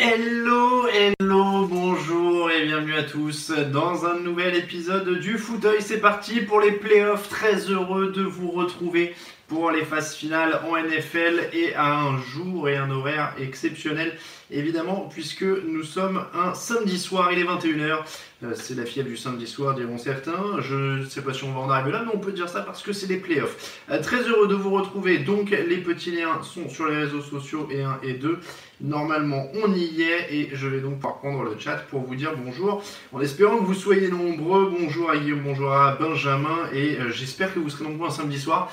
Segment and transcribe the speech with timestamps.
[0.00, 5.82] Hello, hello, bonjour et bienvenue à tous dans un nouvel épisode du Fauteuil.
[5.82, 7.28] C'est parti pour les playoffs.
[7.28, 9.16] Très heureux de vous retrouver
[9.48, 14.16] pour les phases finales en NFL et à un jour et un horaire exceptionnel
[14.50, 17.98] évidemment puisque nous sommes un samedi soir, il est 21h.
[18.44, 20.60] Euh, c'est la fièvre du samedi soir diront certains.
[20.60, 22.60] Je ne sais pas si on va en arriver là mais on peut dire ça
[22.60, 23.80] parce que c'est les playoffs.
[23.90, 25.18] Euh, très heureux de vous retrouver.
[25.18, 28.38] Donc les petits liens sont sur les réseaux sociaux et 1 et 2.
[28.80, 32.80] Normalement on y est et je vais donc prendre le chat pour vous dire bonjour
[33.12, 34.72] en espérant que vous soyez nombreux.
[34.78, 38.38] Bonjour à Guillaume, bonjour à Benjamin et euh, j'espère que vous serez nombreux un samedi
[38.38, 38.72] soir.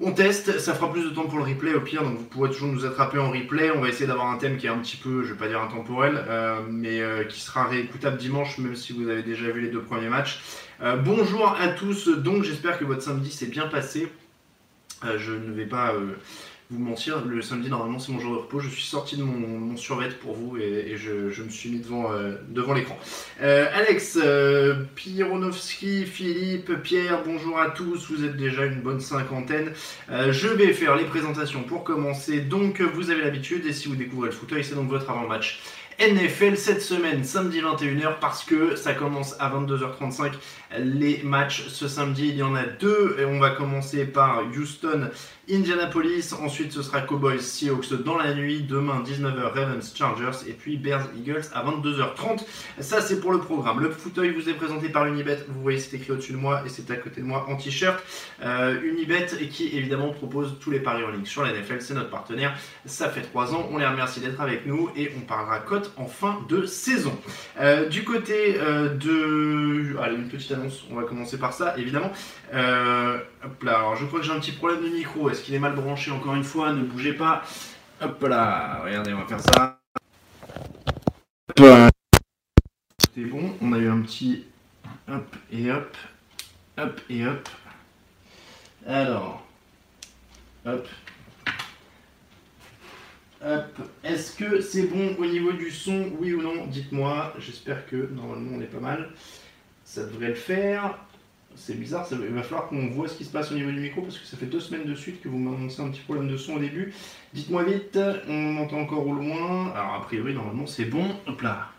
[0.00, 2.50] On teste, ça fera plus de temps pour le replay au pire, donc vous pourrez
[2.50, 3.70] toujours nous attraper en replay.
[3.70, 5.60] On va essayer d'avoir un thème qui est un petit peu, je vais pas dire
[5.62, 9.70] intemporel, euh, mais euh, qui sera réécoutable dimanche, même si vous avez déjà vu les
[9.70, 10.40] deux premiers matchs.
[11.04, 14.08] Bonjour à tous, donc j'espère que votre samedi s'est bien passé.
[15.16, 15.94] Je ne vais pas
[16.70, 18.58] vous mentir, le samedi normalement c'est mon jour de repos.
[18.58, 22.12] Je suis sorti de mon, mon survêt pour vous et, je, me suis mis devant,
[22.12, 22.36] euh,
[22.74, 22.98] l'écran.
[23.40, 28.10] Euh, Alex, euh, Philippe, Pierre, bonjour à tous.
[28.10, 29.72] Vous êtes déjà une bonne cinquantaine.
[30.10, 32.40] Euh, je vais faire les présentations pour commencer.
[32.40, 35.60] Donc vous avez l'habitude et si vous découvrez le fauteuil, c'est donc votre avant-match.
[35.98, 40.32] NFL cette semaine, samedi 21h, parce que ça commence à 22h35
[40.78, 42.28] les matchs ce samedi.
[42.28, 45.10] Il y en a deux et on va commencer par Houston,
[45.50, 46.32] Indianapolis.
[46.40, 48.62] Ensuite, ce sera Cowboys, Seahawks dans la nuit.
[48.62, 50.48] Demain, 19h, Ravens, Chargers.
[50.48, 52.44] Et puis Bears, Eagles à 22h30.
[52.80, 53.80] Ça, c'est pour le programme.
[53.80, 55.38] Le fauteuil vous est présenté par Unibet.
[55.48, 58.02] Vous voyez, c'est écrit au-dessus de moi et c'est à côté de moi en t-shirt.
[58.42, 61.80] Euh, Unibet qui, évidemment, propose tous les paris en ligne sur la NFL.
[61.80, 62.56] C'est notre partenaire.
[62.84, 63.68] Ça fait trois ans.
[63.70, 67.16] On les remercie d'être avec nous et on parlera cote en fin de saison.
[67.60, 69.96] Euh, du côté euh, de.
[70.00, 70.55] Allez, une petite
[70.90, 72.10] On va commencer par ça, évidemment.
[72.52, 75.30] Euh, hop là, je crois que j'ai un petit problème de micro.
[75.30, 76.72] Est-ce qu'il est mal branché encore une fois?
[76.72, 77.42] Ne bougez pas.
[78.00, 79.80] Hop là, regardez, on va faire ça.
[83.14, 84.44] C'est bon, on a eu un petit
[85.08, 85.96] hop et hop,
[86.76, 87.48] hop et hop.
[88.86, 89.46] Alors,
[90.66, 90.86] hop,
[93.42, 93.80] hop.
[94.04, 96.12] Est-ce que c'est bon au niveau du son?
[96.18, 96.66] Oui ou non?
[96.66, 97.32] Dites-moi.
[97.38, 99.08] J'espère que normalement on est pas mal.
[99.86, 100.98] Ça devrait le faire.
[101.54, 104.02] C'est bizarre, il va falloir qu'on voit ce qui se passe au niveau du micro
[104.02, 106.36] parce que ça fait deux semaines de suite que vous m'annoncez un petit problème de
[106.36, 106.92] son au début.
[107.32, 107.98] Dites-moi vite,
[108.28, 109.70] on entend encore au loin.
[109.70, 111.16] Alors a priori normalement c'est bon.
[111.26, 111.70] Hop là.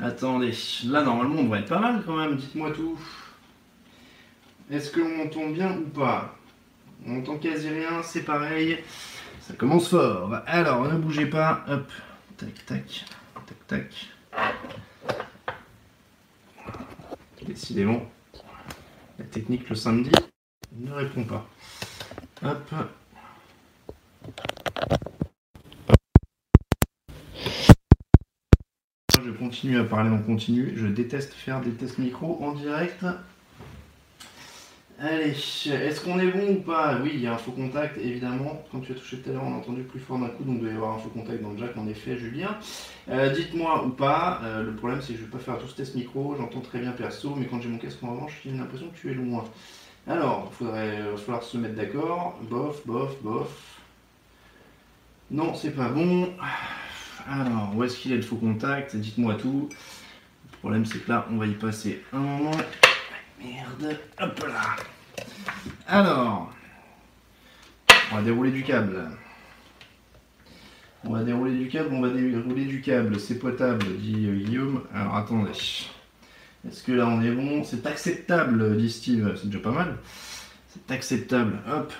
[0.00, 0.52] Attendez,
[0.86, 2.98] là normalement on devrait être pas mal quand même, dites-moi tout.
[4.70, 6.34] Est-ce que l'on entend bien ou pas?
[7.06, 8.78] On entend quasi rien, c'est pareil.
[9.40, 10.34] Ça commence fort.
[10.46, 11.64] Alors, ne bougez pas.
[11.68, 11.90] Hop.
[12.36, 13.04] Tac, tac.
[13.46, 14.06] Tac, tac.
[17.50, 18.00] Décidément,
[19.18, 20.12] la technique le samedi
[20.72, 21.50] ne répond pas.
[22.44, 22.72] Hop.
[29.20, 30.74] Je continue à parler en continu.
[30.76, 33.04] Je déteste faire des tests micro en direct.
[35.02, 36.98] Allez, est-ce qu'on est bon ou pas?
[37.02, 38.62] Oui, il y a un faux contact, évidemment.
[38.70, 40.56] Quand tu as touché tout à l'heure, on a entendu plus fort d'un coup, donc
[40.56, 42.54] il doit y avoir un faux contact dans le jack, en effet, Julien.
[43.08, 45.68] Euh, Dites-moi ou pas, euh, le problème c'est que je ne vais pas faire tout
[45.68, 48.50] ce test micro, j'entends très bien perso, mais quand j'ai mon casque en revanche, j'ai
[48.50, 49.42] l'impression que tu es loin.
[50.06, 52.38] Alors, il faudrait, il va falloir se mettre d'accord.
[52.50, 53.48] Bof, bof, bof.
[55.30, 56.28] Non, c'est pas bon.
[57.26, 58.96] Alors, où est-ce qu'il est le faux contact?
[58.96, 59.70] Dites-moi tout.
[60.52, 62.50] Le problème c'est que là, on va y passer un moment.
[63.42, 64.76] Merde, hop là.
[65.86, 66.52] Alors,
[68.12, 69.08] on va dérouler du câble.
[71.04, 73.18] On va dérouler du câble, on va dérouler du câble.
[73.18, 74.84] C'est potable, dit euh, Guillaume.
[74.94, 75.52] Alors attendez.
[76.68, 77.64] Est-ce que là on est bon?
[77.64, 79.34] C'est acceptable, dit Steve.
[79.36, 79.96] C'est déjà pas mal.
[80.68, 81.58] C'est acceptable.
[81.66, 81.92] Hop.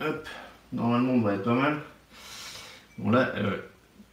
[0.00, 0.28] Hop.
[0.72, 1.78] Normalement on devrait être pas mal.
[2.98, 3.58] Bon là, euh,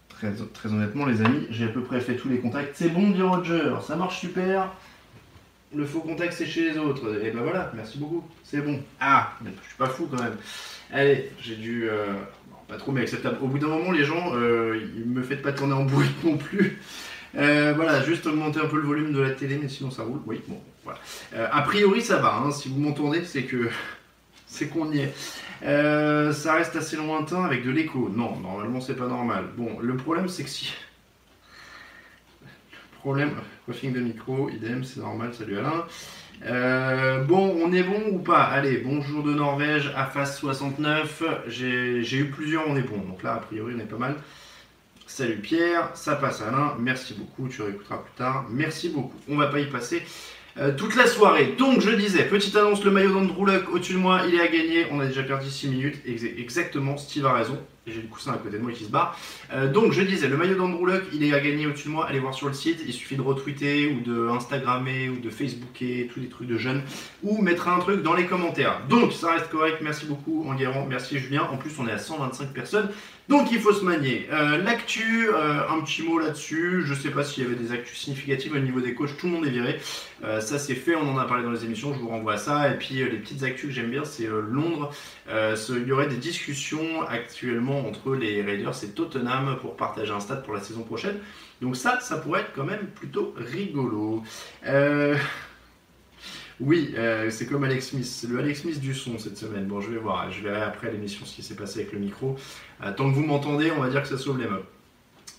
[0.09, 2.75] très, très honnêtement les amis, j'ai à peu près fait tous les contacts.
[2.75, 3.73] C'est bon, dit Roger.
[3.81, 4.71] Ça marche super.
[5.75, 7.21] Le faux contact c'est chez les autres.
[7.23, 8.23] Et ben voilà, merci beaucoup.
[8.43, 8.81] C'est bon.
[8.99, 10.37] Ah, je suis pas fou quand même.
[10.91, 11.89] Allez, j'ai dû.
[11.89, 12.13] euh,
[12.67, 13.37] pas trop, mais acceptable.
[13.41, 16.37] Au bout d'un moment, les gens, euh, ils me faites pas tourner en bruit non
[16.37, 16.81] plus.
[17.35, 20.19] Euh, voilà, juste augmenter un peu le volume de la télé, mais sinon ça roule.
[20.25, 20.99] Oui, bon, voilà.
[21.35, 22.35] Euh, a priori, ça va.
[22.37, 22.51] hein.
[22.51, 23.69] Si vous m'entendez, c'est que
[24.47, 25.13] c'est qu'on y est.
[25.63, 28.09] Euh, ça reste assez lointain avec de l'écho.
[28.13, 29.45] Non, normalement c'est pas normal.
[29.57, 30.71] Bon, le problème c'est que si.
[33.07, 33.35] Problème.
[33.69, 35.85] De micro, idem, c'est normal, salut Alain.
[36.45, 38.41] Euh, bon, on est bon ou pas?
[38.41, 41.23] Allez, bonjour de Norvège, face 69.
[41.47, 42.97] J'ai eu plusieurs, on est bon.
[42.97, 44.15] Donc là, a priori, on est pas mal.
[45.05, 48.45] Salut Pierre, ça passe Alain, merci beaucoup, tu réécouteras plus tard.
[48.49, 49.15] Merci beaucoup.
[49.29, 50.03] On va pas y passer
[50.57, 51.55] euh, toute la soirée.
[51.57, 54.47] Donc je disais, petite annonce, le maillot d'Andrew Luck au-dessus de moi, il est à
[54.47, 54.87] gagner.
[54.91, 56.01] On a déjà perdu 6 minutes.
[56.05, 57.57] Exactement, Steve a raison
[57.91, 59.17] j'ai le coussin à côté de moi qui se barre.
[59.53, 62.07] Euh, donc je disais, le maillot d'Andrew Luck, il est à gagner au-dessus de moi.
[62.07, 62.81] Allez voir sur le site.
[62.85, 66.81] Il suffit de retweeter ou de Instagrammer ou de Facebooker, tous les trucs de jeunes,
[67.23, 68.81] ou mettre un truc dans les commentaires.
[68.89, 69.77] Donc ça reste correct.
[69.81, 71.47] Merci beaucoup Enguerrand, merci Julien.
[71.51, 72.89] En plus, on est à 125 personnes.
[73.29, 74.27] Donc il faut se manier.
[74.31, 76.83] Euh, l'actu, euh, un petit mot là-dessus.
[76.85, 79.17] Je sais pas s'il y avait des actus significatives au niveau des coachs.
[79.17, 79.79] Tout le monde est viré.
[80.21, 80.95] ça c'est fait.
[80.95, 81.93] On en a parlé dans les émissions.
[81.93, 82.71] Je vous renvoie à ça.
[82.71, 84.91] Et puis les petites actus que j'aime bien, c'est Londres.
[85.29, 90.43] il y aurait des discussions actuellement entre les Raiders et Tottenham pour partager un stade
[90.43, 91.19] pour la saison prochaine.
[91.61, 94.23] Donc ça, ça pourrait être quand même plutôt rigolo.
[94.65, 95.15] Euh,
[96.59, 98.05] oui, euh, c'est comme Alex Smith.
[98.05, 99.65] C'est le Alex Smith du son cette semaine.
[99.65, 100.31] Bon, je vais voir.
[100.31, 102.35] Je verrai après l'émission ce qui s'est passé avec le micro.
[102.83, 104.65] Euh, tant que vous m'entendez, on va dire que ça sauve les meubles.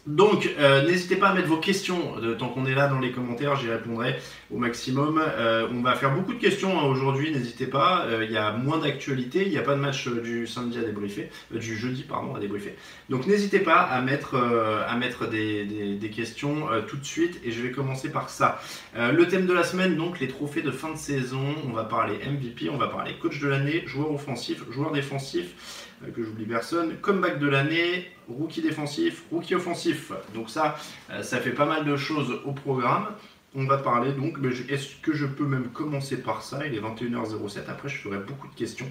[0.09, 3.57] Donc, euh, n'hésitez pas à mettre vos questions tant qu'on est là dans les commentaires,
[3.57, 4.17] j'y répondrai
[4.51, 5.23] au maximum.
[5.23, 8.07] Euh, on va faire beaucoup de questions hein, aujourd'hui, n'hésitez pas.
[8.07, 10.83] Euh, il y a moins d'actualité, il n'y a pas de match du samedi à
[10.83, 12.75] débriefer, du jeudi pardon à débriefer.
[13.11, 17.61] Donc, n'hésitez pas à mettre, à mettre des, des questions tout de suite et je
[17.61, 18.63] vais commencer par ça.
[18.97, 21.55] le thème de la semaine, donc les trophées de fin de saison.
[21.69, 25.88] On va parler MVP, on va parler coach de l'année, joueur offensif, joueur défensif.
[26.05, 26.97] Euh, que j'oublie personne.
[27.01, 30.13] Comeback de l'année, rookie défensif, rookie offensif.
[30.35, 30.77] Donc ça,
[31.11, 33.09] euh, ça fait pas mal de choses au programme.
[33.55, 34.37] On va parler donc,
[34.69, 36.67] est-ce que je peux même commencer par ça?
[36.67, 38.91] Il est 21h07, après je ferai beaucoup de questions.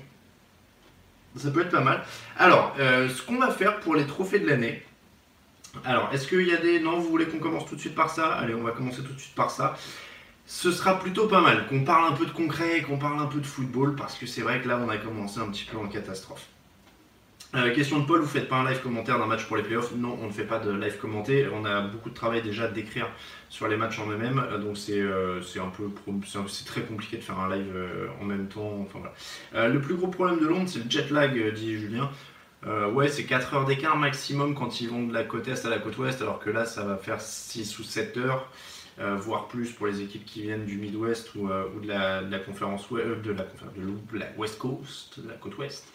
[1.36, 2.04] Ça peut être pas mal.
[2.38, 4.84] Alors, euh, ce qu'on va faire pour les trophées de l'année.
[5.86, 6.80] Alors, est-ce qu'il y a des...
[6.80, 8.34] Non, vous voulez qu'on commence tout de suite par ça?
[8.34, 9.76] Allez, on va commencer tout de suite par ça
[10.50, 13.40] ce sera plutôt pas mal qu'on parle un peu de concret, qu'on parle un peu
[13.40, 15.88] de football, parce que c'est vrai que là, on a commencé un petit peu en
[15.90, 16.48] catastrophe.
[17.58, 19.92] Euh, question de Paul, vous faites pas un live commentaire d'un match pour les playoffs?
[19.96, 21.48] Non, on ne fait pas de live commenté.
[21.52, 23.08] On a beaucoup de travail déjà d'écrire
[23.50, 25.90] sur les matchs en eux-mêmes, euh, donc c'est euh, un peu
[26.28, 27.74] c'est très compliqué de faire un live
[28.22, 28.86] en même temps.
[28.86, 29.70] Enfin, voilà.
[29.70, 32.12] le plus gros problème de Londres, c'est le jet lag, dit Julien.
[32.94, 35.80] ouais, c'est 4 heures d'écart maximum quand ils vont de la côte est à la
[35.80, 38.52] côte ouest, alors que là, ça va faire 6 ou 7 heures.
[39.00, 43.16] voire plus pour les équipes qui viennent du Midwest ou, ou de, la, conférence de
[43.16, 45.88] de la West Coast, de la côte ouest.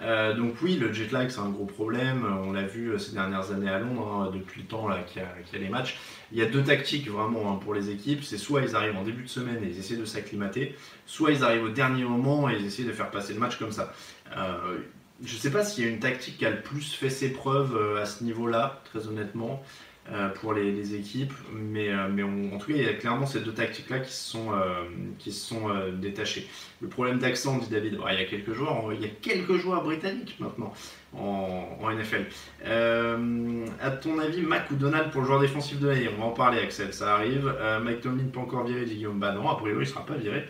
[0.00, 2.24] Euh, donc oui, le jet lag c'est un gros problème.
[2.44, 5.24] On l'a vu euh, ces dernières années à Londres, hein, depuis le temps qu'il y,
[5.24, 5.98] a les matchs.
[6.32, 8.22] Il y a deux tactiques vraiment hein, pour les équipes.
[8.22, 11.42] C'est soit ils arrivent en début de semaine et ils essaient de s'acclimater, soit ils
[11.42, 13.92] arrivent au dernier moment et ils essaient de faire passer le match comme ça.
[14.36, 14.78] Euh,
[15.20, 17.32] je ne sais pas s'il y a une tactique qui a le plus fait ses
[17.32, 19.64] preuves à ce niveau-là, très honnêtement.
[20.10, 21.34] Euh, pour les, équipes.
[21.52, 22.06] Mais, euh,
[22.54, 24.52] en tout cas, il y a clairement ces deux tactiques-là qui se sont,
[25.68, 26.48] euh, détachées.
[26.80, 29.82] Le problème d'accent, dit David, il y a quelques joueurs, il y a quelques joueurs
[29.82, 30.72] britanniques maintenant
[31.14, 32.24] en, NFL.
[32.64, 36.30] à ton avis, Mac ou Donald pour le joueur défensif de l'année On va en
[36.30, 37.54] parler, Axel, ça arrive.
[37.82, 39.18] Mike Tomlin pas encore viré, dit Guillaume.
[39.18, 40.46] Bah non, a priori, il sera pas viré.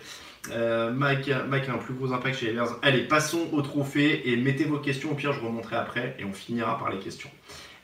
[0.92, 2.78] Mike, Mike, a un plus gros impact chez les Bears.
[2.82, 5.10] Allez, passons au trophée et mettez vos questions.
[5.10, 7.30] Au pire, je remonterai après et on finira par les questions.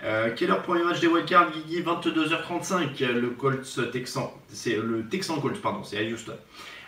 [0.03, 1.83] Euh, quel est leur premier match des wildcards, Guigui?
[1.83, 4.35] 22h35, le Colts Texan.
[4.49, 6.35] C'est le Texan Colts, pardon, c'est à Houston.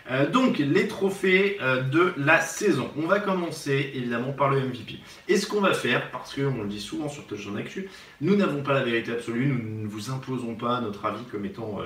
[0.09, 2.89] Euh, donc, les trophées euh, de la saison.
[2.97, 4.99] On va commencer évidemment par le MVP.
[5.27, 7.89] Et ce qu'on va faire, parce qu'on le dit souvent sur Touchdown Actu,
[8.21, 11.79] nous n'avons pas la vérité absolue, nous ne vous imposons pas notre avis comme étant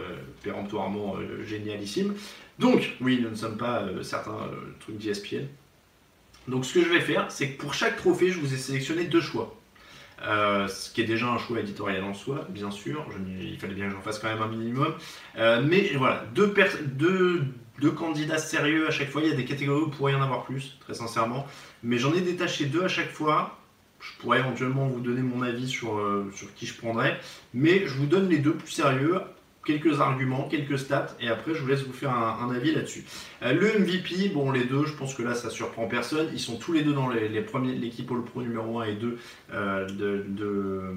[0.44, 2.13] péremptoirement génialissime.
[2.60, 4.38] Donc, oui, nous ne sommes pas certains
[4.82, 5.48] trucs d'ESPN.
[6.48, 9.06] Donc, ce que je vais faire, c'est que pour chaque trophée, je vous ai sélectionné
[9.06, 9.56] deux choix.
[10.24, 13.06] Euh, ce qui est déjà un choix éditorial en soi, bien sûr.
[13.28, 14.94] il fallait bien que j'en fasse quand même un minimum.
[15.38, 16.54] Euh, mais voilà, deux,
[17.96, 19.22] candidats sérieux à chaque fois.
[19.22, 21.48] Il y a des catégories où il pourrait y en avoir plus, très sincèrement.
[21.84, 23.58] Mais j'en ai détaché deux à chaque fois.
[24.00, 27.20] Je pourrais éventuellement vous donner mon avis sur, euh, sur qui je prendrais.
[27.54, 29.22] Mais je vous donne les deux plus sérieux
[29.65, 33.06] quelques arguments, quelques stats, et après je vous laisse vous faire un, avis là-dessus.
[33.44, 36.58] Euh, le MVP, bon les deux, je pense que là ça surprend personne, ils sont
[36.58, 39.18] tous les deux dans les, premiers, l'équipe All Pro numéro 1 et 2
[39.53, 40.94] euh, de,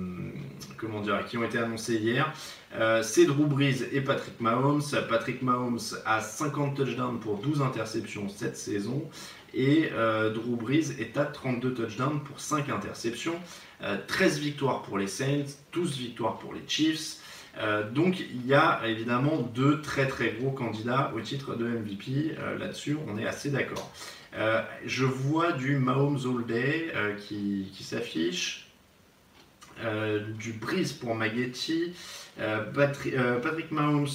[0.79, 2.33] comment dire, qui ont été annoncés hier.
[2.77, 4.83] Euh, c'est Drew Brees et Patrick Mahomes.
[5.09, 9.09] Patrick Mahomes a 50 touchdowns pour 12 interceptions cette saison.
[9.57, 9.91] Et
[10.35, 13.37] Drew Brees est à 32 touchdowns pour 5 interceptions.
[14.09, 17.21] 13 victoires pour les Saints, 12 victoires pour les Chiefs.
[17.59, 22.37] Euh, donc il y a évidemment deux très très gros candidats au titre de MVP.
[22.39, 23.93] Euh, là-dessus, on est assez d'accord.
[24.85, 28.67] je vois du Mahomes All Day qui, qui s'affiche.
[30.39, 31.95] du Breeze pour Maghetti.
[32.75, 34.09] Patrick, Patrick Mahomes,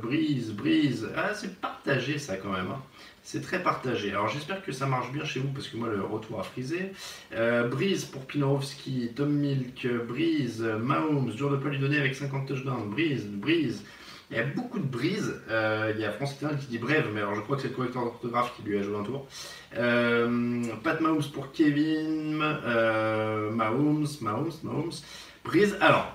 [0.00, 1.08] Breeze, Breeze.
[1.16, 2.70] Ah, c'est partagé ça quand même.
[2.70, 2.82] Hein.
[3.26, 4.10] C'est très partagé.
[4.10, 6.92] Alors j'espère que ça marche bien chez vous parce que moi le retour a frisé.
[7.34, 12.46] Euh, Brise pour Pinorowski, Tom Milk, Brise, Mahomes, dur de pas lui donner avec 50
[12.46, 13.82] touchdowns, Brise, Brise.
[14.30, 15.40] Il y a beaucoup de Brise.
[15.48, 17.74] Euh, il y a France qui dit brève, mais alors je crois que c'est le
[17.74, 19.26] correcteur d'orthographe qui lui a joué un tour.
[19.74, 24.92] Euh, Pat Mahomes pour Kevin, Mahomes, Mahomes, Mahomes.
[25.42, 25.78] Brise.
[25.80, 26.14] Alors,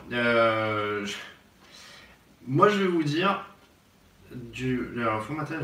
[2.48, 3.44] moi je vais vous dire
[4.32, 4.92] du.
[5.02, 5.60] Alors, formateur.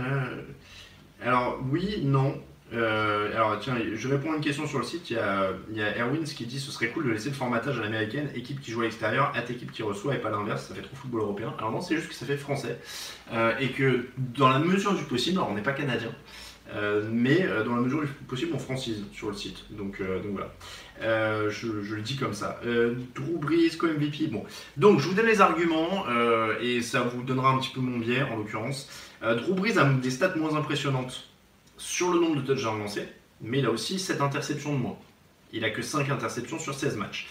[1.22, 2.42] Alors oui, non.
[2.74, 5.10] Euh, alors tiens, je réponds à une question sur le site.
[5.10, 8.30] Il y, a, Erwins qui dit ce serait cool de laisser le formatage à l'américaine,
[8.36, 10.68] équipe qui joue à l'extérieur, à équipe qui reçoit et pas l'inverse.
[10.68, 11.54] Ça fait trop football européen.
[11.58, 12.80] Alors non, c'est juste que ça fait français
[13.34, 16.12] euh, et que dans la mesure du possible, alors on n'est pas canadien,
[16.74, 19.66] euh, mais dans la mesure du possible, on francise sur le site.
[19.72, 20.52] Donc, voilà.
[21.50, 22.60] Je, le dis comme ça.
[22.64, 24.28] Drew Brees, co-MVP.
[24.28, 24.44] Bon.
[24.76, 26.06] Donc, je vous donne les arguments
[26.62, 28.90] et ça vous donnera un petit peu mon biais en l'occurrence.
[29.26, 31.28] Euh, Drew Brees a des stats moins impressionnantes
[31.78, 33.08] sur le nombre de touchdowns lancés,
[33.42, 34.98] mais il a aussi 7 interceptions de moins.
[35.52, 37.28] Il a que 5 interceptions sur 16 matchs.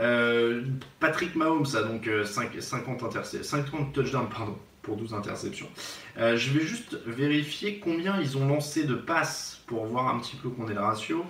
[0.00, 0.62] Euh,
[1.00, 5.68] Patrick Mahomes a donc 5, euh, 50, touchdowns pardon, pour 12 interceptions.
[6.16, 10.48] je vais juste vérifier combien ils ont lancé de passes pour voir un petit peu
[10.48, 11.24] qu'on est le ratio.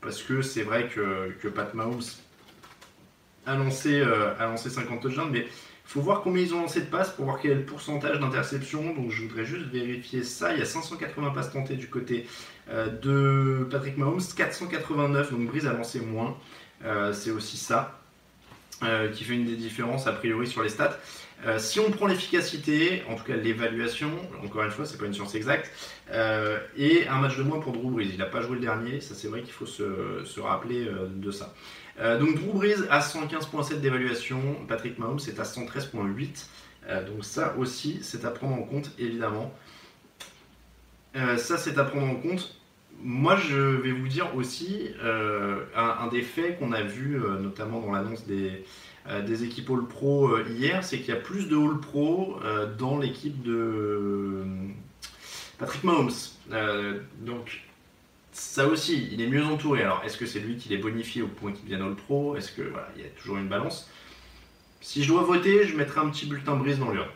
[0.00, 2.02] parce que c'est vrai que, que, Pat Mahomes
[3.46, 5.46] a lancé, a lancé 50 touchdowns, mais
[5.86, 8.94] il faut voir combien ils ont lancé de passes pour voir quel pourcentage d'interception.
[8.94, 10.52] Donc je voudrais juste vérifier ça.
[10.52, 12.26] Il y a 580 passes tentées du côté
[12.70, 15.30] euh, de Patrick Mahomes, 489.
[15.30, 16.36] Donc Brise a lancé moins.
[16.84, 18.00] Euh, c'est aussi ça
[18.82, 20.98] euh, qui fait une des différences a priori sur les stats.
[21.58, 24.10] si on prend l'efficacité, en tout cas l'évaluation,
[24.42, 25.70] encore une fois, c'est pas une science exacte,
[26.76, 28.08] et un match de moins pour Drew Brees.
[28.10, 31.52] Il n'a pas joué le dernier, ça c'est vrai qu'il faut se rappeler de ça.
[32.00, 36.46] Euh, donc Drew Brees à 115.7 d'évaluation, Patrick Mahomes est à 113.8.
[36.86, 39.52] Euh, donc ça aussi, c'est à prendre en compte, évidemment.
[41.16, 42.56] Euh, ça, c'est à prendre en compte.
[43.02, 44.90] Moi, je vais vous dire aussi
[45.74, 48.64] un, des faits qu'on a vu, notamment dans l'annonce des,
[49.26, 52.38] des équipes All Pro hier, c'est qu'il y a plus de All Pro
[52.78, 54.44] dans l'équipe de
[55.58, 56.12] Patrick Mahomes.
[57.20, 57.64] donc,
[58.34, 59.82] ça aussi, il est mieux entouré.
[59.82, 62.36] Alors, est-ce que c'est lui qui les bonifie au point qu'il vienne le pro?
[62.36, 63.88] Est-ce que voilà, il y a toujours une balance?
[64.80, 67.08] Si je dois voter, je mettrai un petit bulletin brise dans l'urne.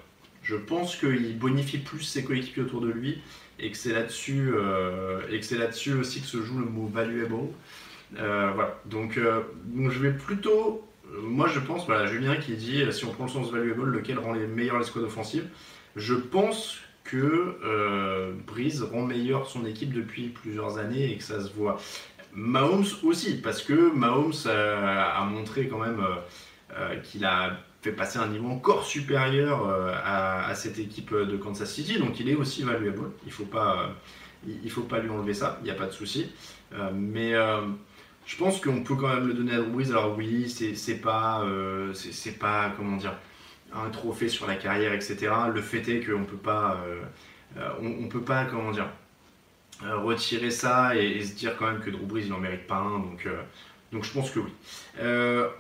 [0.45, 3.21] Je pense qu'il bonifie plus ses coéquipiers autour de lui
[3.59, 6.87] et que c'est là-dessus euh, et que c'est là-dessus aussi que se joue le mot
[6.87, 7.35] valuable.
[8.17, 8.81] Euh, voilà.
[8.87, 10.89] Donc, euh, donc, je vais plutôt,
[11.21, 14.35] moi je pense, voilà, Julien qui dit si on prend le sens valuable, lequel rend
[14.35, 15.49] les meilleurs les squads offensives?
[15.97, 21.41] Je pense que euh, Breeze rend meilleur son équipe depuis plusieurs années et que ça
[21.41, 21.81] se voit.
[22.35, 26.17] Mahomes aussi, parce que Mahomes a montré quand même euh,
[26.77, 29.69] euh, qu'il a fait passer un niveau encore supérieur
[30.05, 33.11] à, cette équipe de Kansas City, donc il est aussi valuable.
[33.25, 33.95] Il faut pas,
[34.69, 36.27] faut pas lui enlever ça, il n'y a pas de souci.
[36.93, 37.35] mais
[38.27, 39.93] je pense qu'on peut quand même le donner à Breeze.
[39.93, 41.47] Alors oui, c'est pas,
[41.95, 43.15] c'est pas comment dire
[43.75, 45.31] un trophée sur la carrière, etc.
[45.53, 47.03] Le fait est qu'on peut pas, euh,
[47.59, 48.89] euh, on, peut pas, comment dire,
[49.85, 52.99] euh, retirer ça et, se dire quand même que Drew Brees il mérite pas un.
[52.99, 53.29] Donc,
[53.91, 54.51] donc je pense que oui.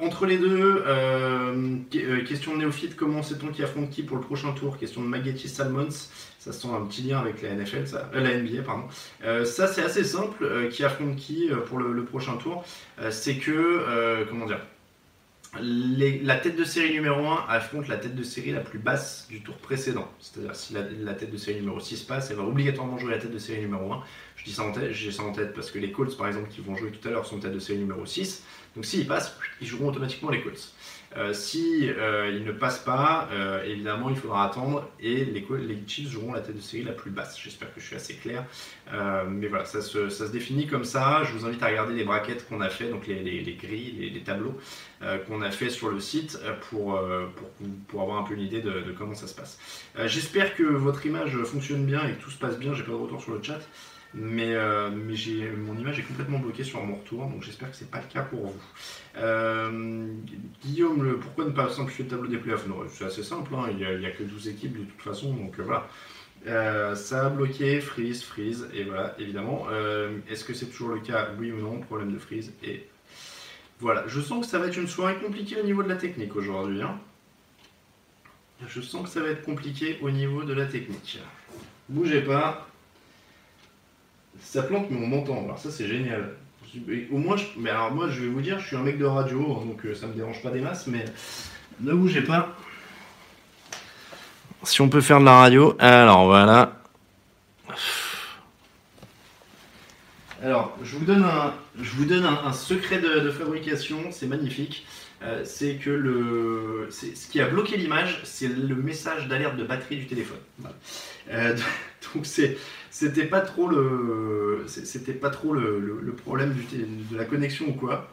[0.00, 0.84] entre les deux,
[2.26, 4.76] question néophyte, comment sait-on qui affronte qui pour le prochain tour?
[4.78, 5.90] Question de Maggetti Salmons,
[6.38, 8.84] ça se sent un petit lien avec la NFL, ça, la NBA, pardon.
[9.44, 12.64] ça c'est assez simple, qui affronte qui pour le prochain tour
[13.10, 14.60] C'est que, comment dire
[15.54, 19.42] la tête de série numéro 1 affronte la tête de série la plus basse du
[19.42, 20.08] tour précédent.
[20.20, 23.32] C'est-à-dire si la, tête de série numéro 6 passe, elle va obligatoirement jouer la tête
[23.32, 24.02] de série numéro 1.
[24.36, 26.48] Je dis ça en tête, j'ai ça en tête parce que les Colts par exemple
[26.50, 28.44] qui vont jouer tout à l'heure sont tête de série numéro 6.
[28.76, 30.74] Donc s'ils passent, ils joueront automatiquement les Colts.
[31.16, 35.82] Euh, si euh, il ne passe pas, euh, évidemment, il faudra attendre et les, les,
[35.86, 37.38] Chiefs joueront la tête de série la plus basse.
[37.42, 38.44] J'espère que je suis assez clair.
[39.28, 41.22] mais voilà, ça se, définit comme ça.
[41.24, 44.56] Je vous invite à regarder les braquettes qu'on a fait, donc les, grilles, les, tableaux
[45.26, 46.38] qu'on a fait sur le site
[46.68, 47.00] pour,
[47.88, 49.58] pour, avoir un peu une idée de comment ça se passe.
[50.04, 52.74] J'espère que votre image fonctionne bien et que tout se passe bien.
[52.74, 53.60] J'ai pas de retour sur le chat.
[54.14, 58.00] Mais, euh, mon image est complètement bloquée sur mon retour, donc j'espère que c'est pas
[58.00, 58.60] le cas pour vous.
[59.18, 60.06] Euh,
[60.64, 62.66] Guillaume, le, pourquoi ne pas simplifier le tableau des playoffs?
[62.90, 65.62] C'est assez simple, hein, il n'y a, que 12 équipes de toute façon, donc euh,
[65.62, 66.94] voilà.
[66.94, 69.66] ça a bloqué, freeze, freeze, et voilà, évidemment.
[70.28, 71.28] Est-ce que c'est toujours le cas?
[71.38, 72.86] Oui ou non Problème de freeze, et
[73.80, 74.04] voilà.
[74.08, 76.80] Je sens que ça va être une soirée compliquée au niveau de la technique aujourd'hui.
[76.80, 76.98] Hein.
[78.66, 81.20] Je sens que ça va être compliqué au niveau de la technique.
[81.88, 82.68] Bougez pas.
[84.40, 85.44] Ça plante, mais on m'entend.
[85.44, 86.34] Alors ça, c'est génial.
[87.10, 89.40] Au moins, mais alors moi, je vais vous dire, je suis un mec de radio,
[89.40, 91.04] donc euh, ça me dérange pas des masses, mais
[91.80, 92.54] ne bougez pas.
[94.64, 96.78] Si on peut faire de la radio, alors voilà.
[100.42, 104.86] Alors, je vous donne un, je vous donne un, secret de, fabrication, c'est magnifique.
[105.22, 109.96] Euh, c'est que le, ce qui a bloqué l'image, c'est le message d'alerte de batterie
[109.96, 110.38] du téléphone.
[111.30, 111.56] Euh,
[112.14, 112.24] donc
[113.06, 116.54] c'était pas trop le, c'était pas trop le, problème
[117.10, 118.10] de la connexion ou quoi.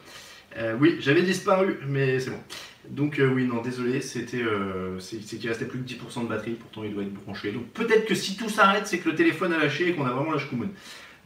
[0.56, 2.40] Euh, oui, j'avais disparu, mais c'est bon.
[2.88, 4.44] Donc oui, non, désolé, c'était,
[5.00, 7.50] c'est qu'il restait plus que 10% de batterie, pourtant il doit être branché.
[7.50, 10.12] Donc peut-être que si tout s'arrête, c'est que le téléphone a lâché et qu'on a
[10.12, 10.68] vraiment la schkoumoun.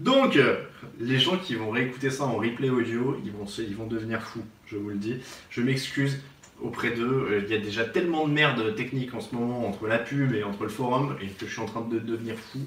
[0.01, 0.57] Donc, euh,
[0.99, 4.45] les gens qui vont réécouter ça en replay audio, ils vont, ils vont devenir fous,
[4.67, 5.17] je vous le dis.
[5.51, 6.23] Je m'excuse
[6.63, 7.29] auprès d'eux.
[7.31, 10.35] Euh, il y a déjà tellement de merde technique en ce moment entre la pub
[10.35, 12.61] et entre le forum et que je suis en train de devenir fou.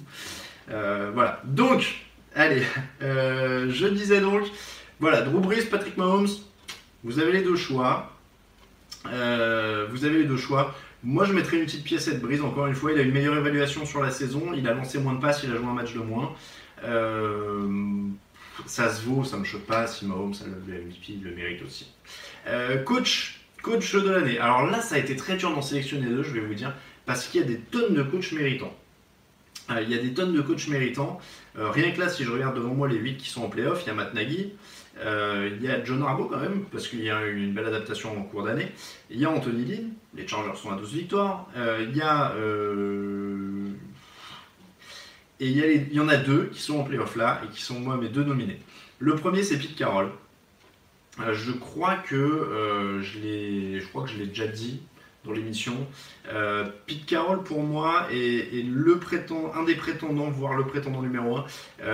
[0.72, 1.41] Euh, voilà.
[1.46, 1.96] Donc,
[2.36, 2.63] allez,
[3.01, 4.43] je disais donc,
[5.00, 6.29] voilà, Drew Brees, Patrick Mahomes,
[7.03, 8.12] vous avez les deux choix.
[9.05, 10.74] vous avez les deux choix.
[11.03, 12.39] Moi, je mettrais une petite pièce de Brees.
[12.41, 14.53] Encore une fois, il a une meilleure évaluation sur la saison.
[14.55, 16.34] Il a lancé moins de passes, il a joué un match de moins.
[16.86, 17.67] Euh,
[18.65, 19.86] ça se vaut, ça me choque pas.
[19.88, 21.91] Si Mahomes a le MVP, il le mérite aussi.
[22.48, 24.39] Euh, coach, coach de l'année.
[24.39, 26.74] Alors là, ça a été très dur d'en sélectionner deux, je vais vous dire,
[27.05, 28.74] parce qu'il y a des tonnes de coachs méritants.
[29.72, 31.20] Euh, il y a des tonnes de coachs méritants.
[31.55, 33.88] rien que là, si je regarde devant moi les 8 qui sont en playoff, il
[33.88, 34.53] y a Matt Nagy,
[35.00, 38.17] il y a John Harbaugh quand même, parce qu'il y a eu une belle adaptation
[38.17, 38.72] en cours d'année.
[39.10, 41.48] Il y a Anthony Lynn, les Chargers sont à 12 victoires.
[41.55, 42.34] il y a
[45.43, 47.98] et il y, en a deux qui sont en playoff là et qui sont moi
[47.98, 48.60] mes deux nominés.
[49.00, 50.10] Le premier c'est Pete Carroll.
[51.20, 54.82] Euh, je crois que euh, je, je crois que je l'ai déjà dit
[55.25, 55.73] dans l'émission.
[56.31, 61.37] Euh, Pete Carroll pour moi est, le prétend, un des prétendants, voire le prétendant numéro
[61.37, 61.45] un.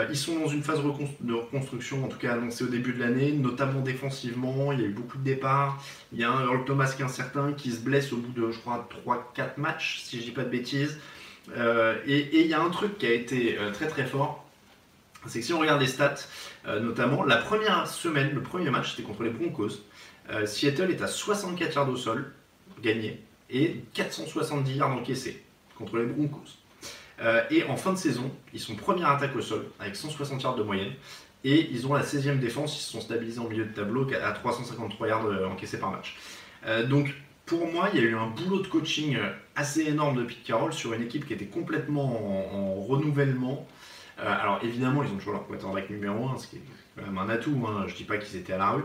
[0.09, 3.31] ils sont dans une phase de reconstruction, en tout cas annoncée au début de l'année,
[3.31, 4.71] notamment défensivement.
[4.71, 5.83] Il y a eu beaucoup de départs.
[6.11, 8.51] Il y a un Earl Thomas qui est incertain, qui se blesse au bout de,
[8.51, 10.99] je crois, 3-4 matchs, si je dis pas de bêtises.
[11.55, 14.45] Euh, et il y a un truc qui a été euh, très très fort,
[15.25, 16.15] c'est que si on regarde les stats,
[16.67, 19.83] euh, notamment la première semaine, le premier match, c'était contre les Broncos.
[20.45, 22.31] Seattle est à 64 yards au sol,
[22.81, 25.43] gagné, et 470 yards encaissés
[25.77, 26.57] contre les Broncos.
[27.49, 30.63] et en fin de saison, ils sont première attaque au sol, avec 160 yards de
[30.63, 30.93] moyenne.
[31.45, 34.31] Et ils ont la 16e défense, ils se sont stabilisés en milieu de tableau à
[34.33, 36.17] 353 yards encaissés par match.
[36.89, 37.13] donc
[37.49, 40.43] pour moi, il y a eu un boulot de coaching euh, assez énorme de Pete
[40.43, 42.03] Carroll sur une équipe qui était complètement
[42.53, 43.65] en, renouvellement.
[44.19, 46.61] Euh, alors évidemment, ils ont toujours leur quarterback numéro 1, ce qui est
[47.17, 47.65] un atout.
[47.67, 47.85] Hein.
[47.87, 48.83] Je dis pas qu'ils étaient à la rue,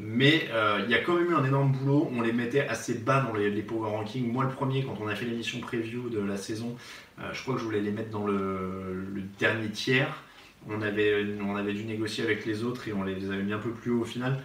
[0.00, 2.10] mais euh, il y a quand même eu un énorme boulot.
[2.14, 4.30] On les mettait assez bas dans les, power rankings.
[4.30, 6.76] Moi, le premier, quand on a fait l'émission preview de la saison,
[7.32, 9.06] je crois que je voulais les mettre dans le,
[9.38, 10.22] dernier tiers.
[10.68, 13.58] On avait, on avait dû négocier avec les autres et on les avait mis un
[13.58, 14.42] peu plus haut au final.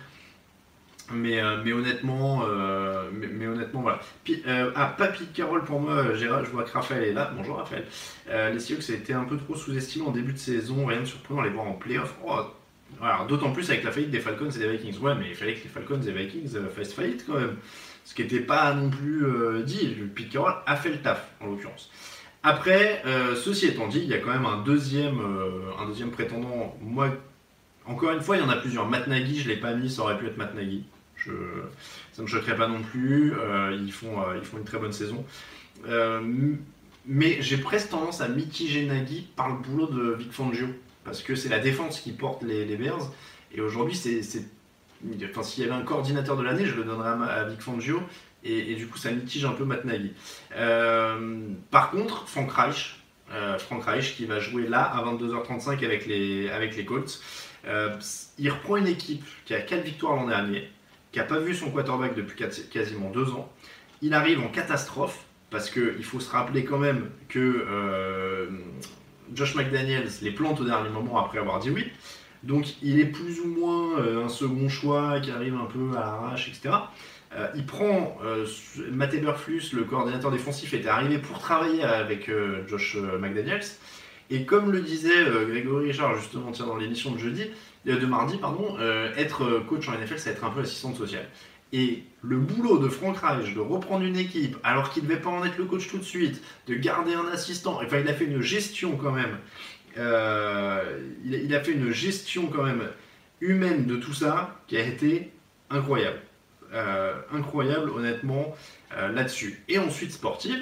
[1.14, 4.00] Mais, euh, honnêtement, euh, mais, honnêtement, voilà.
[4.48, 7.32] Euh, ah, pas Pete Carroll pour moi, Gérard, je vois que Raphaël est là.
[7.36, 7.86] Bonjour Raphaël.
[8.54, 11.42] les Seahawks a été un peu trop sous-estimé en début de saison, rien de surprenant
[11.42, 12.16] les voir en playoff.
[12.26, 12.42] Oh,
[13.28, 15.00] D'autant plus avec la faillite des Falcons et des Vikings.
[15.00, 17.56] Ouais, mais il fallait que les Falcons et les Vikings fassent faillite quand même.
[18.06, 19.26] Ce qui n'était pas non plus
[19.64, 19.96] dit.
[20.16, 21.92] Pete Carroll a fait le taf, en l'occurrence.
[22.44, 23.04] Après,
[23.36, 25.20] ceci étant dit, il y a quand même un deuxième,
[25.80, 26.78] un deuxième prétendant.
[26.82, 27.10] Moi,
[27.86, 28.88] encore une fois, il y en a plusieurs.
[28.88, 30.84] Matt Nagy, je ne l'ai pas mis, ça aurait pu être Matt Nagy
[31.26, 31.32] ça
[32.20, 33.34] ne me choquerait pas non plus.
[33.34, 35.24] Euh, ils, font, euh, ils font une très bonne saison.
[35.88, 36.22] Euh,
[37.06, 40.68] mais j'ai presque tendance à mitiger Nagy par le boulot de Vic Fangio.
[41.04, 43.12] Parce que c'est la défense qui porte les, Bears.
[43.54, 44.46] Et aujourd'hui, s'il
[45.04, 48.02] y avait un coordinateur de l'année, je le donnerais à, Vic Fangio.
[48.44, 50.14] Et, du coup, ça mitige un peu Matt Nagy.
[51.70, 53.00] par contre, Frank Reich,
[53.60, 57.22] Frank Reich qui va jouer là à 22h35 avec les, avec les Colts.
[58.40, 60.70] il reprend une équipe qui a 4 victoires l'an dernier,
[61.12, 63.52] qui n'a pas vu son quarterback depuis quasiment deux ans.
[64.02, 68.50] Il arrive en catastrophe, parce qu'il faut se rappeler quand même que euh,
[69.34, 71.92] Josh McDaniels les plante au dernier moment après avoir dit oui.
[72.44, 76.02] Donc il est plus ou moins euh, un second choix qui arrive un peu à
[76.02, 76.76] l'arrache, etc.
[77.34, 78.18] Euh, il prend
[78.92, 82.30] Matt Eberflus, le coordinateur défensif, était arrivé pour travailler avec
[82.68, 83.62] Josh McDaniels.
[84.30, 87.48] Et comme le disait Grégory Richard justement dans l'émission de jeudi,
[87.88, 91.26] euh, de mardi, pardon, euh, être coach en NFL, c'est être un peu assistante sociale.
[91.74, 95.30] Et le boulot de Frank Reich de reprendre une équipe alors qu'il ne devait pas
[95.30, 98.26] en être le coach tout de suite, de garder un assistant, enfin il a fait
[98.26, 99.38] une gestion quand même,
[99.98, 102.90] euh, il, a fait une gestion quand même
[103.40, 105.32] humaine de tout ça qui a été
[105.70, 106.20] incroyable.
[107.34, 108.56] incroyable honnêtement
[108.92, 109.64] là-dessus.
[109.68, 110.62] Et ensuite sportif,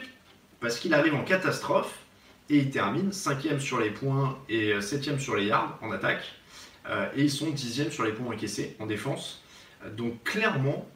[0.59, 1.93] parce qu'il arrive en catastrophe,
[2.51, 6.23] Et ils terminent 5 sur les points et 7 sur les yards en attaque.
[7.15, 9.43] et ils sont 10 sur les points encaissés en défense.
[9.95, 10.87] Donc clairement,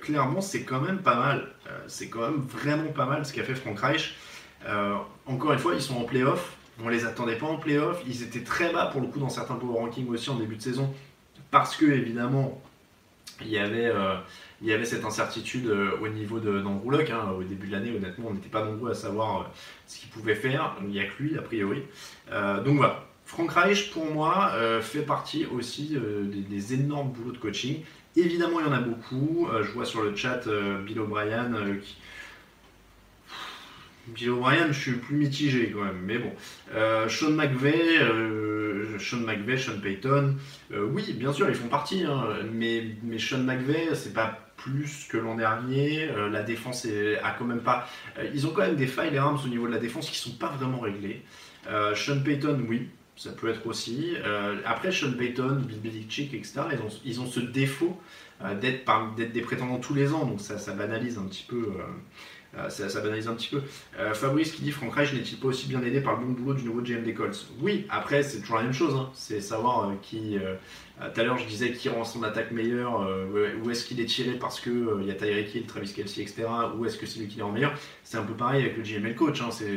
[0.00, 1.48] clairement c'est quand même pas mal.
[1.86, 4.16] c'est quand même vraiment pas mal ce qu'a fait Frank Reich.
[5.26, 6.56] encore une fois, ils sont en playoff.
[6.82, 8.02] On les attendait pas en playoff.
[8.06, 10.62] Ils étaient très bas pour le coup dans certains power rankings aussi en début de
[10.62, 10.92] saison.
[11.50, 12.60] Parce que évidemment,
[13.40, 14.14] il y avait, euh,
[14.60, 17.10] il y avait cette incertitude euh, au niveau d'Andrew Luck.
[17.10, 17.30] Hein.
[17.36, 19.44] Au début de l'année, honnêtement, on n'était pas nombreux à savoir euh,
[19.86, 20.76] ce qu'il pouvait faire.
[20.82, 21.82] Il n'y a que lui, a priori.
[22.64, 23.04] donc voilà.
[23.26, 24.52] Frank Reich, pour moi,
[24.82, 27.82] fait partie aussi des, énormes boulots de coaching.
[28.16, 29.48] Évidemment, il y en a beaucoup.
[29.62, 30.46] je vois sur le chat
[30.84, 31.50] Bill O'Brien
[31.82, 31.96] qui,
[34.08, 36.32] Bill O'Brien, je suis plus mitigé quand même, mais bon.
[36.74, 40.36] Euh, Sean McVay, euh, Sean McVay, Sean Payton,
[40.72, 42.84] euh, oui, bien sûr, ils font partie, hein, mais,
[43.18, 46.08] Sean McVay, c'est pas plus que l'an dernier.
[46.30, 46.86] la défense
[47.22, 47.88] a quand même pas.
[48.32, 50.36] ils ont quand même des failles, les Rams, au niveau de la défense qui sont
[50.36, 51.22] pas vraiment réglées.
[51.94, 54.14] Sean Payton, oui, ça peut être aussi.
[54.64, 57.98] après, Sean Payton, Bill Belichick, etc., ils ont, ils ont ce défaut
[58.60, 61.72] d'être des prétendants tous les ans, donc ça, ça banalise un petit peu
[62.58, 63.62] euh, ça, ça, banalise un petit peu.
[63.98, 66.54] Euh, Fabrice qui dit Frank Reich n'est-il pas aussi bien aidé par le bon boulot
[66.54, 67.46] du nouveau GM des Colts?
[67.60, 68.94] Oui, après c'est toujours la même chose.
[68.94, 69.10] Hein.
[69.14, 70.36] C'est savoir euh, qui.
[71.12, 73.04] Tout à l'heure je disais qui rend son attaque meilleure,
[73.60, 76.44] où est-ce qu'il est tiré parce qu'il il y a Tyreek Hill, Travis Kelsey, etc.
[76.78, 77.74] Ou est-ce que c'est lui qui est en meilleur
[78.04, 79.40] C'est un peu pareil avec le GM coach.
[79.42, 79.48] Hein.
[79.50, 79.76] C'est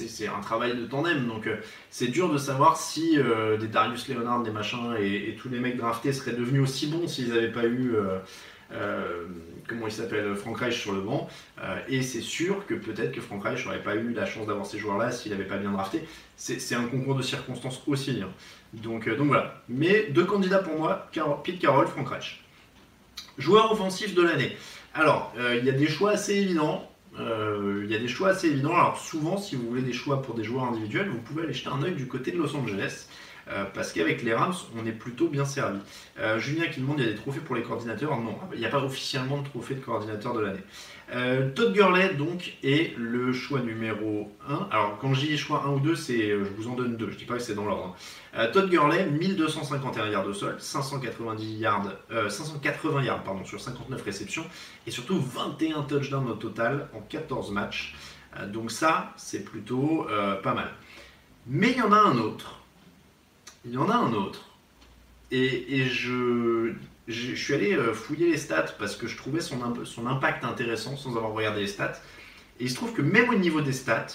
[0.00, 1.26] un travail de tandem.
[1.26, 1.48] Donc
[1.90, 3.18] c'est dur de savoir si
[3.60, 7.28] des Darius Leonard, des machins et, tous les mecs draftés seraient devenus aussi bons s'ils
[7.28, 7.96] n'avaient pas eu
[8.74, 9.26] euh,
[9.68, 11.28] comment il s'appelle, Frank Reich sur le banc.
[11.62, 14.66] Euh, et c'est sûr que peut-être que Frank Reich n'aurait pas eu la chance d'avoir
[14.66, 16.04] ces joueurs-là s'il n'avait pas bien drafté.
[16.36, 18.22] C'est un concours de circonstances aussi.
[18.22, 18.30] Hein.
[18.72, 19.62] Donc, euh, donc voilà.
[19.68, 21.08] Mais deux candidats pour moi,
[21.44, 22.42] Pete Carroll, Frank Reich.
[23.38, 24.56] Joueur offensif de l'année.
[24.94, 26.91] Alors, il y a des choix assez évidents.
[27.18, 28.74] Il y a des choix assez évidents.
[28.74, 31.68] Alors souvent, si vous voulez des choix pour des joueurs individuels, vous pouvez aller jeter
[31.68, 33.06] un œil du côté de Los Angeles.
[33.48, 35.78] Euh, parce qu'avec les Rams, on est plutôt bien servi.
[36.18, 38.18] Euh, Julien qui demande il y a des trophées pour les coordinateurs?
[38.20, 40.62] Non, il n'y a pas officiellement de trophée de coordinateur de l'année.
[41.12, 44.68] Euh, Todd Gurley, donc, est le choix numéro 1.
[44.70, 47.14] Alors, quand je dis choix 1 ou 2, c'est, je vous en donne deux, je
[47.14, 47.94] ne dis pas que c'est dans l'ordre.
[48.34, 48.46] Hein.
[48.48, 51.92] Todd Gurley, 1251 yards de sol, 590 yards,
[52.28, 54.44] 580 yards pardon, sur 59 réceptions,
[54.86, 57.94] et surtout 21 touchdowns au total en 14 matchs.
[58.48, 60.06] donc ça, c'est plutôt
[60.42, 60.70] pas mal.
[61.46, 62.62] Mais il y en a un autre
[63.64, 64.48] il y en a un autre.
[65.30, 66.74] Et, je,
[67.08, 69.62] je, suis allé euh, fouiller les stats parce que je trouvais son,
[70.06, 72.00] impact intéressant sans avoir regardé les stats.
[72.60, 74.06] Et il se trouve que même au niveau des stats,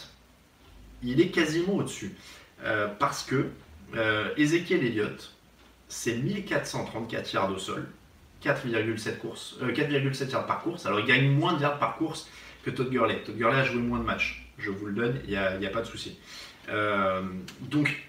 [1.04, 2.16] il est quasiment au-dessus.
[2.64, 3.50] Euh, parce que
[3.96, 5.36] euh, Ezekiel Elliott,
[5.88, 7.88] c'est 1434 yards au sol,
[8.44, 10.86] 4,7 courses, 4,7 yards par course.
[10.86, 12.30] Alors il gagne moins de yards par course
[12.64, 13.22] que Todd Gurley.
[13.24, 14.50] Todd Gurley a joué moins de matchs.
[14.58, 16.18] Je vous le donne, il n'y a, a, pas de souci.
[17.62, 18.08] donc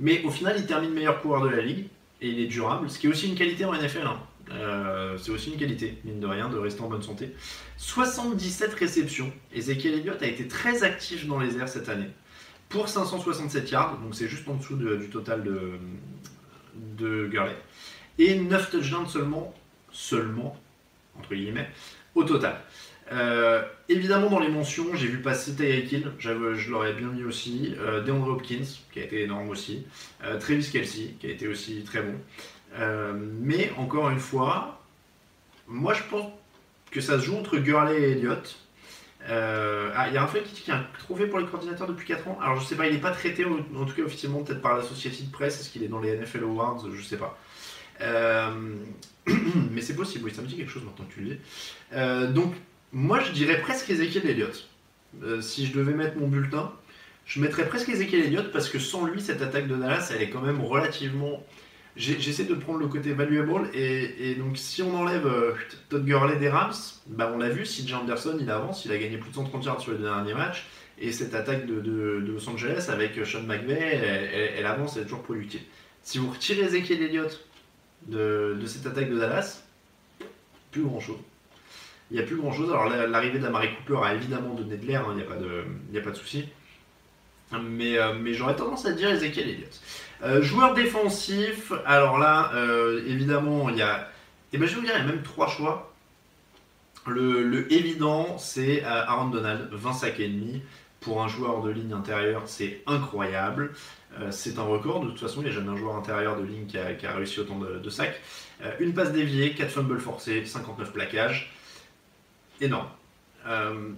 [0.00, 1.88] mais au final, il termine meilleur coureur de la ligue
[2.20, 4.06] et il est durable, ce qui est aussi une qualité en NFL.
[4.06, 4.20] Hein.
[4.50, 7.34] Euh, c'est aussi une qualité, mine de rien, de rester en bonne santé.
[7.76, 9.32] 77 réceptions.
[9.54, 12.08] Ezekiel Elliott a été très actif dans les airs cette année.
[12.68, 15.72] Pour 567 yards, donc c'est juste en dessous du total de,
[16.74, 17.56] de Gurley.
[18.18, 19.54] Et 9 touchdowns seulement,
[19.90, 20.56] seulement,
[21.18, 21.70] entre guillemets,
[22.14, 22.60] au total.
[23.12, 27.74] Euh, évidemment, dans les mentions, j'ai vu passer Tyreek Hill, je l'aurais bien mis aussi.
[27.78, 29.86] Euh, DeAndre Hopkins, qui a été énorme aussi.
[30.24, 32.14] Euh, Travis Kelsey, qui a été aussi très bon.
[33.40, 34.80] mais encore une fois,
[35.66, 36.30] moi je pense
[36.90, 38.58] que ça se joue entre Gurley et Elliott.
[39.26, 42.38] ah, il y a Raphaël qui y a trophée pour les coordinateurs depuis 4 ans.
[42.42, 45.30] Alors je sais pas, il n'est pas traité, en tout cas officiellement, peut-être par l'Associated
[45.30, 45.60] Press.
[45.60, 46.84] Est-ce qu'il est dans les NFL Awards?
[46.94, 47.38] Je sais pas.
[49.26, 52.34] mais c'est possible, oui, ça me dit quelque chose maintenant que tu le dis.
[52.34, 52.54] donc
[52.92, 54.68] moi, je dirais presque Ezekiel Elliott.
[55.22, 56.72] Euh, si je devais mettre mon bulletin,
[57.26, 60.30] je mettrais presque Ezekiel Elliott parce que sans lui, cette attaque de Dallas, elle est
[60.30, 61.44] quand même relativement.
[61.96, 65.54] J'essaie de prendre le côté valuable et, donc si on enlève euh,
[65.88, 66.72] Todd Gurley des Rams,
[67.08, 69.80] bah on l'a vu, si Anderson il avance, il a gagné plus de 130 yards
[69.80, 70.68] sur les derniers matchs
[71.00, 75.62] et cette attaque de, Los Angeles avec Sean McVay, elle, avance, elle est toujours productive.
[76.02, 77.44] Si vous retirez Ezekiel Elliott
[78.06, 79.64] de, de cette attaque de Dallas,
[80.70, 81.18] plus grand chose
[82.10, 82.70] il n'y a plus grand chose.
[82.70, 85.24] Alors l'arrivée de la Marie Cooper a évidemment donné de l'air, hein, il n'y a,
[85.24, 85.64] pas de,
[85.96, 86.48] a de souci.
[87.52, 89.80] Mais, euh, mais j'aurais tendance à dire Ezekiel Elliott.
[90.22, 94.10] Euh, joueur défensif, alors là, euh, évidemment, il y a.
[94.52, 95.92] Eh ben, je vais vous dire, il y a même trois choix.
[97.06, 100.62] Le, évident, c'est Aaron Donald, 20 sacs et demi.
[101.00, 103.72] Pour un joueur de ligne intérieure, c'est incroyable.
[104.30, 105.04] c'est un record.
[105.04, 107.40] De toute façon, il n'y a jamais un joueur intérieur de ligne qui a, réussi
[107.40, 108.20] autant de, de sacs.
[108.78, 111.50] une passe déviée, 4 fumbles forcés, 59 plaquages
[112.60, 112.88] énorme.
[113.46, 113.92] Euh,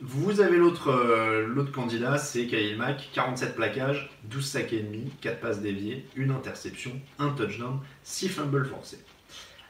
[0.00, 5.40] vous avez l'autre euh, candidat, c'est Khalil Mack, 47 plaquages, 12 sacs et demi, 4
[5.40, 9.00] passes déviées, une interception, un touchdown, 6 fumbles forcés.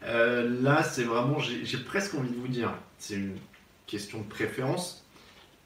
[0.05, 3.37] Euh, là, c'est vraiment, j'ai presque envie de vous dire, c'est une
[3.87, 5.05] question de préférence.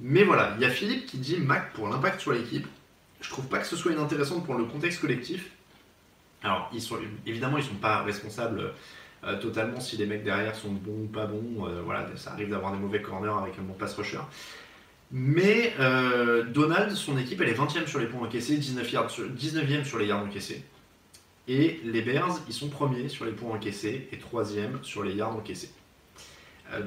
[0.01, 2.67] Mais voilà, il y a Philippe qui dit Mac pour l'impact sur l'équipe.
[3.21, 5.51] Je trouve pas que ce soit inintéressant pour le contexte collectif.
[6.45, 6.71] Alors,
[7.27, 8.73] évidemment, ils sont pas responsables
[9.25, 11.67] euh, totalement si les mecs derrière sont bons ou pas bons.
[11.67, 14.21] Euh, voilà, ça arrive d'avoir des mauvais corners avec un bon pass rusher.
[15.11, 19.99] Mais euh, Donald, son équipe, elle est 20e sur les points encaissés, 19 e sur
[19.99, 20.63] les yards encaissés.
[21.49, 25.35] Et les Bears, ils sont premiers sur les points encaissés et 3e sur les yards
[25.35, 25.71] encaissés.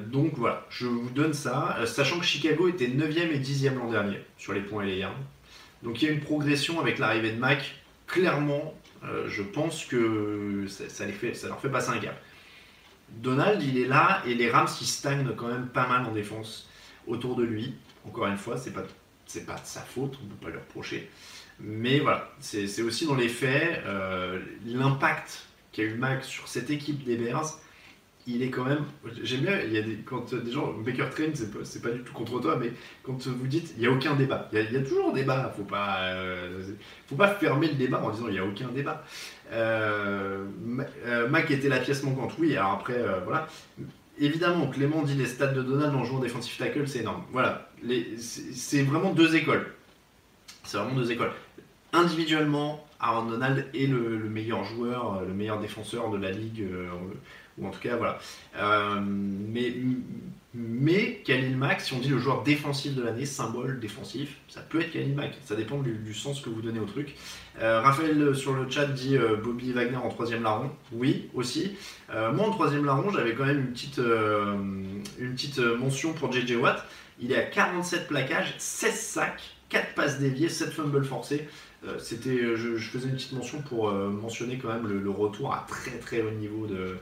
[0.06, 4.20] donc voilà, je vous donne ça, sachant que Chicago était 9e et 10e l'an dernier
[4.38, 5.18] sur les points et les yards.
[5.82, 7.74] Donc il y a une progression avec l'arrivée de Mac.
[8.06, 12.20] Clairement, euh, je pense que ça, les fait, ça leur fait passer un gap.
[13.08, 16.68] Donald, il est là et les Rams, ils stagnent quand même pas mal en défense
[17.06, 17.74] autour de lui.
[18.06, 21.10] Encore une fois, c'est pas, pas de sa faute, on ne peut pas lui reprocher.
[21.60, 27.04] Mais voilà, c'est aussi dans les faits, euh, l'impact qu'a eu Mac sur cette équipe
[27.04, 27.60] des Bears,
[28.26, 28.84] il est quand même.
[29.22, 30.72] J'aime bien, il y a des, quand des gens.
[30.74, 33.86] Baker Train, c'est pas, pas du tout contre toi, mais quand vous dites, il n'y
[33.86, 34.48] a aucun débat.
[34.52, 35.52] Il y, a, toujours un débat.
[35.56, 36.62] Faut pas, euh,
[37.08, 39.04] faut pas fermer le débat en disant il n'y a aucun débat.
[39.52, 40.44] Euh,
[41.06, 42.56] euh, Mac était la pièce manquante, oui.
[42.56, 43.48] Alors après, voilà.
[44.18, 47.24] Évidemment, Clément dit les stats de Donald en jouant défensif tackle, c'est énorme.
[47.32, 47.70] Voilà.
[48.18, 49.74] C'est vraiment deux écoles.
[50.64, 51.32] C'est vraiment deux écoles.
[51.92, 56.64] Individuellement, Aaron Donald est le, meilleur joueur, le meilleur défenseur de la ligue
[57.58, 58.18] ou en tout cas, voilà.
[58.56, 59.74] Euh, mais,
[60.54, 64.80] mais Khalil Mack, si on dit le joueur défensif de l'année, symbole défensif, ça peut
[64.80, 65.34] être Khalil Mack.
[65.44, 67.14] Ça dépend du, sens que vous donnez au truc.
[67.60, 70.70] Euh, Raphaël euh, sur le chat dit Bobby Wagner en troisième larron.
[70.92, 71.76] Oui, aussi.
[72.10, 76.84] moi, en troisième larron, j'avais quand même une petite, une petite mention pour JJ Watt.
[77.20, 81.46] Il est à 47 plaquages, 16 sacs, 4 passes déviées, 7 fumbles forcés.
[81.84, 86.30] Je, faisais une petite mention pour mentionner quand même le, retour à très très haut
[86.30, 86.96] niveau de,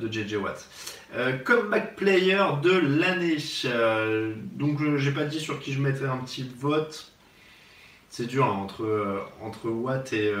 [0.00, 0.68] de JJ Watt.
[1.14, 3.38] Euh, comeback player de l'année.
[3.64, 7.12] Euh, donc j'ai pas dit sur qui je mettrais un petit vote.
[8.10, 10.32] C'est dur hein, entre, entre Watt et,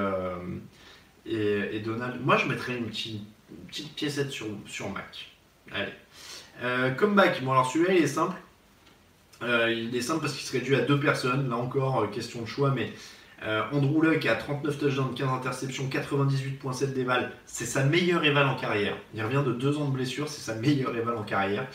[1.26, 2.20] et, Donald.
[2.24, 3.22] Moi je mettrais une petite,
[3.68, 5.30] petite piécette sur, sur Mac.
[5.72, 6.94] Allez.
[6.96, 8.36] comeback, bon alors celui-là il est simple.
[9.42, 11.48] il est simple parce qu'il serait dû à deux personnes.
[11.48, 12.92] Là encore, question de choix, mais
[13.46, 17.30] euh, Andrew Luck a 39 touchdowns, 15 interceptions, 98.7 d'éval.
[17.46, 18.96] C'est sa meilleure éval en carrière.
[19.14, 21.66] Il revient de deux ans de blessure, c'est sa meilleure éval en carrière.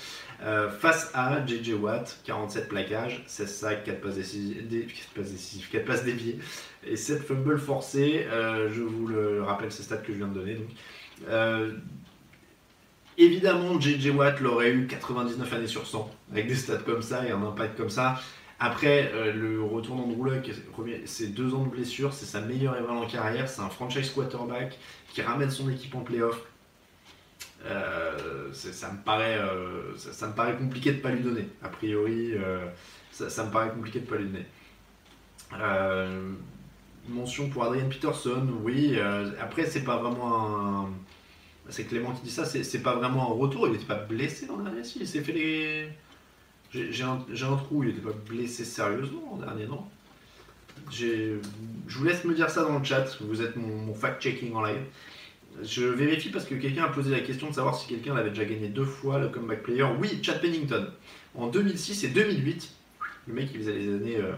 [0.44, 6.40] Euh, face à JJ Watt, 47 plaquages, 16 sacs, 4 passes décisives, 4 passes, déviées
[6.86, 8.28] et 7 fumbles forcés.
[8.30, 10.56] Euh, je vous le rappelle, ces stats que je viens de donner.
[10.56, 10.68] Donc.
[13.16, 17.32] Évidemment, JJ Watt l'aurait eu 99 années sur 100, avec des stats comme ça et
[17.32, 18.20] un impact comme ça.
[18.66, 20.50] Après, euh, le retour d'Andrew Luck,
[21.04, 24.80] c'est deux ans de blessure, c'est sa meilleure éval en carrière, c'est un franchise quarterback
[25.10, 26.42] qui ramène son équipe en playoff.
[27.66, 31.50] Euh, ça, me paraît, euh, ça, me paraît compliqué de ne pas lui donner.
[31.62, 32.36] A priori,
[33.12, 34.46] ça, me paraît compliqué de ne pas lui donner.
[37.10, 38.98] mention pour Adrian Peterson, oui.
[39.42, 40.90] après, c'est pas vraiment un.
[41.68, 43.68] C'est Clément qui dit ça, c'est pas vraiment un retour.
[43.68, 45.90] Il n'était pas blessé dans le dernier, il s'est fait les
[46.74, 49.84] j'ai un, trou, il n'était pas blessé sérieusement en dernier, non?
[50.92, 51.38] Je
[51.88, 54.82] vous laisse me dire ça dans le chat, vous êtes mon, fact-checking en live.
[55.62, 58.46] Je vérifie parce que quelqu'un a posé la question de savoir si quelqu'un l'avait déjà
[58.46, 59.86] gagné deux fois le comeback player.
[60.00, 60.88] Oui, Chad Pennington.
[61.36, 62.72] En 2006 et 2008.
[63.28, 64.18] Le mec, il faisait les années.
[64.18, 64.34] Euh,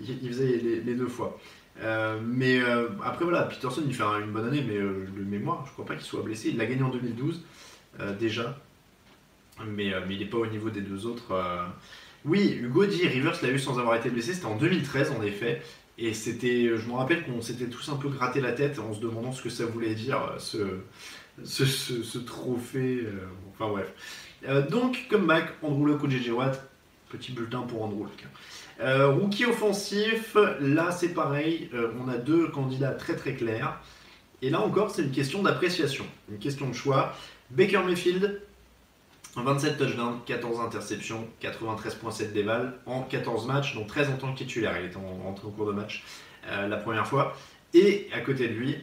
[0.00, 1.38] les, deux fois.
[1.82, 5.72] Euh, mais euh, après, voilà, Peterson, il fait une bonne année, mais le mémoire, je
[5.72, 6.50] crois pas qu'il soit blessé.
[6.50, 7.42] Il l'a gagné en 2012,
[8.18, 8.56] déjà.
[9.66, 11.32] Mais, euh, mais il n'est pas au niveau des deux autres.
[11.32, 11.64] Euh.
[12.24, 15.62] Oui, Hugo dit Rivers l'a eu sans avoir été blessé, c'était en 2013 en effet.
[15.98, 19.00] Et c'était, je me rappelle qu'on s'était tous un peu gratté la tête en se
[19.00, 23.02] demandant ce que ça voulait dire, ce, trophée.
[23.04, 23.92] Euh, enfin bref.
[24.70, 26.68] donc, comme Mac, Andrew Luck ou JJ Watt,
[27.10, 28.24] petit bulletin pour Andrew Luck.
[28.80, 33.80] rookie offensif, là c'est pareil, on a deux candidats très très clairs.
[34.42, 37.14] Et là encore, c'est une question d'appréciation, une question de choix.
[37.50, 38.40] Baker Mayfield,
[39.42, 44.78] 27 touchdowns, 14 interceptions, 93.7 déval en 14 matchs, dont 13 en tant que titulaire.
[44.78, 46.04] Il est rentré en cours de match
[46.48, 47.36] euh, la première fois.
[47.72, 48.76] Et à côté de lui,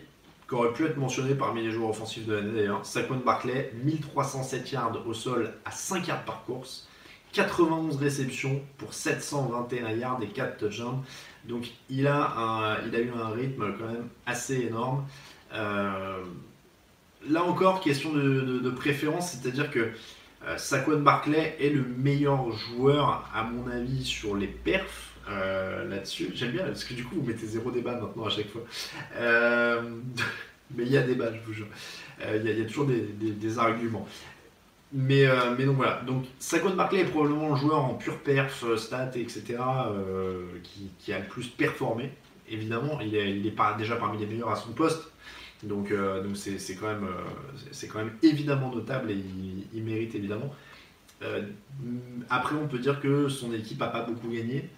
[0.48, 4.72] qui aurait pu être mentionné parmi les joueurs offensifs de l'année d'ailleurs, Saquon Barclay, 1307
[4.74, 6.90] yards au sol à 5 yards par course,
[7.32, 11.02] 91 réceptions pour 721 yards et 4 touchdowns.
[11.46, 15.06] Donc il a, il a eu un rythme quand même assez énorme.
[15.54, 16.22] Euh,
[17.30, 19.92] là encore, question de préférence, c'est-à-dire que
[20.58, 26.32] Saquon Barclay est le meilleur joueur, à mon avis, sur les perfs là-dessus.
[26.34, 28.64] J'aime bien, parce que du coup, vous mettez zéro débat maintenant à chaque fois.
[30.76, 31.68] mais il y a débat, je vous jure.
[32.36, 34.08] Il y, a toujours des arguments.
[34.94, 38.64] Mais, euh, mais donc voilà, donc Saquon Barclay est probablement le joueur en pure perf,
[38.66, 39.58] euh, stats, etc.
[39.88, 40.44] Euh,
[41.00, 42.12] qui, a le plus performé.
[42.50, 45.11] Évidemment, il est, il déjà parmi les meilleurs à son poste.
[45.64, 47.08] Donc donc c'est quand, même,
[47.72, 49.24] c'est quand même évidemment notable et
[49.74, 50.54] il, mérite évidemment.
[52.30, 54.70] après, on peut dire que son équipe n'a pas beaucoup gagné.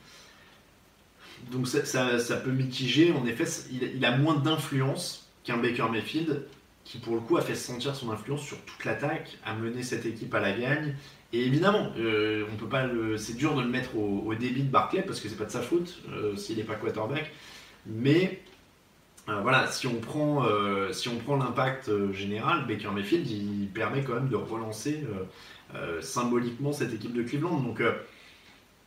[1.51, 3.11] Donc ça, ça, peut mitiger.
[3.13, 6.45] En effet, il, a moins d'influence qu'un Baker Mayfield
[6.83, 10.05] qui pour le coup a fait sentir son influence sur toute l'attaque, a mené cette
[10.05, 10.95] équipe à la gagne.
[11.31, 15.01] Et évidemment, euh, on peut pas c'est dur de le mettre au, débit de Barclay
[15.01, 17.31] parce que c'est pas de sa faute euh, s'il n'est pas quarterback.
[17.85, 18.41] Mais
[19.29, 20.45] euh, voilà, si on prend,
[20.91, 25.05] si on prend l'impact général, Baker Mayfield, il permet quand même de relancer
[26.01, 27.59] symboliquement cette équipe de Cleveland.
[27.59, 27.81] Donc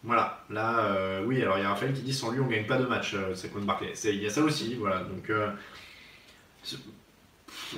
[0.05, 2.79] voilà, là, oui, alors il y a Raphaël qui dit sans lui on gagne pas
[2.79, 3.92] de match, c'est contre Barclay.
[4.05, 5.01] Il y a ça aussi, voilà.
[5.05, 5.31] Donc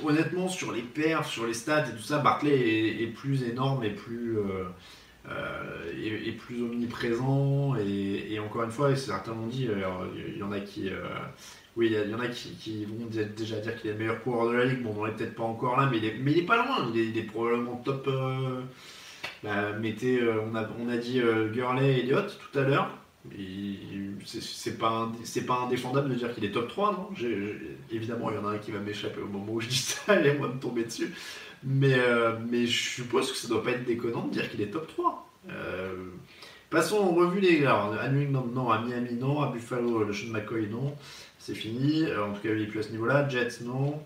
[0.03, 3.91] honnêtement, sur les perfs, sur les stats et tout ça, Barclay est, plus énorme et
[3.91, 4.65] plus, euh,
[5.29, 7.75] euh, plus omniprésent.
[7.77, 9.67] Et, encore une fois, certains m'ont dit,
[10.15, 10.89] il y en a qui.
[11.79, 14.49] Euh, oui, il y, en a qui, vont déjà dire qu'il est le meilleur coureur
[14.51, 14.83] de la ligue.
[14.83, 16.91] Bon, on n'est peut-être pas encore là, mais il est, est pas loin.
[16.93, 18.09] Il est, probablement top.
[19.43, 21.21] Bah, mettez, on, a, on a dit
[21.53, 22.99] Gurley et Elliott tout à l'heure
[24.25, 25.11] c'est pas,
[25.47, 27.09] pas indéfendable de dire qu'il est top 3, non?
[27.91, 30.19] Évidemment, il y en a un qui va m'échapper au moment où je dis ça
[30.25, 31.13] et moi de tomber dessus.
[31.63, 34.71] Mais, euh, mais je suppose que ça doit pas être déconnant de dire qu'il est
[34.71, 35.29] top 3.
[35.49, 35.95] Euh,
[36.69, 37.89] passons en revue les gars.
[38.01, 38.69] À New England, non.
[38.69, 39.41] À Miami, non.
[39.41, 40.95] À Buffalo, le Sean McCoy, non.
[41.49, 42.03] C'est fini.
[42.03, 43.27] Euh, en tout cas, il est plus à ce niveau-là.
[43.27, 43.99] Jets, non.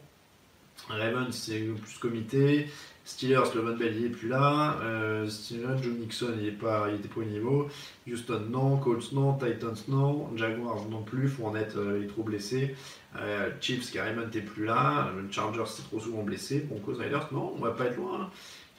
[0.87, 2.67] Ravens, c'est plus comité.
[3.03, 4.79] Steelers, le Bell, il n'est plus là.
[4.81, 7.67] Euh, Steelers, Joe Nixon, il n'était pas, il était pas au niveau.
[8.07, 8.77] Houston, non.
[8.77, 9.33] Colts, non.
[9.33, 10.29] Titans, non.
[10.37, 11.27] Jaguars, non plus.
[11.27, 12.77] Fournette, euh, il est trop blessé.
[13.17, 15.11] Euh, Chiefs, carrément, n'était plus là.
[15.29, 16.59] Chargers, c'est trop souvent blessé.
[16.61, 18.21] Broncos, Raiders, non, on va pas être loin.
[18.21, 18.29] Hein.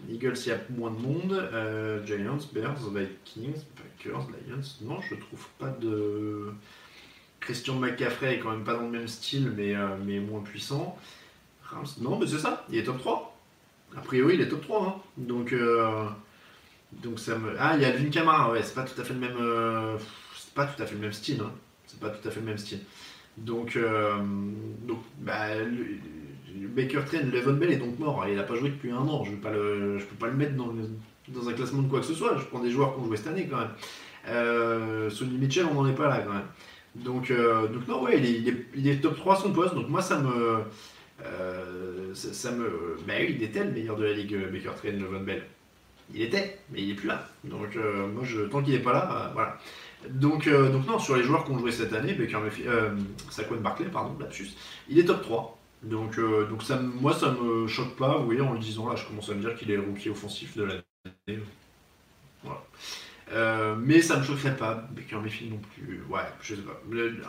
[0.08, 1.32] Eagles, il y a moins de monde.
[1.52, 4.62] Euh, Giants, Bears, Vikings, Packers, Lions.
[4.80, 6.54] Non, je trouve pas de.
[7.44, 10.98] Christian McCaffrey est quand même pas dans le même style, mais, euh, mais moins puissant.
[12.00, 13.36] Non, mais c'est ça, il est top 3.
[13.96, 14.86] A priori, il est top 3.
[14.86, 14.94] Hein.
[15.18, 16.06] Donc, euh,
[16.92, 17.54] donc ça me.
[17.58, 19.36] Ah, il y a Alvin Kamara, ouais, c'est pas tout à fait le même.
[19.38, 19.96] Euh,
[20.36, 21.40] c'est pas tout à fait le même style.
[21.42, 21.52] Hein.
[21.86, 22.80] C'est pas tout à fait le même style.
[23.36, 23.76] Donc,
[24.86, 25.48] donc bah,
[26.54, 28.24] Baker Train, Levon Bell est donc mort.
[28.28, 29.24] Il a pas joué depuis un an.
[29.24, 30.72] Je ne peux pas le mettre dans,
[31.28, 32.38] dans, un classement de quoi que ce soit.
[32.38, 35.10] Je prends des joueurs qui ont joué cette année quand même.
[35.10, 36.46] Sonny Mitchell, on n'en est pas là quand même.
[36.94, 39.74] Donc, donc non, ouais, il est, top 3 à son poste.
[39.74, 40.64] Donc moi, ça me
[41.22, 42.96] euh, ça, me.
[43.06, 45.44] Bah oui, il était le meilleur de la ligue, euh, Baker Train, Von Bell.
[46.12, 47.28] Il était, mais il est plus là.
[47.44, 49.58] Donc euh, moi, je, tant qu'il n'est pas là, voilà.
[50.10, 52.40] Donc, donc non, sur les joueurs qui ont joué cette année, Baker
[53.30, 54.50] Saquon Barclay, pardon, lapsus,
[54.88, 55.58] il est top 3.
[55.82, 58.18] Donc, donc ça, moi, ça me choque pas.
[58.18, 60.10] Vous voyez, en le disant là, je commence à me dire qu'il est le rookie
[60.10, 61.40] offensif de l'année.
[62.42, 62.62] Voilà.
[63.32, 64.86] Euh, mais ça ne me choquerait pas.
[64.90, 66.02] Baker Mayfield non plus.
[66.08, 66.80] Ouais, je sais pas.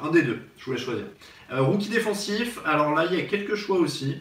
[0.03, 1.05] un des deux, je voulais choisir.
[1.51, 4.17] Euh, rookie défensif, alors là, il y a quelques choix aussi.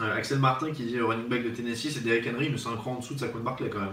[0.00, 2.76] Euh, Axel Martin qui dit running back de Tennessee, c'est Derek Henry, mais c'est un
[2.76, 3.88] cran en dessous de sa de Barclay quand même.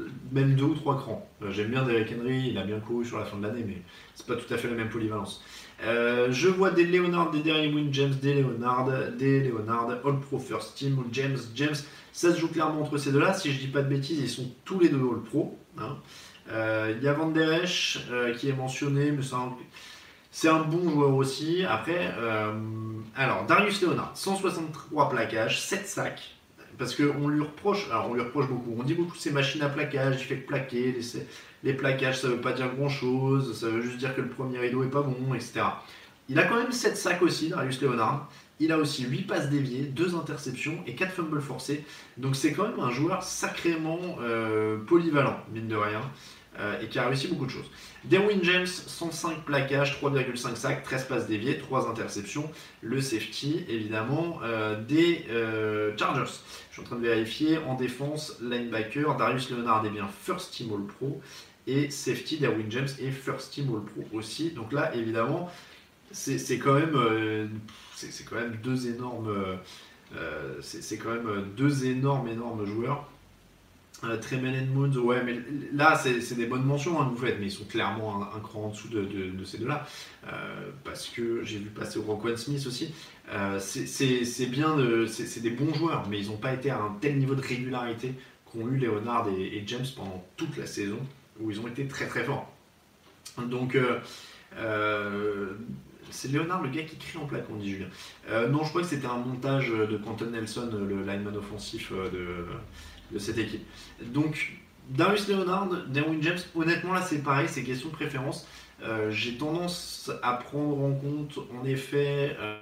[0.00, 0.02] Hein.
[0.32, 1.28] Même deux ou trois crans.
[1.50, 3.80] J'aime bien Derek Henry, il a bien couru sur la fin de l'année, mais
[4.16, 5.44] c'est pas tout à fait la même polyvalence.
[5.80, 11.04] je vois des Leonard, des Derry James, des Leonard, des Leonard, All Pro First Team,
[11.12, 11.76] James, James.
[12.12, 13.34] Ça se joue clairement entre ces deux-là.
[13.34, 15.56] Si je dis pas de bêtises, ils sont tous les deux All Pro.
[15.78, 15.96] Hein.
[16.50, 19.22] Euh, il y a Van euh, qui est mentionné, mais
[20.30, 21.64] c'est un, bon joueur aussi.
[21.64, 22.52] Après, euh,
[23.16, 26.30] alors Darius Leonard, 163 plaquages, 7 sacs.
[26.76, 29.68] Parce qu'on lui reproche, alors on lui reproche beaucoup, on dit beaucoup c'est machines à
[29.68, 31.22] plaquage, il fait que plaquer, les,
[31.62, 34.58] les plaquages ça veut pas dire grand chose, ça veut juste dire que le premier
[34.58, 35.60] rideau est pas bon, etc.
[36.28, 38.28] Il a quand même 7 sacs aussi, Darius Leonard.
[38.58, 41.84] Il a aussi 8 passes déviées, 2 interceptions et 4 fumbles forcés.
[42.16, 44.16] Donc c'est quand même un joueur sacrément
[44.88, 46.00] polyvalent, mine de rien.
[46.60, 47.68] Euh, et qui a réussi beaucoup de choses.
[48.04, 52.48] Derwin James, 105 plaquages, 3,5 sacs, 13 passes déviées, 3 interceptions.
[52.80, 56.30] Le safety, évidemment, euh, des euh, Chargers.
[56.68, 57.58] Je suis en train de vérifier.
[57.58, 61.20] En défense, linebacker, Darius Leonard est bien first team All Pro.
[61.66, 64.50] Et safety, Derwin James est first team All Pro aussi.
[64.52, 65.50] Donc là, évidemment,
[66.12, 67.50] c'est quand même,
[67.96, 69.58] c'est quand même deux énormes,
[70.60, 73.08] c'est quand même deux énormes, énormes joueurs.
[74.02, 75.38] Euh, Tremaine Moons, ouais, mais
[75.72, 78.64] là, c'est des bonnes mentions hein, que vous faites, mais ils sont clairement un, cran
[78.64, 79.86] en dessous de, ces deux-là.
[80.26, 82.92] Euh, parce que j'ai vu passer au Roquan Smith aussi.
[83.32, 84.76] Euh, c'est bien,
[85.06, 88.14] c'est des bons joueurs, mais ils n'ont pas été à un tel niveau de régularité
[88.44, 90.98] qu'ont eu Leonard et, James pendant toute la saison,
[91.40, 92.50] où ils ont été très très forts.
[93.38, 93.78] Donc,
[96.10, 97.88] c'est Leonard le gars qui crie en plaque, on dit Julien.
[98.50, 102.46] non, je crois que c'était un montage de Quentin Nelson, le lineman offensif de,
[103.10, 103.64] de cette équipe.
[104.02, 104.52] Donc,
[104.88, 108.46] Darius Leonard, Derwin James, honnêtement là c'est pareil, c'est question de préférence.
[108.82, 112.36] Euh, j'ai tendance à prendre en compte en effet.
[112.40, 112.58] Euh...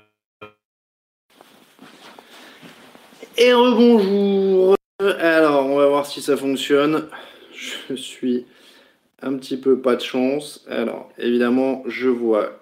[3.39, 7.09] Et rebonjour Alors on va voir si ça fonctionne.
[7.89, 8.47] Je suis
[9.21, 10.65] un petit peu pas de chance.
[10.69, 12.61] Alors évidemment je vois.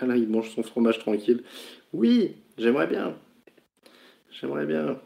[0.00, 1.44] Là il mange son fromage tranquille.
[1.92, 3.14] Oui, j'aimerais bien.
[4.32, 4.98] J'aimerais bien.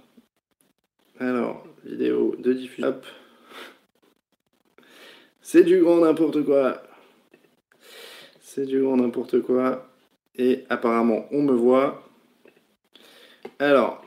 [1.18, 3.00] Alors, vidéo de diffusion.
[5.40, 6.82] C'est du grand n'importe quoi.
[8.40, 9.88] C'est du grand n'importe quoi.
[10.36, 12.02] Et apparemment, on me voit.
[13.58, 14.02] Alors.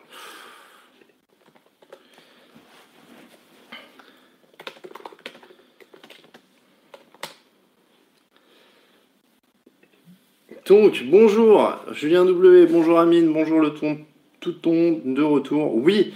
[10.67, 13.97] Donc, bonjour, Julien W, bonjour Amine, bonjour le ton,
[14.39, 15.73] tout ton de retour.
[15.73, 16.13] Oui,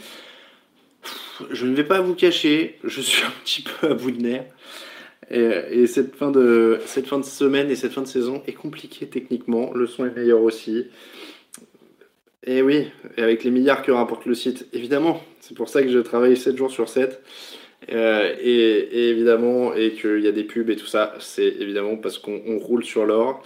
[1.51, 4.45] je ne vais pas vous cacher, je suis un petit peu à bout de nerfs.
[5.31, 6.79] Et, cette, fin de,
[7.23, 9.73] semaine et cette fin de saison est compliquée techniquement.
[9.73, 10.87] Le son est meilleur aussi.
[12.45, 15.23] Et oui, avec les milliards que rapporte le site, évidemment.
[15.39, 17.21] C'est pour ça que je travaille 7 jours sur 7.
[17.91, 22.17] Euh, et, évidemment, et qu'il y a des pubs et tout ça, c'est évidemment parce
[22.17, 23.43] qu'on roule sur l'or.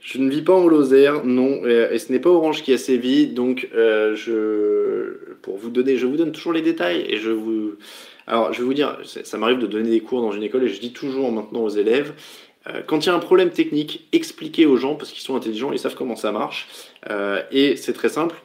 [0.00, 3.26] Je ne vis pas en Lozère, non, et, ce n'est pas Orange qui a sévi,
[3.26, 7.74] donc euh, je, pour vous donner, je vous donne toujours les détails et je vous,
[8.28, 10.68] alors, je vais vous dire, ça m'arrive de donner des cours dans une école et
[10.68, 12.12] je dis toujours maintenant aux élèves,
[12.66, 15.72] euh, quand il y a un problème technique, expliquez aux gens parce qu'ils sont intelligents,
[15.72, 16.68] ils savent comment ça marche.
[17.10, 18.36] Euh, et c'est très simple.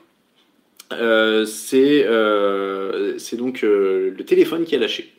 [0.93, 5.13] Euh, c'est donc le téléphone qui a lâché.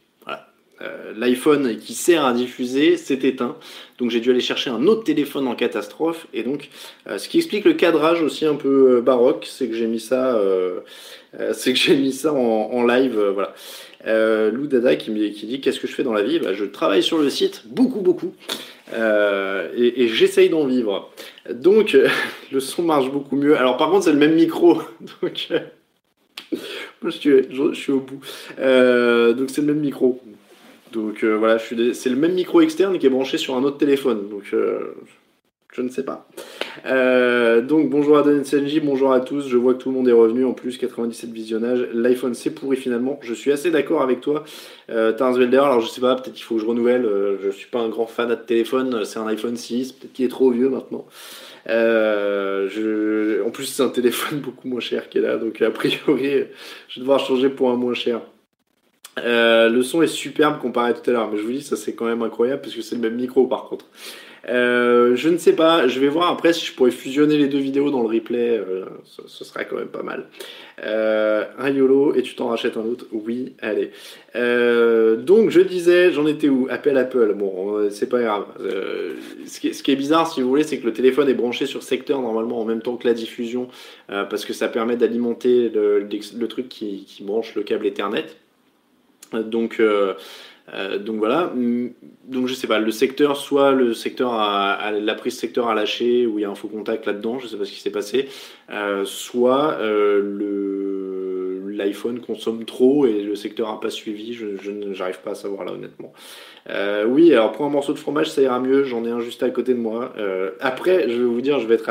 [1.16, 3.56] L'iPhone qui sert à diffuser s'est éteint,
[3.98, 6.26] donc j'ai dû aller chercher un autre téléphone en catastrophe.
[6.32, 6.68] Et donc,
[7.06, 10.40] ce qui explique le cadrage aussi un peu baroque, c'est que j'ai mis ça,
[11.52, 13.54] c'est que j'ai mis ça en, live, voilà.
[14.06, 16.38] Euh, Lou Dada qui, dit qu'est-ce que je fais dans la vie?
[16.38, 18.34] Bah, Je travaille sur le site beaucoup, beaucoup.
[18.92, 21.10] Euh, et, j'essaye d'en vivre.
[21.50, 21.96] Donc,
[22.52, 23.56] le son marche beaucoup mieux.
[23.56, 24.82] Alors, par contre, c'est le même micro.
[25.22, 25.48] Donc,
[27.02, 28.20] moi, je suis, je, suis, au bout.
[28.58, 30.20] Euh, donc, c'est le même micro.
[30.94, 34.28] Donc, voilà, c'est le même micro externe qui est branché sur un autre téléphone.
[34.30, 34.54] Donc,
[35.74, 36.28] je ne sais pas.
[36.86, 39.48] Euh, donc bonjour à Senji, bonjour à tous.
[39.48, 40.44] Je vois que tout le monde est revenu.
[40.44, 41.88] En plus, 97 visionnages.
[41.92, 43.18] L'iPhone c'est pourri finalement.
[43.22, 44.44] Je suis assez d'accord avec toi,
[44.90, 45.56] euh, Tarsvelder.
[45.56, 47.04] Alors je sais pas, peut-être qu'il faut que je renouvelle.
[47.04, 49.04] Euh, je suis pas un grand fan de téléphone.
[49.04, 49.92] C'est un iPhone 6.
[49.94, 51.06] Peut-être qu'il est trop vieux maintenant.
[51.68, 53.42] Euh.
[53.44, 55.38] En plus, c'est un téléphone beaucoup moins cher qu'elle là.
[55.38, 56.30] Donc a priori,
[56.88, 58.20] je vais devoir changer pour un moins cher.
[59.16, 61.94] Le son est superbe comparé à tout à l'heure, mais je vous dis, ça c'est
[61.94, 63.86] quand même incroyable parce que c'est le même micro par contre.
[64.48, 67.58] Euh, je ne sais pas, je vais voir après si je pourrais fusionner les deux
[67.58, 70.26] vidéos dans le replay, euh, ce, serait quand même pas mal.
[70.84, 73.90] Euh, un YOLO et tu t'en rachètes un autre Oui, allez.
[74.34, 76.66] donc je disais, j'en étais où?
[76.68, 78.44] Appel Apple, bon, c'est pas grave.
[79.46, 82.20] Ce qui, est bizarre, si vous voulez, c'est que le téléphone est branché sur secteur
[82.20, 83.68] normalement en même temps que la diffusion,
[84.08, 88.26] parce que ça permet d'alimenter le, truc qui, branche le câble Ethernet.
[89.42, 89.80] Donc
[90.72, 91.90] euh, donc voilà, mm,
[92.26, 96.38] donc je sais pas, le secteur, soit le secteur la prise secteur a lâché, où
[96.38, 98.28] il y a un faux contact là-dedans, je sais pas ce qui s'est passé,
[98.70, 100.93] euh, soit euh, le
[101.76, 105.72] l'iPhone consomme trop et le secteur n'a pas suivi, je, n'arrive pas à savoir là
[105.72, 106.12] honnêtement.
[106.70, 108.84] Euh, oui, alors pour un morceau de fromage, ça ira mieux.
[108.84, 110.12] J'en ai un juste à côté de moi.
[110.18, 111.90] Euh, après, je vais vous dire, je vais être,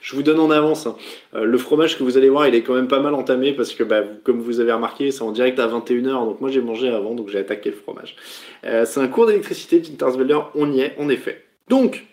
[0.00, 0.86] je vous donne en avance.
[0.86, 0.96] Hein.
[1.34, 3.72] Euh, le fromage que vous allez voir, il est quand même pas mal entamé parce
[3.72, 6.26] que, bah, comme vous avez remarqué, c'est en direct à 21h.
[6.26, 8.16] Donc moi, j'ai mangé avant, donc j'ai attaqué le fromage.
[8.62, 10.38] c'est un cours d'électricité, Tintersvelder.
[10.54, 11.44] On y est, en effet.
[11.68, 12.06] Donc,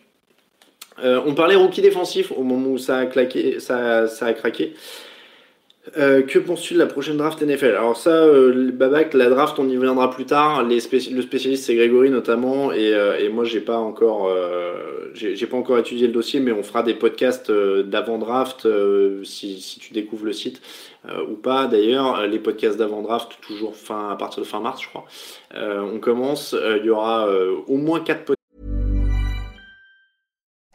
[1.04, 4.74] on parlait rookie défensif au moment où ça a claqué, ça a craqué.
[5.96, 9.68] Euh, que penses-tu de la prochaine draft NFL Alors ça, euh, Babac, la draft, on
[9.70, 10.64] y viendra plus tard.
[10.64, 14.34] Le spécialiste, c'est Grégory notamment, et, euh, moi, j'ai pas encore,
[15.14, 18.68] j'ai pas encore étudié le dossier, mais on fera des podcasts d'avant draft
[19.24, 20.62] si, si, tu découvres le site
[21.30, 21.68] ou pas.
[21.68, 25.06] D'ailleurs, les podcasts d'avant draft, toujours fin à partir de fin mars, je crois.
[25.56, 26.56] on commence.
[26.80, 27.28] Il y aura
[27.68, 28.37] au moins quatre podcasts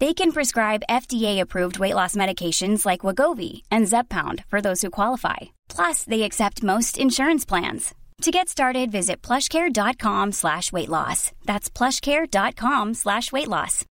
[0.00, 5.54] They can prescribe FDA-approved weight loss medications like Wagovi and Zepbound for those who qualify.
[5.68, 7.94] Plus, they accept most insurance plans.
[8.22, 11.30] To get started, visit plushcare.com slash weight loss.
[11.44, 13.84] That's plushcare.com slash weight loss.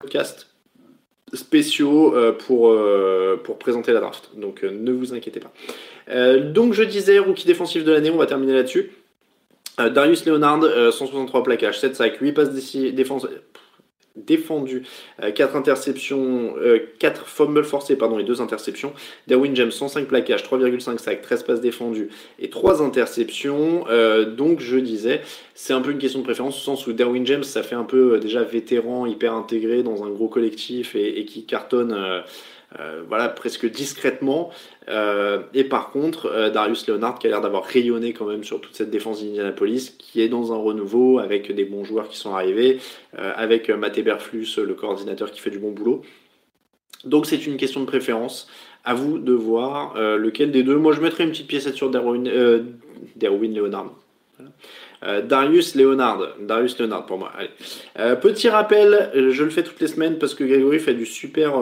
[0.00, 0.46] Podcast
[1.34, 4.30] spéciaux euh, pour, euh, pour présenter la draft.
[4.36, 5.52] Donc euh, ne vous inquiétez pas.
[6.38, 8.92] donc je disais, rookie défensif de l'année, on va terminer là-dessus.
[9.78, 10.62] Darius Leonard,
[10.92, 12.52] 163 plaquages, 7 sacs, 8 passes
[12.92, 13.26] défense
[14.16, 14.84] défendu,
[15.20, 16.54] 4 euh, interceptions,
[16.98, 18.92] 4 euh, fumbles forcés pardon, et 2 interceptions.
[19.26, 22.08] Derwin James 105 plaquages, 3,5 sacs, 13 passes défendues
[22.38, 23.84] et 3 interceptions.
[23.88, 25.20] Euh, donc je disais,
[25.54, 27.84] c'est un peu une question de préférence au sens où Derwin James ça fait un
[27.84, 31.96] peu déjà vétéran, hyper intégré dans un gros collectif et, qui cartonne
[33.08, 34.50] voilà presque discrètement.
[34.88, 38.60] Euh, et par contre, euh, Darius Leonard qui a l'air d'avoir rayonné quand même sur
[38.60, 42.34] toute cette défense d'Indianapolis, qui est dans un renouveau avec des bons joueurs qui sont
[42.34, 42.80] arrivés,
[43.18, 46.02] euh, avec Matt Eberflus, le coordinateur qui fait du bon boulot.
[47.04, 48.48] Donc c'est une question de préférence.
[48.86, 50.76] À vous de voir lequel des deux.
[50.76, 52.24] Moi je mettrais une petite pièce sur Derwin,
[53.16, 53.92] Leonard.
[55.02, 57.32] Darius Leonard, Darius Leonard pour moi.
[58.20, 61.54] petit rappel, je le fais toutes les semaines parce que Grégory fait du super,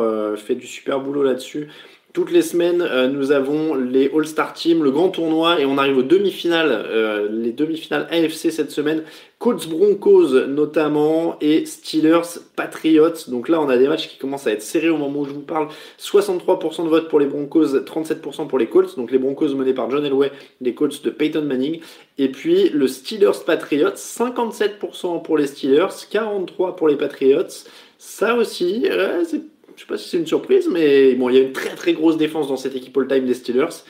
[0.66, 1.68] super boulot là-dessus.
[2.12, 5.96] Toutes les semaines, euh, nous avons les All-Star Team, le grand tournoi, et on arrive
[5.96, 9.02] aux demi-finales, euh, les demi-finales AFC cette semaine.
[9.42, 13.26] Colts Broncos notamment, et Steelers Patriots.
[13.26, 15.32] Donc là, on a des matchs qui commencent à être serrés au moment où je
[15.32, 15.66] vous parle.
[15.98, 18.94] 63% de vote pour les Broncos, 37% pour les Colts.
[18.96, 20.30] Donc les Broncos menés par John Elway,
[20.60, 21.80] les Colts de Peyton Manning.
[22.18, 27.66] Et puis le Steelers Patriots, 57% pour les Steelers, 43% pour les Patriots.
[27.98, 31.52] Ça aussi, je sais pas si c'est une surprise, mais bon, il y a une
[31.52, 33.82] très très grosse défense dans cette équipe all-time des Steelers.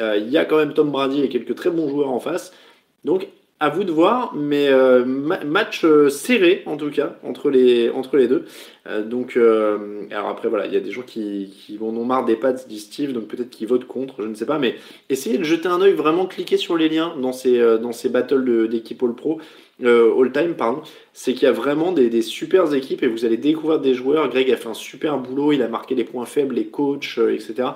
[0.00, 2.54] Euh, il y a quand même Tom Brady et quelques très bons joueurs en face.
[3.04, 3.28] Donc,
[3.58, 7.90] à vous de voir, mais euh, match euh, serré en tout cas entre les,
[8.28, 8.44] deux.
[9.04, 12.36] donc, alors après, voilà, il y a des gens qui, qui en ont marre des
[12.36, 14.76] pads, dit Steve, donc peut-être qu'ils votent contre, je ne sais pas, mais
[15.08, 17.58] essayez de jeter un œil, vraiment cliquer sur les liens dans ces,
[18.08, 19.40] battles d'équipe All-Pro.
[19.84, 20.80] Euh, all time, pardon,
[21.12, 24.28] c'est qu'il y a vraiment des, des super équipes et vous allez découvrir des joueurs.
[24.30, 27.34] Greg a fait un super boulot, il a marqué les points faibles, les coachs, euh,
[27.34, 27.70] etc.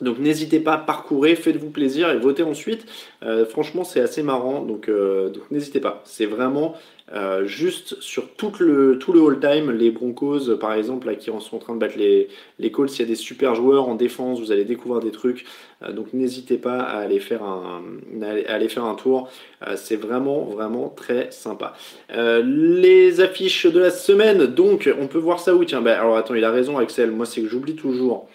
[0.00, 2.86] Donc n'hésitez pas, parcourez, faites-vous plaisir et votez ensuite.
[3.22, 6.02] Euh, franchement, c'est assez marrant, donc, donc n'hésitez pas.
[6.04, 6.76] C'est vraiment
[7.12, 11.58] euh, juste sur tout le, tout le all-time, les Broncos par exemple, qui sont en
[11.58, 12.28] train de battre les,
[12.60, 15.44] les Colts, il y a des super joueurs en défense, vous allez découvrir des trucs,
[15.82, 19.28] euh, donc n'hésitez pas à aller faire un, tour,
[19.66, 21.74] euh, c'est vraiment vraiment très sympa.
[22.14, 25.64] les affiches de la semaine, donc on peut voir ça où?
[25.64, 28.28] Tiens, bah, alors attends, il a raison Axel, moi c'est que j'oublie toujours,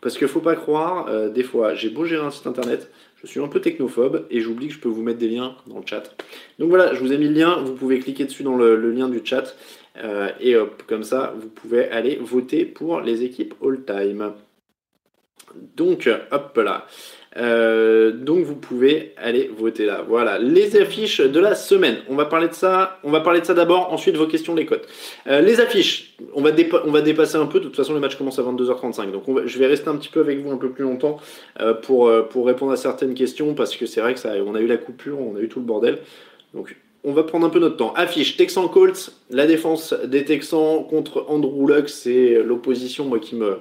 [0.00, 2.90] parce qu'il faut pas croire, des fois j'ai beau gérer un site internet,
[3.22, 5.78] je suis un peu technophobe et j'oublie que je peux vous mettre des liens dans
[5.78, 6.14] le chat.
[6.58, 9.08] Donc voilà, je vous ai mis le lien, vous pouvez cliquer dessus dans le, lien
[9.08, 9.54] du chat
[10.02, 14.32] euh, et hop, comme ça, vous pouvez aller voter pour les équipes all-time.
[15.76, 16.86] Donc, hop là.
[17.36, 20.04] Euh, donc vous pouvez aller voter là.
[20.06, 21.98] Voilà, les affiches de la semaine.
[22.08, 22.98] On va parler de ça.
[23.04, 23.92] On va parler de ça d'abord.
[23.92, 24.88] Ensuite vos questions, les cotes.
[25.28, 26.16] Euh, les affiches.
[26.34, 26.50] On va,
[26.84, 27.60] on va dépasser un peu.
[27.60, 29.12] De toute façon, les matchs commencent à 22h35.
[29.12, 31.18] Donc je vais rester un petit peu avec vous un peu plus longtemps
[31.60, 34.60] euh, pour, pour répondre à certaines questions parce que c'est vrai que ça, on a
[34.60, 35.98] eu la coupure, on a eu tout le bordel.
[36.52, 37.94] Donc on va prendre un peu notre temps.
[37.94, 43.58] Affiche Texan Colts, la défense des Texans contre Andrew Luck, c'est l'opposition moi qui me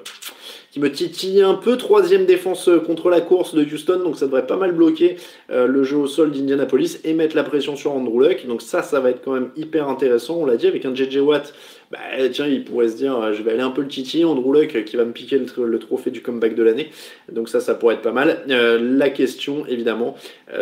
[0.71, 1.77] qui me titille un peu.
[1.77, 5.17] Troisième défense euh, contre la course de Houston, donc ça devrait pas mal bloquer
[5.49, 8.45] euh, le jeu au sol d'Indianapolis et mettre la pression sur Andrew Luck.
[8.47, 10.37] Donc ça, ça va être quand même hyper intéressant.
[10.37, 11.53] On l'a dit avec un JJ Watt.
[11.91, 11.97] Bah,
[12.31, 14.83] tiens, il pourrait se dire, euh, je vais aller un peu le titiller, Andrew Luck
[14.85, 16.91] qui va me piquer le, trophée du comeback de l'année.
[17.31, 18.43] Donc ça, ça pourrait être pas mal.
[18.47, 20.15] la question, évidemment,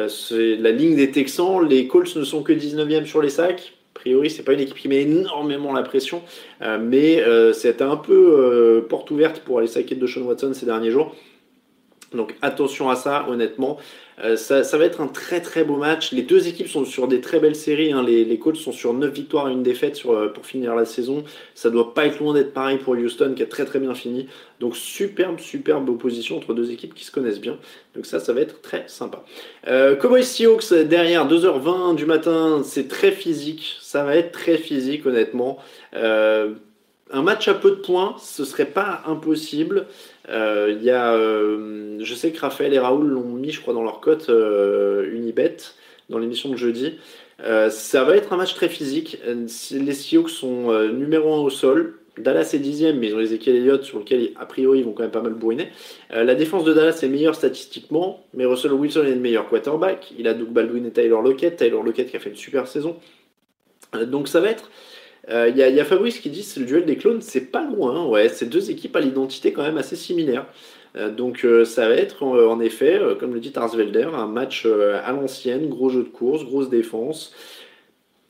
[0.07, 1.67] c'est la ligne des Texans.
[1.67, 3.76] Les Colts ne sont que 19e sur les sacs
[4.07, 6.21] priori, c'est pas une équipe qui met énormément la pression,
[6.61, 10.53] euh, mais euh, c'était un peu euh, porte ouverte pour aller saquer de Sean Watson
[10.53, 11.13] ces derniers jours.
[12.13, 13.77] Donc attention à ça, honnêtement.
[14.20, 16.11] Euh, ça, va être un très très beau match.
[16.11, 17.91] Les deux équipes sont sur des très belles séries.
[17.91, 18.03] Hein.
[18.03, 21.24] Les, les, Colts sont sur 9 victoires et une défaite euh, pour finir la saison.
[21.53, 24.28] Ça doit pas être loin d'être pareil pour Houston qui a très très bien fini.
[24.59, 27.59] Donc superbe, superbe opposition entre deux équipes qui se connaissent bien.
[27.95, 29.24] Donc ça, ça va être très sympa.
[29.68, 33.78] Euh, Cowboys Seahawks derrière 2h20 du matin, c'est très physique.
[33.82, 35.59] Ça va être très physique honnêtement.
[35.95, 36.55] Euh,
[37.11, 39.87] un match à peu de points, ce serait pas impossible.
[40.29, 43.99] Euh, y euh, je sais que Raphaël et Raoul l'ont mis, je crois, dans leur
[44.01, 45.57] cote euh, Unibet
[46.09, 46.97] dans l'émission de jeudi.
[47.69, 49.19] ça va être un match très physique.
[49.71, 51.99] Les Seahawks sont numéro 1 au sol.
[52.17, 55.03] Dallas est dixième, mais ils ont Ezekiel Elliott sur lequel, a priori, ils vont quand
[55.03, 55.67] même pas mal bourriner.
[56.09, 60.13] la défense de Dallas est meilleure statistiquement, mais Russell Wilson est le meilleur quarterback.
[60.17, 61.57] Il a Doug Baldwin et Tyler Lockett.
[61.57, 62.95] Tyler Lockett qui a fait une super saison.
[64.05, 64.71] donc ça va être
[65.30, 68.05] il euh, y, a Fabrice qui dit c'est le duel des clones, c'est pas loin,
[68.05, 70.45] ouais, c'est deux équipes à l'identité quand même assez similaire.
[70.95, 75.11] Euh, donc euh, ça va être en, effet, comme le dit Tarsvelder, un match à
[75.11, 77.34] l'ancienne, gros jeu de course, grosse défense.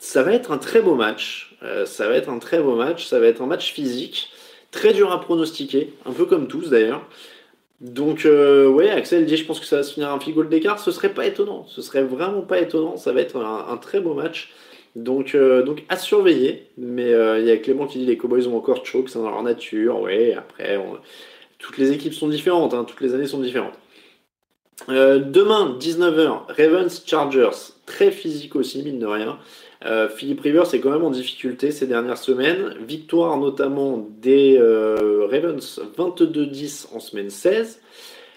[0.00, 3.18] Ça va être un très beau match, ça va être un très beau match, ça
[3.18, 4.30] va être un match physique,
[4.70, 7.04] très dur à pronostiquer, un peu comme tous d'ailleurs.
[7.80, 10.90] Donc ouais, Axel dit je pense que ça va se finir un figot d'écart, ce
[10.92, 14.52] serait pas étonnant, ce serait vraiment pas étonnant, ça va être un très beau match.
[14.96, 16.68] Donc, euh, donc à surveiller.
[16.76, 19.30] Mais euh, il y a Clément qui dit les Cowboys ont encore choke, c'est dans
[19.30, 20.00] leur nature.
[20.00, 20.78] Oui, après,
[21.58, 23.74] toutes les équipes sont différentes, hein, toutes les années sont différentes.
[24.88, 27.72] Euh, demain, 19h, Ravens Chargers.
[27.86, 29.38] Très physique aussi, mine de rien.
[30.16, 32.74] Philippe Rivers est quand même en difficulté ces dernières semaines.
[32.80, 37.80] Victoire notamment des Ravens 22-10 en semaine 16.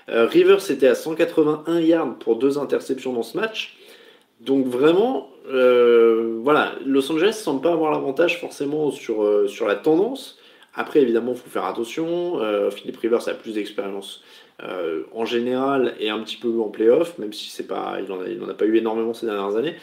[0.08, 3.76] Rivers était à 181 yards pour deux interceptions dans ce match.
[4.45, 9.75] Donc vraiment, euh, voilà, Los Angeles semble pas avoir l'avantage forcément sur, euh, sur la
[9.75, 10.39] tendance.
[10.73, 12.39] Après, évidemment, il faut faire attention.
[12.41, 14.23] Euh, Philippe Rivers a plus d'expérience
[15.15, 18.51] en général et un petit peu en playoff, même si c'est pas, il n'en a,
[18.51, 19.73] a, pas eu énormément ces dernières années.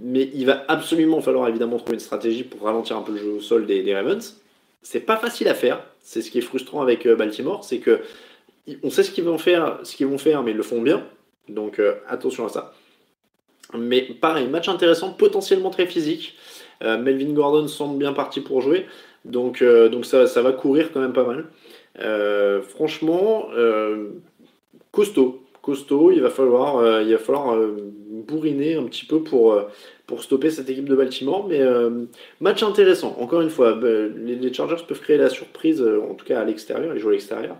[0.00, 3.28] mais il va absolument falloir évidemment trouver une stratégie pour ralentir un peu le jeu
[3.32, 4.40] au sol des, des Ravens.
[4.80, 5.84] C'est pas facile à faire.
[6.00, 8.00] C'est ce qui est frustrant avec Baltimore, c'est que
[8.82, 11.04] on sait ce qu'ils vont faire, ce qu'ils vont faire, mais ils le font bien.
[11.50, 12.72] Donc attention à ça.
[13.78, 16.36] Mais pareil, match intéressant, potentiellement très physique.
[16.82, 18.86] Euh, Melvin Gordon semble bien parti pour jouer.
[19.24, 21.46] Donc, euh, donc ça, ça, va courir quand même pas mal.
[22.00, 23.48] Euh, franchement,
[24.92, 25.42] costaud.
[25.62, 27.58] Costaud, il va falloir, il va falloir
[28.26, 29.60] bourriner un petit peu pour,
[30.06, 31.46] pour stopper cette équipe de Baltimore.
[31.46, 31.60] Mais
[32.40, 33.14] match intéressant.
[33.20, 36.94] Encore une fois, les, les, Chargers peuvent créer la surprise, en tout cas à l'extérieur,
[36.94, 37.56] ils jouent à l'extérieur.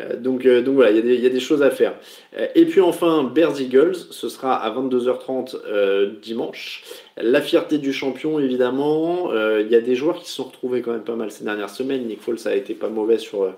[0.00, 1.94] Euh, donc, euh, donc voilà, il y, a des choses à faire.
[2.38, 6.82] Euh, et puis enfin, Bears Eagles, ce sera à 22h30 dimanche.
[7.16, 9.32] La fierté du champion, évidemment.
[9.32, 11.70] Il y a des joueurs qui se sont retrouvés quand même pas mal ces dernières
[11.70, 12.06] semaines.
[12.06, 13.54] Nick Foles a été pas mauvais sur,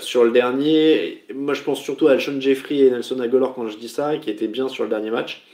[0.00, 1.24] sur le dernier.
[1.32, 4.30] Moi, je pense surtout à Alshon Jeffrey et Nelson Aguilar quand je dis ça, qui
[4.30, 5.44] étaient bien sur le dernier match.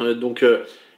[0.00, 0.44] donc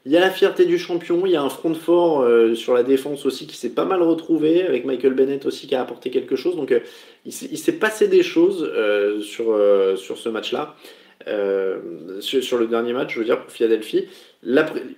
[0.05, 2.75] il y a la fierté du champion, il y a un front fort euh, sur
[2.75, 6.11] la défense aussi qui s'est pas mal retrouvé, avec Michael Bennett aussi qui a apporté
[6.11, 6.57] quelque chose.
[6.57, 6.81] Donc euh,
[7.25, 9.57] il s'est passé des choses euh, sur,
[9.97, 10.75] sur ce match-là,
[12.21, 14.09] sur, le dernier match, je veux dire, pour Philadelphie.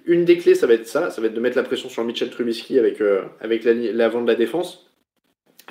[0.07, 2.02] une des clés, ça va être ça, ça va être de mettre la pression sur
[2.02, 3.02] Mitchell Trubisky avec,
[3.40, 4.86] avec l'avant de la défense.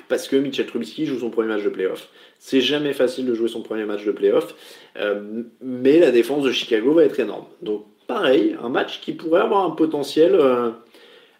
[0.08, 2.08] Parce que Mitchell Trubisky joue son premier match de playoff.
[2.38, 4.54] C'est jamais facile de jouer son premier match de playoff.
[5.60, 7.46] mais la défense de Chicago va être énorme.
[7.60, 10.70] Donc pareil, un match qui pourrait avoir un potentiel euh,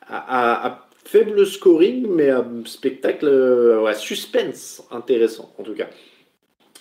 [0.08, 5.88] à, faible scoring, mais à spectacle, euh, à suspense intéressant en tout cas.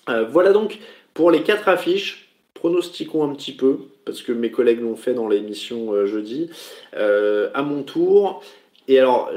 [0.10, 0.80] Euh, voilà donc
[1.14, 2.30] pour les quatre affiches.
[2.54, 6.50] Pronostiquons un petit peu, parce que mes collègues l'ont fait dans l'émission jeudi.
[6.94, 8.42] à mon tour.
[8.88, 9.32] Et alors,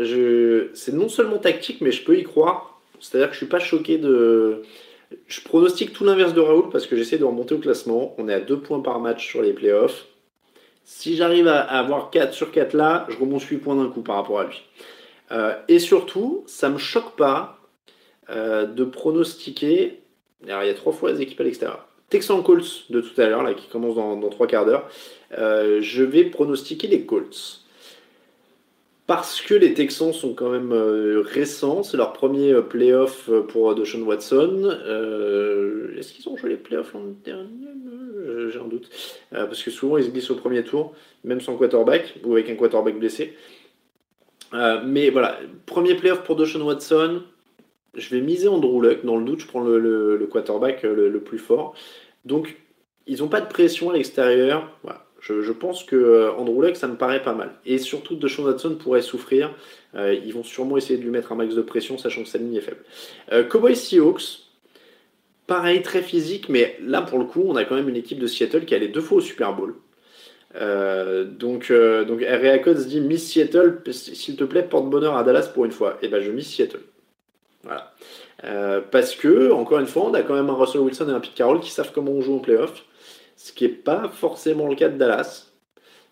[0.75, 2.81] c'est non seulement tactique, mais je peux y croire.
[3.01, 4.63] C'est-à-dire que je suis pas choqué de.
[5.27, 8.15] Je pronostique tout l'inverse de Raoul parce que j'essaie de remonter au classement.
[8.19, 10.07] On est à deux points par match sur les playoffs.
[10.89, 14.15] Si j'arrive à, avoir 4 sur 4 là, je remonte 8 points d'un coup par
[14.15, 14.63] rapport à lui.
[15.33, 17.59] Euh, et surtout, ça ne me choque pas
[18.31, 20.01] euh, de pronostiquer.
[20.47, 21.89] Alors, il y a trois fois les équipes à l'extérieur.
[22.09, 24.89] Texan Colts de tout à l'heure, là, qui commence dans, dans 3 quarts d'heure.
[25.37, 27.66] Euh, je vais pronostiquer les Colts.
[29.07, 34.69] Parce que les Texans sont quand même récents, c'est leur premier playoff pour Deshaun Watson.
[35.97, 37.67] Est-ce qu'ils ont joué les playoffs l'an dernier?
[38.27, 38.91] Euh, j'ai un doute.
[39.33, 40.95] Euh, parce que souvent, ils se glissent au premier tour,
[41.25, 43.37] même sans quarterback, ou avec un quarterback blessé.
[44.55, 47.23] Euh, mais voilà, premier playoff pour Deshaun Watson.
[47.95, 49.05] Je vais miser Andrew Luck.
[49.05, 51.75] Dans le doute, je prends le, quarterback le, plus fort.
[52.25, 52.57] Donc,
[53.07, 54.71] ils n'ont pas de pression à l'extérieur.
[54.83, 55.06] Voilà.
[55.29, 57.53] Je, pense que Andrew Luck, ça me paraît pas mal.
[57.65, 59.55] Et surtout, DeShaun Watson pourrait souffrir.
[59.95, 62.55] ils vont sûrement essayer de lui mettre un max de pression, sachant que sa ligne
[62.55, 62.85] est faible.
[63.49, 64.47] Cowboys Seahawks,
[65.47, 68.27] pareil, très physique, mais là, pour le coup, on a quand même une équipe de
[68.27, 69.75] Seattle qui allait deux fois au Super Bowl.
[70.55, 72.59] Euh, donc, euh, donc R.A.
[72.59, 75.99] Codes dit Miss Seattle, s'il te plaît, porte bonheur à Dallas pour une fois.
[76.03, 76.81] Et eh ben je Miss Seattle.
[77.63, 77.93] Voilà.
[78.45, 81.21] Euh, parce que, encore une fois, on a quand même un Russell Wilson et un
[81.21, 82.85] Pete Carroll qui savent comment on joue en playoff.
[83.37, 85.53] Ce qui n'est pas forcément le cas de Dallas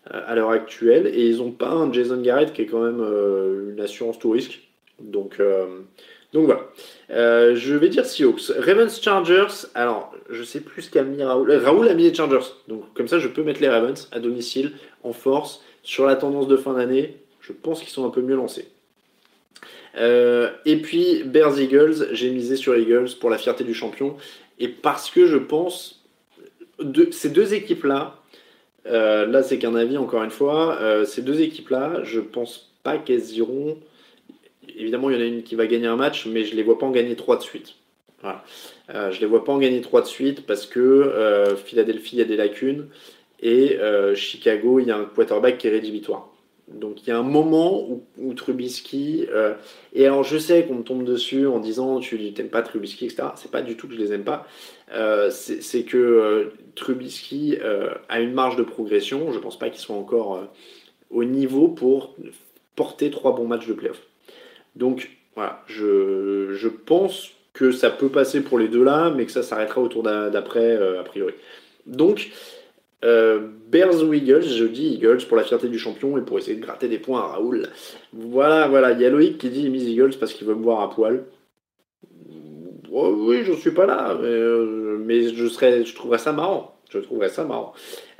[0.09, 1.07] à l'heure actuelle.
[1.07, 3.01] Et ils n'ont pas un Jason Garrett qui est quand même
[3.71, 4.61] une assurance tout risque.
[4.99, 5.41] Donc,
[6.35, 6.67] donc voilà.
[7.11, 8.51] Euh, je vais dire Seahawks.
[8.59, 9.67] Ravens Chargers.
[9.73, 11.49] Alors, je sais plus ce qu'a mis Raoul.
[11.49, 12.51] Euh, Raoul a mis les Chargers.
[12.67, 14.73] Donc, comme ça, je peux mettre les Ravens à domicile,
[15.03, 15.63] en force.
[15.81, 18.67] Sur la tendance de fin d'année, je pense qu'ils sont un peu mieux lancés.
[19.97, 22.09] Euh, et puis, Bears Eagles.
[22.11, 24.17] J'ai misé sur Eagles pour la fierté du champion.
[24.59, 26.04] Et parce que je pense.
[27.11, 28.19] Ces deux équipes-là.
[28.85, 30.79] là, c'est qu'un avis, encore une fois.
[31.05, 33.77] ces deux équipes-là, je pense pas qu'elles iront
[34.77, 36.63] évidemment, il y en a une qui va gagner un match, mais je ne les
[36.63, 37.75] vois pas en gagner trois de suite.
[38.21, 38.43] Voilà.
[38.93, 42.21] Euh, je ne les vois pas en gagner trois de suite parce que euh, Philadelphie
[42.21, 42.87] a des lacunes
[43.41, 46.29] et euh, Chicago, il y a un quarterback qui est rédhibitoire.
[46.67, 47.87] Donc il y a un moment
[48.17, 49.27] où, Trubisky.
[49.93, 53.29] et alors je sais qu'on me tombe dessus en disant tu n'aimes pas Trubisky, etc.
[53.35, 54.47] C'est pas du tout que je les aime pas.
[55.29, 57.57] c'est que Trubisky
[58.09, 59.31] a une marge de progression.
[59.31, 60.47] Je pense pas qu'il soit encore
[61.11, 62.15] au niveau pour
[62.75, 64.01] porter trois bons matchs de playoff.
[64.75, 69.43] Donc voilà, je, pense que ça peut passer pour les deux là, mais que ça
[69.43, 71.33] s'arrêtera autour d'après, euh, a priori.
[71.85, 72.31] Donc,
[73.05, 73.39] euh,
[73.69, 76.61] Bears ou Eagles, je dis Eagles pour la fierté du champion et pour essayer de
[76.61, 77.67] gratter des points à Raoul.
[78.13, 80.81] Voilà, voilà, il y a Loïc qui dit mise Eagles parce qu'il veut me voir
[80.81, 81.23] à poil.
[82.91, 86.75] Oh, oui, je suis pas là, mais, euh, je, je trouverais ça marrant.
[86.89, 87.73] Je trouverais ça marrant.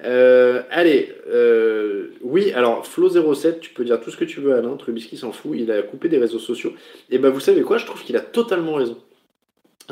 [0.04, 4.76] Euh, allez, euh, oui, alors Flo07, tu peux dire tout ce que tu veux, Alain.
[4.76, 6.74] Trubisky s'en fout, il a coupé des réseaux sociaux.
[7.10, 8.98] Et ben vous savez quoi, je trouve qu'il a totalement raison.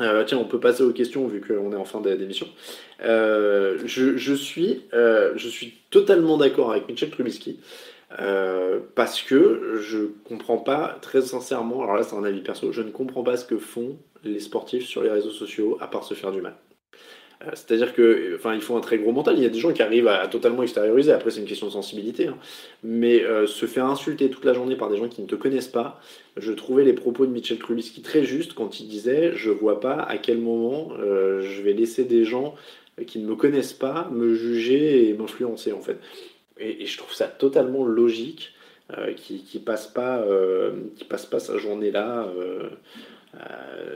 [0.00, 2.46] Euh, tiens, on peut passer aux questions vu qu'on est en fin d'émission.
[3.00, 7.60] Je, suis, je suis totalement d'accord avec Michel Trubisky.
[8.94, 12.90] parce que je comprends pas, très sincèrement, alors là c'est un avis perso, je ne
[12.90, 16.32] comprends pas ce que font les sportifs sur les réseaux sociaux à part se faire
[16.32, 16.54] du mal.
[17.46, 19.36] Euh, c'est-à-dire que, enfin, il faut un très gros mental.
[19.36, 21.12] Il y a des gens qui arrivent à, totalement extérioriser.
[21.12, 22.28] Après, c'est une question de sensibilité.
[22.28, 22.36] Hein.
[22.82, 25.68] Mais euh, se faire insulter toute la journée par des gens qui ne te connaissent
[25.68, 26.00] pas,
[26.36, 29.96] je trouvais les propos de Michel Trubisky très justes quand il disait Je vois pas
[29.96, 32.54] à quel moment euh, je vais laisser des gens
[33.06, 35.98] qui ne me connaissent pas me juger et m'influencer, en fait.
[36.58, 38.52] Et, je trouve ça totalement logique
[39.16, 40.24] qui, qui passe pas,
[40.94, 42.28] qui passe pas sa journée là
[43.34, 43.93] euh,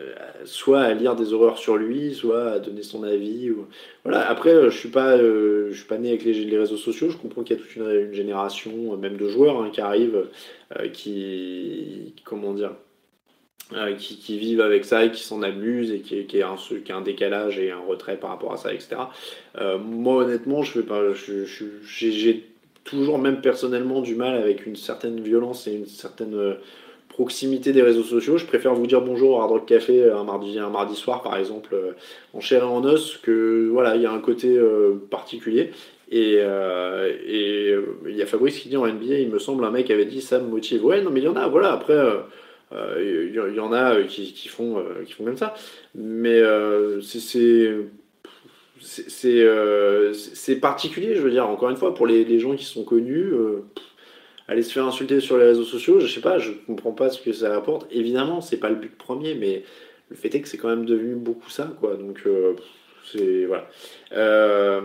[0.49, 3.51] soit à lire des horreurs sur lui, soit à donner son avis.
[3.51, 3.66] Ou...
[4.05, 4.28] Voilà.
[4.28, 7.11] Après, euh, je suis pas, euh, je suis pas né avec les, réseaux sociaux.
[7.11, 10.26] Je comprends qu'il y a toute une, génération, même de joueurs, hein, qui arrivent,
[10.92, 12.72] qui, comment dire,
[13.99, 16.96] qui, vivent avec ça et qui s'en amusent et qui, qui, a un, qui a
[16.96, 18.96] un décalage et un retrait par rapport à ça, etc.
[19.80, 22.46] moi, honnêtement, je fais pas, j'ai
[22.84, 26.57] toujours, même personnellement, du mal avec une certaine violence et une certaine
[27.18, 28.38] proximité des réseaux sociaux.
[28.38, 31.36] Je préfère vous dire bonjour au Hard Rock Café un mardi, un mardi soir, par
[31.36, 31.90] exemple, euh,
[32.32, 35.72] en chair et en os, que voilà, il y a un côté euh, particulier.
[36.12, 39.90] Et euh, il y a Fabrice qui dit en NBA, il me semble, un mec
[39.90, 40.84] avait dit ça me motive.
[40.84, 41.98] Ouais, non, mais il y en a, voilà, après.
[42.70, 45.54] Il y, en a qui, font, qui font comme ça.
[45.96, 46.40] Mais
[47.00, 47.74] c'est
[48.80, 53.32] c'est particulier, je veux dire, encore une fois, pour les gens qui sont connus,
[54.49, 57.20] aller se faire insulter sur les réseaux sociaux, je sais pas, je comprends pas ce
[57.20, 57.86] que ça rapporte.
[57.90, 59.62] Évidemment, c'est pas le but premier, mais
[60.09, 61.96] le fait est que c'est quand même devenu beaucoup ça, quoi.
[61.96, 62.55] Donc, euh,
[63.12, 63.44] c'est.
[63.44, 63.68] Voilà.
[64.12, 64.80] Euh,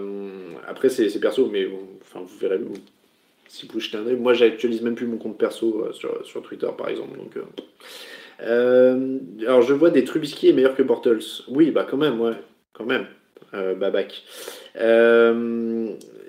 [0.67, 1.67] après, c'est perso, mais
[2.01, 2.59] enfin, vous verrez.
[3.47, 6.41] Si vous jetez un œil, moi j'actualise même plus mon compte perso euh, sur, sur,
[6.41, 7.19] Twitter par exemple.
[7.19, 7.37] Donc,
[8.39, 11.43] alors je vois des Trubisky est meilleur que Bortles.
[11.47, 12.33] Oui, bah quand même, ouais,
[12.73, 13.05] quand même.
[13.53, 14.23] Babac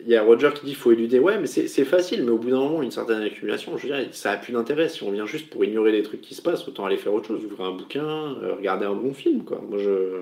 [0.07, 1.19] il y a Roger qui dit qu'il faut éluder.
[1.19, 4.07] Ouais, mais c'est facile, mais au bout d'un moment, une certaine accumulation, je veux dire,
[4.13, 4.89] ça a plus d'intérêt.
[4.89, 7.29] Si on vient juste pour ignorer les trucs qui se passent, autant aller faire autre
[7.29, 8.07] chose, ouvrir un bouquin,
[8.43, 9.63] euh, regarder un bon film, quoi.
[9.67, 10.21] Moi, je.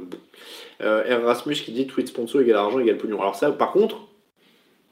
[0.82, 3.20] Euh, Erasmus qui dit tweet sponsor égale argent égale pognon.
[3.20, 4.06] Alors, ça, par contre,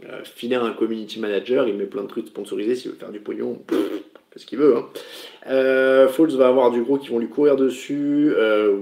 [0.04, 3.20] euh, filer un community manager, il met plein de trucs sponsorisés, s'il veut faire du
[3.20, 4.76] pognon, fait ce qu'il veut.
[4.76, 4.86] Hein.
[5.48, 8.32] Euh, va avoir du gros qui vont lui courir dessus.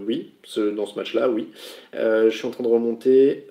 [0.06, 1.48] oui, dans ce match-là, oui.
[1.92, 3.46] je suis en train de remonter.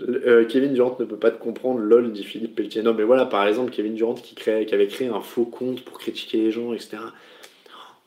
[0.00, 2.82] Euh, Kevin Durant ne peut pas te comprendre, lol, dit Philippe Pelletier.
[2.82, 5.98] Non, mais voilà, par exemple, Kevin Durant qui, qui avait créé un faux compte pour
[5.98, 6.98] critiquer les gens, etc.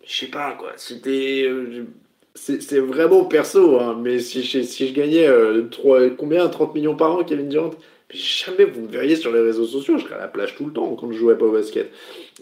[0.05, 0.73] Je sais pas, quoi.
[0.77, 1.43] C'était.
[1.47, 1.85] Euh,
[2.33, 5.63] c'est vraiment perso, hein, mais si je, si je gagnais euh,
[6.17, 7.71] combien 30 millions par an, Kevin Durant?
[8.09, 10.73] Jamais vous me verriez sur les réseaux sociaux, je serais à la plage tout le
[10.73, 11.91] temps quand je jouais pas au basket.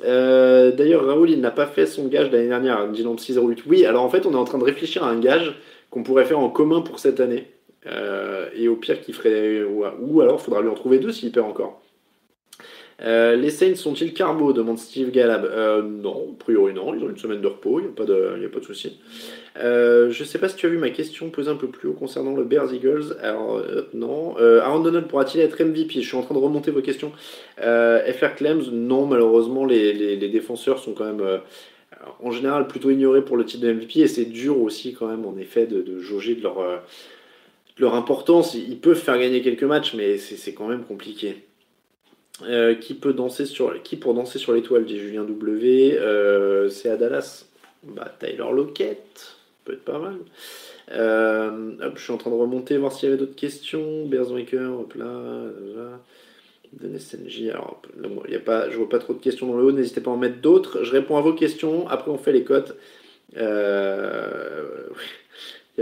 [0.04, 3.64] Euh, d'ailleurs, Raoul, il n'a pas fait son gage l'année dernière, Dylan 608.
[3.68, 5.56] Oui, alors en fait, on est en train de réfléchir à un gage
[5.90, 7.48] qu'on pourrait faire en commun pour cette année.
[7.88, 9.64] Euh, et au pire, qu'il ferait.
[9.64, 11.82] Ou alors, il faudra lui en trouver deux s'il perd encore.
[13.02, 14.52] Euh, les Saints sont-ils carbo?
[14.52, 15.46] demande Steve Galab.
[15.46, 18.04] Euh, non, a priori non, ils ont une semaine de repos, il n'y a pas
[18.04, 19.00] de, pas de souci.
[19.56, 21.94] Je ne sais pas si tu as vu ma question posée un peu plus haut
[21.94, 23.16] concernant le Bears Eagles.
[23.22, 23.64] Alors,
[23.94, 24.36] non.
[24.38, 27.14] Aaron Donald pourra-t-il être MVP Je suis en train de remonter vos questions.
[27.58, 31.40] FR Clems, non, malheureusement, les, défenseurs sont quand même
[32.22, 35.26] en général plutôt ignorés pour le titre de MVP et c'est dur aussi quand même
[35.26, 36.82] en effet de, jauger de leur,
[37.80, 38.54] leur importance.
[38.54, 41.44] Ils peuvent faire gagner quelques matchs, mais c'est quand même compliqué.
[42.44, 44.86] Euh, qui peut danser sur qui pour danser sur l'étoile?
[44.86, 47.48] Dit Julien W euh, c'est à Dallas
[47.84, 50.16] bah Tyler Lockett peut être pas mal
[50.92, 54.80] euh, hop, je suis en train de remonter voir s'il y avait d'autres questions Bearsmaker
[54.80, 55.22] hop là,
[55.76, 56.00] là.
[56.98, 57.82] SNJ alors
[58.26, 60.12] il y a pas je vois pas trop de questions dans le haut n'hésitez pas
[60.12, 62.78] à en mettre d'autres je réponds à vos questions après on fait les cotes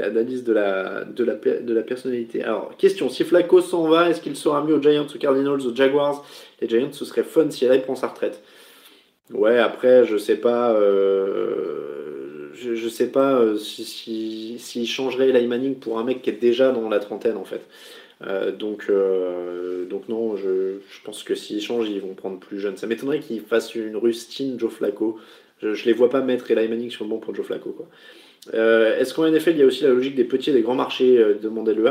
[0.02, 2.43] analyse de la, de, la, de la personnalité.
[2.43, 5.76] Alors, question, si Flacco s'en va, est-ce qu'il sera mieux aux Giants, aux Cardinals, aux
[5.76, 6.26] Jaguars?
[6.62, 8.41] Les Giants, ce serait fun si elle prend sa retraite.
[9.32, 10.74] Ouais, après, je sais pas...
[10.74, 16.41] Euh, je, sais pas euh, s'il si, changerait Eli Manning pour un mec qui est
[16.41, 17.62] déjà dans la trentaine, en fait.
[18.26, 18.91] Euh, donc,
[19.89, 22.78] donc non, je, je pense que s'ils changent, ils vont prendre plus jeune.
[22.78, 25.20] Ça m'étonnerait qu'ils fassent une rustine Joe Flacco.
[25.62, 27.88] Je, je les vois pas mettre Eli Manning sur le banc pour Joe Flacco, quoi.
[28.54, 30.76] Euh, est-ce qu'en NFL, il y a aussi la logique des petits et des grands
[30.76, 31.88] marchés euh, Demandait le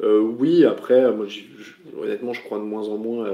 [0.00, 1.04] euh, oui, après,
[2.00, 3.26] honnêtement, je crois de moins en moins.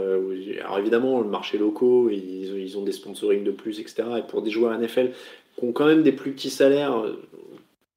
[0.63, 4.05] alors évidemment, le marché locaux, ils, ils, ont des sponsorings de plus, etc.
[4.19, 5.11] Et pour des joueurs NFL
[5.59, 7.05] qui ont quand même des plus petits salaires,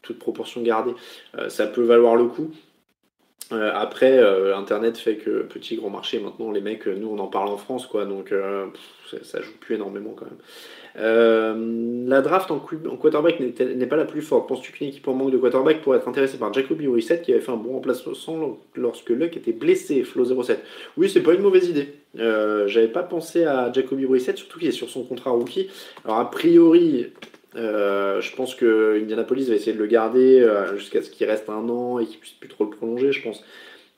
[0.01, 0.91] toute proportion gardée,
[1.47, 2.51] ça peut valoir le coup.
[3.51, 4.19] après,
[4.53, 7.87] Internet fait que petit grand marché, maintenant, les mecs, nous, on en parle en France,
[7.87, 8.03] quoi.
[8.03, 8.33] Donc,
[9.09, 10.39] ça, ça, joue plus énormément quand même.
[10.97, 14.47] Euh, la draft en, quarterback n'est pas la plus forte.
[14.47, 17.41] Penses-tu qu'une équipe en manque de quarterback pourrait être intéressée par Jacoby Brissett qui avait
[17.41, 18.13] fait un bon remplacement
[18.75, 20.63] lorsque Luck était blessé, Flo 07
[20.95, 21.89] Oui, c'est pas une mauvaise idée.
[22.19, 25.69] Euh, J'avais pas pensé à Jacoby Brissett, surtout qu'il est sur son contrat rookie.
[26.05, 27.07] Alors, a priori,
[27.55, 31.49] euh, je pense que Indianapolis va essayer de le garder euh, jusqu'à ce qu'il reste
[31.49, 33.43] un an et qu'il puisse plus trop le prolonger, je pense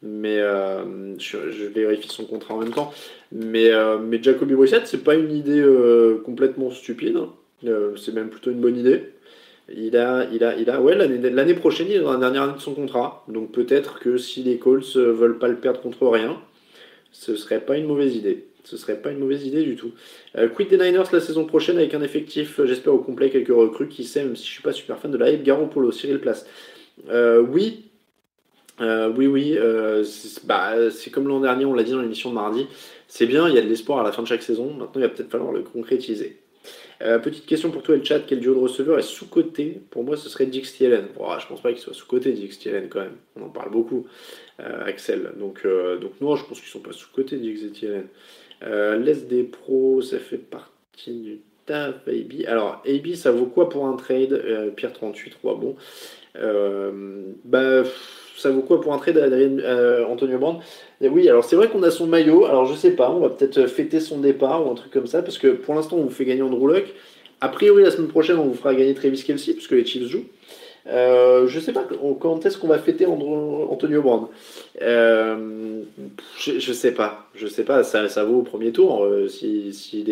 [0.02, 0.38] mais
[1.18, 2.94] je, vérifie son contrat en même temps.
[3.32, 7.18] Mais, euh, mais Jacoby Brissett, c'est pas une idée euh, complètement stupide.
[7.98, 9.14] c'est même plutôt une bonne idée.
[9.76, 12.54] Il a, il a, il a, ouais, l'année prochaine, il est dans la dernière année
[12.54, 13.24] de son contrat.
[13.28, 16.38] Donc peut-être que si les Colts veulent pas le perdre contre rien,
[17.12, 18.46] ce serait pas une mauvaise idée.
[18.64, 19.92] Ce serait pas une mauvaise idée du tout.
[20.56, 24.06] quid des Niners la saison prochaine avec un effectif, j'espère au complet, quelques recrues qui
[24.06, 26.48] sait, même si je suis pas super fan de la hype, Polo, Cyril Place.
[27.08, 27.90] oui,
[28.82, 30.06] euh, oui, oui, euh,
[30.46, 32.68] bah, c'est comme l'an dernier, on l'a dit dans l'émission de mardi.
[33.12, 34.72] C'est bien, il y a de l'espoir à la fin de chaque saison.
[34.72, 36.38] Maintenant, il va peut-être falloir le concrétiser.
[37.02, 40.16] Euh, petite question pour toi le chat quel duo de receveurs est sous-côté Pour moi,
[40.16, 41.08] ce serait Dix Thielen.
[41.16, 43.16] je pense pas qu'il soit sous-côté, Dix quand même.
[43.36, 44.06] On en parle beaucoup,
[44.60, 45.32] Axel.
[45.40, 45.66] Donc,
[46.00, 48.08] donc, non, je pense qu'ils sont pas sous-côté, Dix et Thielen.
[48.62, 52.46] L'Est des pros, ça fait partie du taf, AB.
[52.46, 54.74] Alors, AB, ça vaut quoi pour un trade?
[54.76, 55.76] Pierre 38, 3, bon.
[57.44, 57.84] bah
[58.40, 60.60] ça vaut quoi pour un trade euh, Antonio Brand?
[61.02, 63.68] Oui, alors c'est vrai qu'on a son maillot, alors je sais pas, on va peut-être
[63.68, 66.26] fêter son départ ou un truc comme ça, parce que pour l'instant on vous fait
[66.26, 66.86] gagner Andrew Luck.
[67.42, 70.26] A priori la semaine prochaine on vous fera gagner Travis Kelsey, puisque les Chiefs jouent.
[70.88, 71.86] Euh, je sais pas
[72.20, 74.28] quand est-ce qu'on va fêter Antonio Brand.
[74.82, 75.84] Euh,
[76.38, 80.06] je, sais pas, je sais pas, ça, vaut au premier tour euh, s'il si,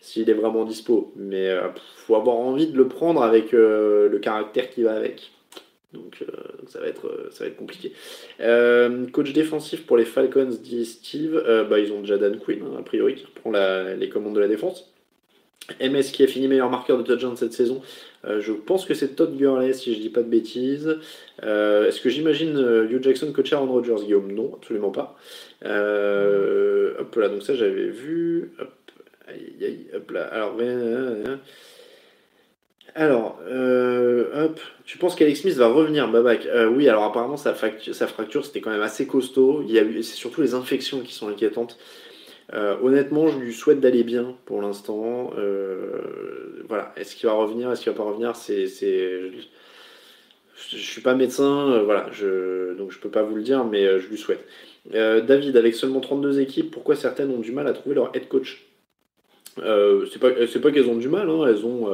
[0.00, 1.12] s'il est vraiment dispo.
[1.16, 5.30] Mais il faut avoir envie de le prendre avec le caractère qui va avec.
[5.94, 6.26] Donc, euh,
[6.68, 7.92] ça, va être, euh, ça va être compliqué.
[8.40, 11.42] Euh, coach défensif pour les Falcons, dit Steve.
[11.70, 13.52] bah, ils ont déjà Dan Quinn, hein, a priori, qui reprend
[13.96, 14.90] les commandes de la défense.
[15.80, 17.80] MS qui a fini meilleur marqueur de touchdown cette saison.
[18.22, 20.98] je pense que c'est Todd Gurley, si je dis pas de bêtises.
[21.40, 22.58] Est-ce que j'imagine
[22.90, 24.30] Hugh Jackson coach Aaron Rodgers, Guillaume?
[24.30, 25.16] Non, absolument pas.
[25.62, 28.52] hop là, donc ça j'avais vu.
[28.58, 28.72] Hop,
[29.94, 30.24] hop là.
[30.24, 30.54] Alors,
[32.96, 37.52] alors, euh, hop, tu penses qu'Alex Smith va revenir, Babac euh, Oui, alors apparemment sa,
[37.52, 39.64] fracture, c'était quand même assez costaud.
[39.68, 41.76] C'est surtout les infections qui sont inquiétantes.
[42.52, 45.32] Euh, honnêtement, je lui souhaite d'aller bien pour l'instant.
[46.68, 48.32] voilà, est-ce qu'il va revenir, est-ce qu'il va pas revenir?
[48.46, 49.30] Je,
[50.70, 54.06] je suis pas médecin, voilà, je, donc je peux pas vous le dire, mais je
[54.06, 54.46] lui souhaite.
[54.92, 58.66] David, avec seulement 32 équipes, pourquoi certaines ont du mal à trouver leur head coach?
[59.56, 61.88] C'est pas, c'est pas qu'elles ont du mal, hein, elles ont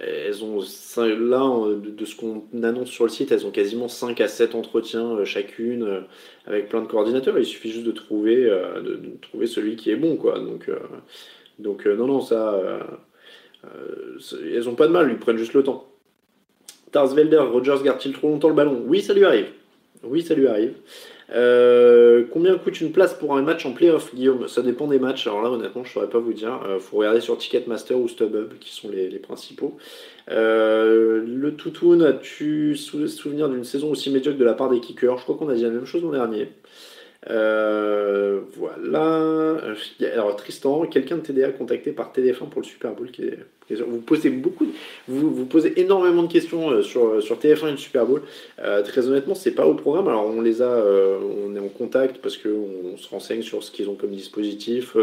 [0.00, 0.60] elles ont
[0.96, 5.24] là de ce qu'on annonce sur le site, elles ont quasiment 5 à 7 entretiens
[5.24, 6.04] chacune
[6.46, 7.38] avec plein de coordinateurs.
[7.38, 10.38] Il suffit juste de trouver, de, trouver celui qui est bon, quoi.
[10.38, 10.70] Donc,
[11.58, 12.80] donc non, non, ça,
[14.54, 15.90] elles ont pas de mal, ils prennent juste le temps.
[16.92, 18.82] Tarsvelder, Rogers garde-t-il trop longtemps le ballon?
[18.86, 19.46] Oui, ça lui arrive.
[20.02, 20.74] Oui, ça lui arrive.
[21.32, 24.48] Euh, combien coûte une place pour un match en playoff, Guillaume?
[24.48, 25.26] Ça dépend des matchs.
[25.26, 26.60] Alors là, honnêtement, je ne saurais pas vous dire.
[26.64, 29.76] Il euh, faut regarder sur Ticketmaster ou StubHub, qui sont les, principaux.
[30.30, 35.18] Euh, le Toutoun, as-tu souvenir d'une saison aussi médiocre de la part des kickers?
[35.18, 36.48] Je crois qu'on a dit la même chose l'an dernier.
[37.28, 39.58] Euh, voilà.
[40.12, 43.10] Alors Tristan, quelqu'un de TDA contacté par TDF1 pour le Super Bowl.
[43.68, 44.66] Vous posez beaucoup,
[45.06, 48.22] vous, posez énormément de questions euh, sur, sur TF1 et le Super Bowl.
[48.58, 50.08] Euh, très honnêtement, c'est pas au programme.
[50.08, 50.84] Alors on les a,
[51.46, 54.96] on est en contact parce qu'on se renseigne sur ce qu'ils ont comme dispositif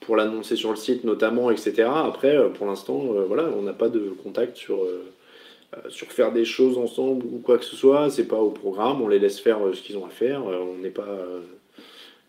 [0.00, 1.88] pour l'annoncer sur le site notamment, etc.
[1.94, 2.98] Après, pour l'instant,
[3.28, 5.11] voilà, on n'a pas de contact sur euh,
[5.88, 9.08] sur faire des choses ensemble ou quoi que ce soit, c'est pas au programme, on
[9.08, 11.18] les laisse faire euh, ce qu'ils ont à faire, euh, on n'est pas.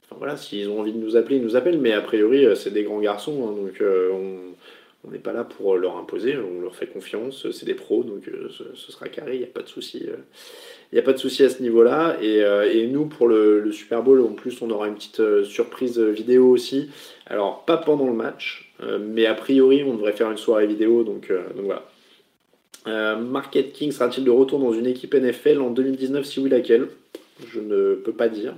[0.04, 2.72] Enfin voilà, s'ils ont envie de nous appeler, ils nous appellent, mais a priori, c'est
[2.72, 3.82] des grands garçons, hein, donc
[5.06, 8.30] on n'est pas là pour leur imposer, on leur fait confiance, c'est des pros, donc
[8.52, 10.06] ce, sera carré, il n'y a pas de souci.
[10.92, 12.18] Il a pas de souci à ce niveau-là.
[12.22, 16.90] Et, nous, pour le, Super Bowl, en plus, on aura une petite surprise vidéo aussi.
[17.26, 18.72] Alors, pas pendant le match,
[19.02, 21.04] mais a priori, on devrait faire une soirée vidéo.
[21.04, 21.84] Donc, donc voilà.
[22.88, 26.88] Euh, Market King sera-t-il de retour dans une équipe NFL en 2019 Si oui, laquelle?
[27.48, 28.56] Je ne peux pas dire.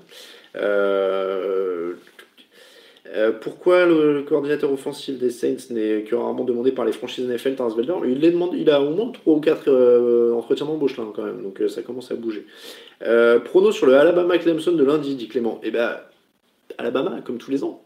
[0.56, 1.94] Euh,
[3.14, 7.56] euh, pourquoi le, coordinateur offensif des Saints n'est que rarement demandé par les franchises NFL,
[7.56, 8.24] Tarsvelder il,
[8.58, 12.12] il a au moins 3 ou 4 entretiens d'embauche là quand même, donc ça commence
[12.12, 12.46] à bouger.
[13.46, 15.62] prono sur le Alabama Clemson de lundi, dit Clément.
[15.64, 15.98] Eh ben,
[16.78, 17.84] Alabama, comme tous les ans.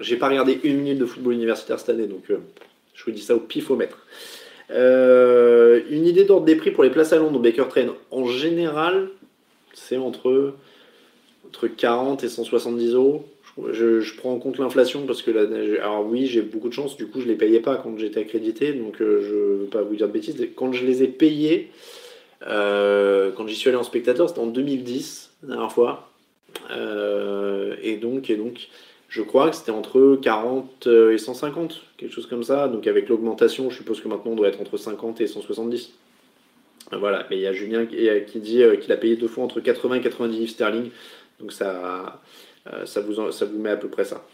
[0.00, 3.36] J'ai pas regardé une minute de football universitaire cette année, donc je vous dis ça
[3.36, 3.98] au pifomètre.
[4.70, 7.94] Euh, une idée d'ordre des prix pour les places à Londres Baker Train.
[8.10, 9.08] En général,
[9.72, 10.54] c'est entre,
[11.46, 13.24] entre 40 et 170 euros.
[13.72, 15.30] Je, prends en compte l'inflation parce que,
[15.80, 18.72] alors oui, j'ai beaucoup de chance, du coup, je les payais pas quand j'étais accrédité,
[18.72, 20.36] donc euh, je ne veux pas vous dire de bêtises.
[20.54, 21.72] Quand je les ai payés,
[22.46, 26.08] euh, quand j'y suis allé en spectateur, c'était en 2010, la dernière fois.
[27.82, 28.68] et donc, et donc
[29.08, 32.68] je crois que c'était entre 40 euh, et 150, quelque chose comme ça.
[32.68, 35.94] Donc avec l'augmentation, je suppose que maintenant on doit être entre 50 et 170.
[36.92, 39.60] Voilà, mais il y a Julien qui dit euh, qu'il a payé deux fois entre
[39.60, 40.90] 80 et 90 livres sterling.
[41.40, 42.20] Donc ça,
[42.66, 44.26] euh, ça, vous, ça vous met à peu près ça.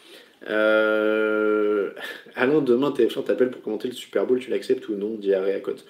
[0.48, 1.90] Euh...
[2.34, 5.60] Alain, demain TF1 t'appelle pour commenter le Super Bowl, tu l'acceptes ou non Diarrhée à
[5.60, 5.84] côte.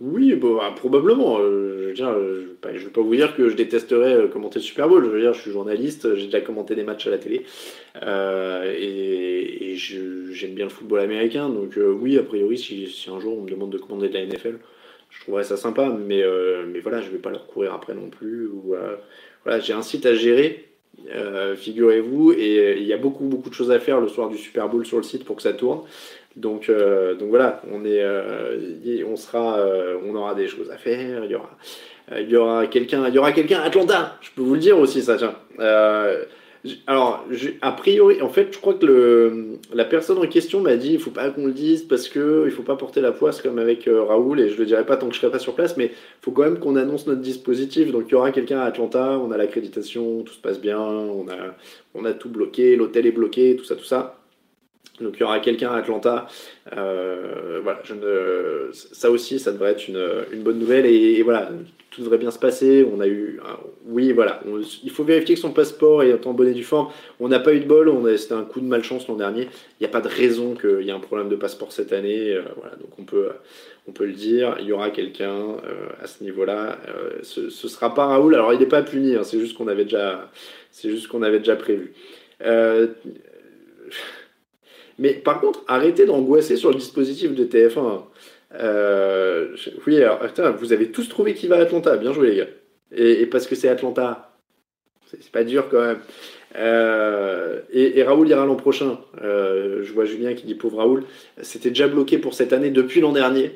[0.00, 1.38] Oui, bah, probablement.
[1.40, 4.58] Euh, je veux dire, je, ne vais pas vous dire que je détesterais euh, commenter
[4.58, 5.04] le Super Bowl.
[5.04, 7.44] Je veux dire, je suis journaliste, j'ai déjà commenté des matchs à la télé
[8.02, 11.48] euh, et, j'aime bien le football américain.
[11.50, 14.58] Donc oui, a priori, si, un jour on me demande de commander de la NFL,
[15.10, 15.88] je trouverais ça sympa.
[15.88, 16.22] Mais,
[16.82, 18.50] voilà, je vais pas leur courir après non plus.
[19.60, 20.68] J'ai un site à gérer.
[21.56, 24.68] figurez-vous, et il y a beaucoup beaucoup de choses à faire le soir du Super
[24.68, 25.80] Bowl sur le site pour que ça tourne.
[26.36, 28.56] Donc, euh, donc voilà, on, est, euh,
[29.08, 31.24] on, sera, euh, on aura des choses à faire.
[31.24, 31.50] Il y aura,
[32.16, 34.16] il y aura quelqu'un, il y aura quelqu'un à Atlanta.
[34.20, 35.16] Je peux vous le dire aussi, ça.
[35.16, 35.34] Tiens.
[36.86, 37.26] alors,
[37.62, 41.10] a priori, en fait, je crois que la personne en question m'a dit, il faut
[41.10, 44.38] pas qu'on le dise parce que il faut pas porter la poisse comme avec Raoul.
[44.38, 46.30] Et je le dirai pas tant que je serai pas sur place, mais il faut
[46.30, 47.90] quand même qu'on annonce notre dispositif.
[47.90, 49.18] Donc, il y aura quelqu'un à Atlanta.
[49.18, 50.78] On a l'accréditation, tout se passe bien.
[50.78, 51.56] On a,
[51.94, 54.19] on a tout bloqué, l'hôtel est bloqué, tout ça, tout ça.
[55.00, 56.26] Donc il y aura quelqu'un à Atlanta.
[56.76, 58.70] Euh, voilà, je ne...
[58.72, 60.86] ça aussi, ça devrait être une, bonne nouvelle.
[60.86, 61.50] Et, voilà,
[61.90, 62.86] tout devrait bien se passer.
[62.92, 63.40] On a eu,
[63.86, 64.40] oui, voilà,
[64.84, 66.88] il faut vérifier que son passeport est en bonne et due forme.
[67.18, 67.90] On n'a pas eu de bol.
[68.18, 69.44] C'était un coup de malchance l'an dernier.
[69.44, 72.32] Il n'y a pas de raison qu'il y ait un problème de passeport cette année.
[72.32, 73.30] Euh, voilà, donc on peut,
[73.88, 74.56] on peut le dire.
[74.60, 76.78] Il y aura quelqu'un euh, à ce niveau-là.
[77.22, 78.34] ce, ne sera pas Raoul.
[78.34, 79.16] Alors il n'est pas puni.
[79.16, 80.30] Hein, c'est juste qu'on avait déjà,
[80.70, 81.94] c'est juste qu'on avait déjà prévu.
[85.00, 88.02] Mais par contre, arrêtez d'angoisser sur le dispositif de TF1.
[88.54, 90.20] Euh, oui, alors,
[90.58, 91.96] vous avez tous trouvé qui va à Atlanta.
[91.96, 92.48] Bien joué, les gars.
[92.92, 94.36] Et, parce que c'est Atlanta.
[95.06, 96.00] C'est pas dur quand même.
[96.56, 99.00] Euh, et, Raoul ira l'an prochain.
[99.22, 101.04] Euh, je vois Julien qui dit pauvre Raoul.
[101.40, 103.52] C'était déjà bloqué pour cette année depuis l'an dernier.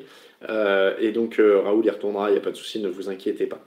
[0.99, 3.63] et donc Raoul y retournera, il n'y a pas de souci, ne vous inquiétez pas.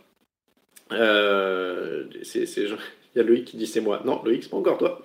[2.23, 2.67] c'est,
[3.19, 4.03] y a Loïc qui dit c'est moi.
[4.05, 5.01] Non, Loïc, c'est pas encore toi.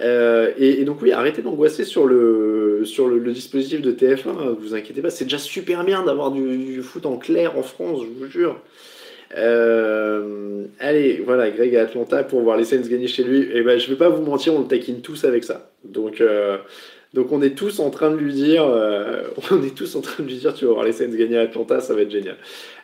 [0.00, 5.02] Euh, et, donc oui, arrêtez d'angoisser sur le, sur le, dispositif de TF1, vous inquiétez
[5.02, 8.60] pas, c'est déjà super bien d'avoir du, foot en clair en France, je vous jure.
[9.36, 13.40] Euh, allez, voilà, Greg à Atlanta pour voir les Saints gagner chez lui.
[13.40, 15.70] Et eh ben, je vais pas vous mentir, on le taquine tous avec ça.
[15.84, 16.58] Donc, euh,
[17.14, 20.22] Donc on est tous en train de lui dire, euh, on est tous en train
[20.22, 22.36] de lui dire, tu vas voir les Saints gagner à Atlanta, ça va être génial.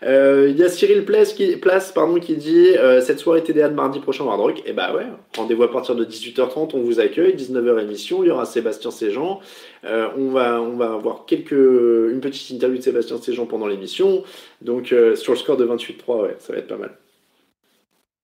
[0.02, 1.56] Euh, Il y a Cyril Place qui,
[1.94, 4.62] pardon, qui dit euh, cette soirée TDA de mardi prochain Hard Rock.
[4.64, 5.06] Et bah ouais,
[5.36, 9.40] rendez-vous à partir de 18h30, on vous accueille, 19h émission, il y aura Sébastien Séjean.
[9.84, 14.24] On va, on va avoir quelques, une petite interview de Sébastien Séjean pendant l'émission.
[14.62, 16.96] Donc sur le score de 28-3, ouais, ça va être pas mal.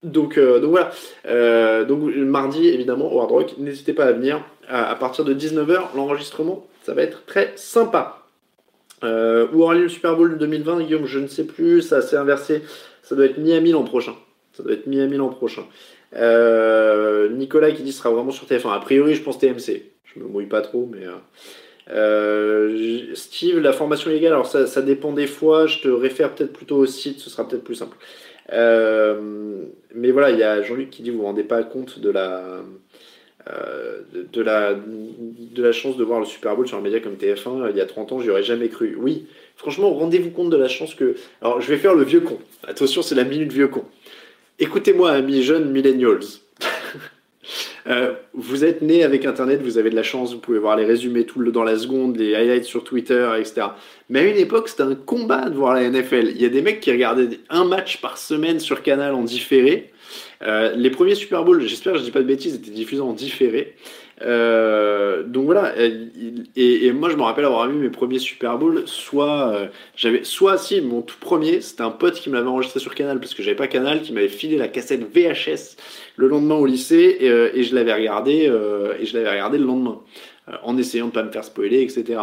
[0.03, 0.91] Donc, euh, donc voilà.
[1.27, 4.43] Euh, donc mardi, évidemment, au Hard Rock, n'hésitez pas à venir.
[4.69, 8.25] À, partir de 19h, l'enregistrement, ça va être très sympa.
[9.03, 12.17] Euh, où aura lieu le Super Bowl 2020, Guillaume Je ne sais plus, ça s'est
[12.17, 12.63] inversé.
[13.03, 14.15] Ça doit être Miami l'an prochain.
[14.53, 15.65] Ça doit être Miami l'an prochain.
[16.17, 18.73] Euh, Nicolas qui dit sera vraiment sur TF1.
[18.73, 19.91] A priori, je pense TMC.
[20.05, 21.05] Je me mouille pas trop, mais.
[21.91, 25.67] euh, Steve, la formation légale, alors ça dépend des fois.
[25.67, 27.97] Je te réfère peut-être plutôt au site, ce sera peut-être plus simple.
[28.53, 32.11] Euh, mais voilà, il y a Jean-Luc qui dit vous vous rendez pas compte de
[32.11, 32.63] la,
[33.49, 34.01] euh,
[34.33, 37.71] de, la, de la chance de voir le Super Bowl sur un média comme TF1
[37.71, 38.97] il y a 30 ans, j'y aurais jamais cru.
[38.99, 39.27] Oui,
[39.57, 41.15] franchement, rendez-vous compte de la chance que.
[41.41, 42.39] Alors, je vais faire le vieux con.
[42.67, 43.85] Attention, c'est la minute vieux con.
[44.59, 46.41] Écoutez-moi, amis jeunes millennials.
[47.87, 50.85] Euh, vous êtes né avec Internet, vous avez de la chance, vous pouvez voir les
[50.85, 53.69] résumés tout le dans la seconde, les highlights sur Twitter, etc.
[54.09, 56.33] Mais à une époque, c'était un combat de voir la NFL.
[56.35, 59.93] Il y a des mecs qui regardaient un match par semaine sur Canal en différé.
[60.43, 63.13] Euh, les premiers Super Bowl, j'espère que je dis pas de bêtises, étaient diffusés en
[63.13, 63.75] différé.
[64.23, 68.83] Euh, donc voilà, et, et moi je me rappelle avoir vu mes premiers Super Bowl,
[68.87, 69.67] soit euh,
[69.97, 73.19] j'avais, soit si mon tout premier, c'était un pote qui me l'avait enregistré sur Canal
[73.19, 75.77] parce que j'avais pas Canal, qui m'avait filé la cassette VHS
[76.17, 79.57] le lendemain au lycée et, euh, et je l'avais regardé euh, et je l'avais regardé
[79.57, 80.01] le lendemain
[80.49, 82.21] euh, en essayant de pas me faire spoiler, etc.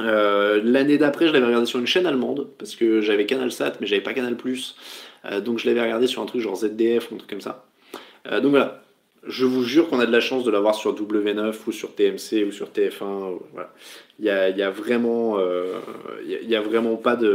[0.00, 3.74] Euh, L'année d'après, je l'avais regardé sur une chaîne allemande parce que j'avais Canal Sat,
[3.80, 4.76] mais j'avais pas Canal Plus,
[5.24, 7.64] Euh, donc je l'avais regardé sur un truc genre ZDF ou un truc comme ça.
[8.30, 8.82] Euh, donc voilà,
[9.28, 12.44] je vous jure qu'on a de la chance de l'avoir sur W9 ou sur TMC
[12.46, 13.32] ou sur TF1.
[13.32, 13.72] ou- Voilà.
[14.18, 15.78] Il a, y a vraiment, euh,
[16.26, 17.26] y vraiment pas de,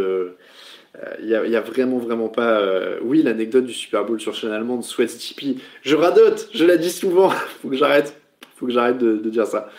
[0.97, 2.59] euh, il y a, vraiment vraiment pas.
[2.59, 5.57] euh, Oui, l'anecdote du Super Bowl sur chaîne allemande, Sweat Tipeee.
[5.83, 7.29] Je radote, je la dis souvent.
[7.61, 8.19] Faut que j'arrête.
[8.57, 9.69] Faut que j'arrête de dire ça.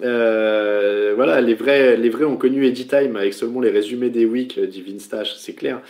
[0.00, 4.56] Euh, voilà, les vrais, les vrais ont connu Time avec seulement les résumés des weeks
[4.56, 5.82] euh, d'Ivin Stash, c'est clair.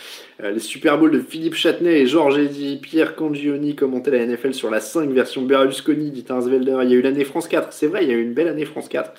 [0.43, 4.53] Euh, les Super Bowls de Philippe Châtenay et Georges Eddy, Pierre Cangioni commentaient la NFL
[4.53, 6.79] sur la 5 version Berlusconi, dit Tarsvelder.
[6.83, 8.49] Il y a eu l'année France 4, c'est vrai, il y a eu une belle
[8.49, 9.13] année France 4.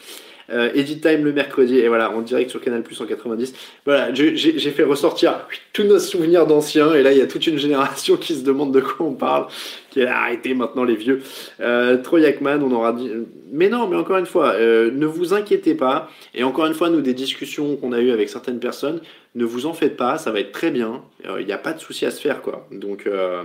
[0.51, 3.55] Euh, Edit Time le mercredi, et voilà, en direct sur Canal Plus en 90.
[3.85, 7.59] Voilà, j'ai fait ressortir tous nos souvenirs d'anciens, et là il y a toute une
[7.59, 9.47] génération qui se demande de quoi on parle,
[9.91, 11.23] qui a arrêté maintenant les vieux.
[11.61, 13.11] Euh, Troy on aura dit.
[13.53, 16.91] Mais non, mais encore une fois, euh, ne vous inquiétez pas, et encore une fois,
[16.91, 19.01] nous, des discussions qu'on a eues avec certaines personnes,
[19.35, 21.73] ne vous en faites pas, ça va être très bien, Euh, il n'y a pas
[21.73, 22.67] de souci à se faire, quoi.
[22.71, 23.07] Donc.
[23.07, 23.43] euh,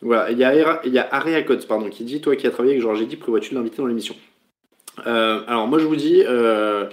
[0.00, 2.82] voilà, il y a, il y Coates, pardon, qui dit Toi qui as travaillé avec
[2.82, 4.14] Georges Eddy, prévois-tu de l'inviter dans l'émission?
[4.14, 4.37] euh,
[5.04, 6.86] alors moi je vous dis, euh,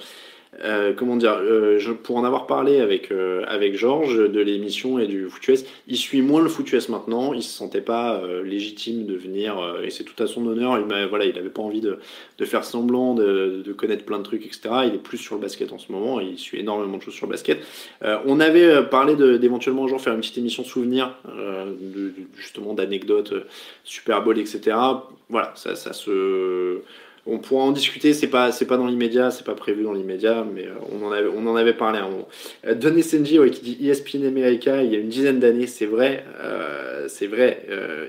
[0.64, 5.06] euh, comment dire, euh, pour en avoir parlé avec, euh, avec Georges de l'émission et
[5.06, 9.16] du FootUS, il suit moins le FootUS maintenant, il se sentait pas euh, légitime de
[9.16, 12.00] venir, euh, et c'est tout à son honneur, il m'a- voilà, pas envie de,
[12.38, 14.62] de faire semblant, de, de connaître plein de trucs, etc.
[14.88, 17.26] Il est plus sur le basket en ce moment, il suit énormément de choses sur
[17.28, 17.60] le basket.
[18.04, 22.74] Euh, on avait euh, parlé d'éventuellement un jour faire une petite émission euh, de- justement
[22.74, 23.44] d'anecdotes, euh,
[23.84, 24.78] Super Bowl, etc.
[25.30, 26.80] Voilà, ça se
[27.28, 30.46] on pourra en discuter, c'est pas, c'est pas dans l'immédiat, c'est pas prévu dans l'immédiat,
[30.54, 32.28] mais euh, on en avait, on en avait parlé un moment.
[32.68, 35.88] Euh, Don ouais, qui dit E ESPN America, il y a une dizaine d'années, c'est
[35.88, 37.66] vrai, euh, c'est vrai,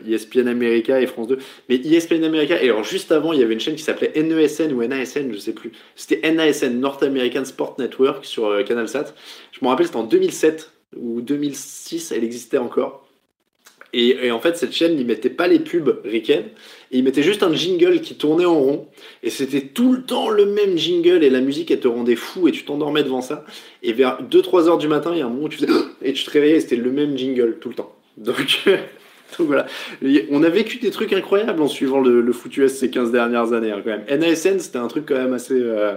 [0.07, 1.39] ESPN America et France 2,
[1.69, 4.13] mais E ESPN America, et alors juste avant, il y avait une chaîne qui s'appelait
[4.15, 9.15] NESN ou NASN, je sais plus, c'était NASN, North American Sport Network, sur CanalSat,
[9.53, 13.06] je me rappelle, c'était en 2007 ou 2006, elle existait encore.
[13.99, 16.23] Et, en fait, cette chaîne, ils mettaient pas les pubs et
[16.91, 18.89] ils mettaient juste un jingle qui tournait en rond,
[19.23, 22.47] et c'était tout le temps le même jingle, et la musique, elle te rendait fou,
[22.47, 23.47] et tu t'endormais devant ça.
[23.83, 25.73] Et vers 2-3 heures du matin, il y a un moment où tu faisais
[26.03, 27.97] et tu te réveillais, et c'était le même jingle tout le temps.
[28.19, 28.65] Donc,
[29.39, 29.67] donc voilà.
[30.31, 33.73] On a vécu des trucs incroyables en suivant le, le foot ces 15 dernières années,
[33.73, 34.05] hein, quand même.
[34.21, 35.95] NASN, c'était un truc quand même assez, euh,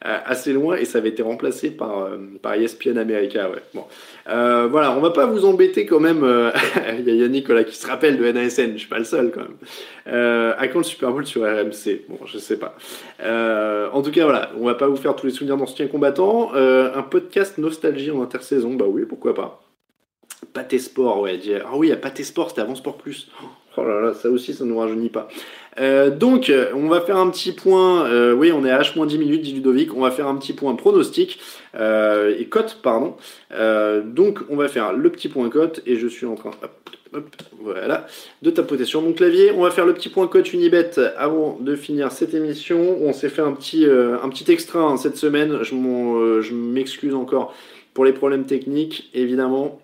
[0.00, 3.62] assez loin, et ça avait été remplacé par, euh, par ESPN America, ouais.
[3.74, 3.84] Bon.
[4.28, 6.22] Euh, voilà, on va pas vous embêter quand même.
[6.22, 6.50] euh,
[6.98, 9.32] Il y a Yannick là, qui se rappelle de NASN, je suis pas le seul
[9.32, 10.54] quand même.
[10.58, 12.76] À quand le Super Bowl sur RMC Bon, je sais pas.
[13.92, 16.52] En tout cas, voilà, on va pas vous faire tous les souvenirs d'anciens combattants.
[16.54, 19.67] Un podcast nostalgie en intersaison, bah oui, pourquoi pas.
[20.52, 21.38] Pâté Sport, ouais.
[21.64, 23.28] Ah oui, il y a Pâté Sport, c'était avant Sport Plus.
[23.76, 25.28] Oh là là, ça aussi, ça ne nous rajeunit pas.
[25.78, 28.06] Euh, donc, on va faire un petit point.
[28.06, 29.94] euh, oui, on est à H-10 minutes, dit Ludovic.
[29.94, 31.38] On va faire un petit point pronostic
[31.76, 33.16] euh, et cote, pardon.
[34.04, 36.50] Donc, on va faire le petit point cote et je suis en train.
[36.62, 36.72] hop,
[37.14, 38.06] hop, voilà,
[38.42, 39.52] de tapoter sur mon clavier.
[39.52, 42.98] On va faire le petit point coach Unibet avant de finir cette émission.
[43.00, 45.62] On s'est fait un petit, un petit extra hein, cette semaine.
[45.62, 47.54] Je m'excuse encore
[47.94, 49.80] pour les problèmes techniques, évidemment.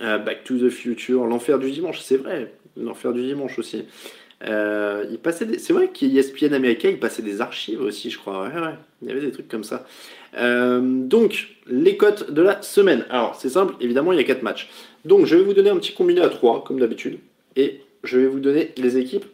[0.00, 3.84] Euh, Back to the Future, l'enfer du dimanche, c'est vrai, l'enfer du dimanche aussi.
[4.44, 8.48] Euh, il passait C'est vrai qu'ESPN américain, il passait des archives aussi, je crois.
[9.02, 9.84] Il y avait des trucs comme ça.
[10.36, 13.04] Euh, donc, les cotes de la semaine.
[13.10, 14.70] Alors, c'est simple, évidemment, il y a 4 matchs.
[15.04, 17.18] Donc, je vais vous donner un petit combiné à 3, comme d'habitude.
[17.56, 19.24] Et je vais vous donner les équipes.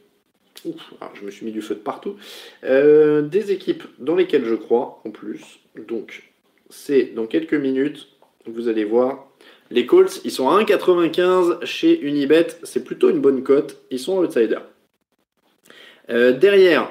[0.65, 2.17] Ouf, alors, je me suis mis du feu de partout.
[2.63, 5.59] Des équipes dans lesquelles je crois, en plus.
[5.87, 6.31] Donc,
[6.71, 8.09] c'est dans quelques minutes,
[8.47, 9.27] vous allez voir.
[9.71, 12.49] Les Colts, ils sont à 1,95 chez Unibet.
[12.63, 13.81] C'est plutôt une bonne cote.
[13.91, 14.63] Ils sont outsiders.
[16.11, 16.91] Euh, derrière,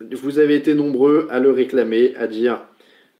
[0.00, 2.62] vous avez été nombreux à le réclamer, à dire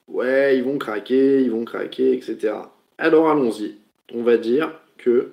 [0.09, 2.55] ouais, ils vont craquer, ils vont craquer, etc.
[2.99, 3.77] Alors allons-y.
[4.15, 5.33] On va dire que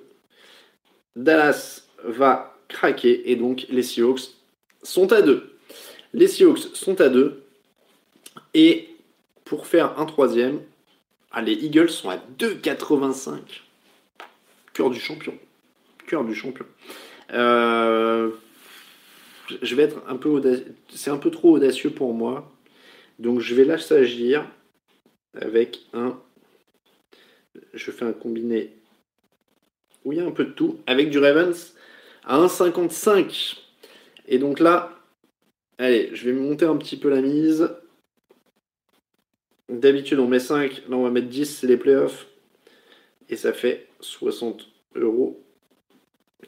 [1.16, 4.34] Dallas va craquer et donc les Seahawks
[4.82, 5.50] sont à 2.
[6.14, 7.42] Les Seahawks sont à 2.
[8.54, 8.88] Et
[9.44, 10.60] pour faire un troisième,
[11.30, 13.40] ah, les Eagles sont à 2,85.
[14.72, 15.34] Cœur du champion.
[16.06, 16.64] Cœur du champion.
[17.32, 18.30] Euh,
[19.62, 20.74] je vais être un peu audacieux.
[20.88, 22.50] C'est un peu trop audacieux pour moi.
[23.18, 24.46] Donc je vais là s'agir
[25.34, 26.18] avec un.
[27.74, 28.76] Je fais un combiné
[30.04, 30.78] où il y a un peu de tout.
[30.86, 31.74] Avec du Ravens
[32.24, 33.58] à 1,55.
[34.28, 34.98] Et donc là,
[35.78, 37.68] allez, je vais monter un petit peu la mise.
[39.68, 40.82] D'habitude, on met 5.
[40.88, 42.26] Là, on va mettre 10, c'est les playoffs.
[43.28, 45.40] Et ça fait 60 euros.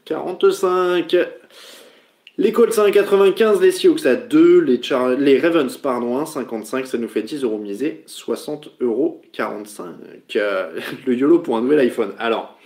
[0.05, 1.17] 45.
[2.39, 5.11] Les Colts à 1,95, les Seahawks à 2, les, Char-
[5.43, 9.95] Ravens pardon, à 1,55, ça nous fait 10 euros misés, 60 euros 45.
[10.37, 12.15] Euh, le YOLO pour un nouvel iPhone.
[12.19, 12.59] Alors,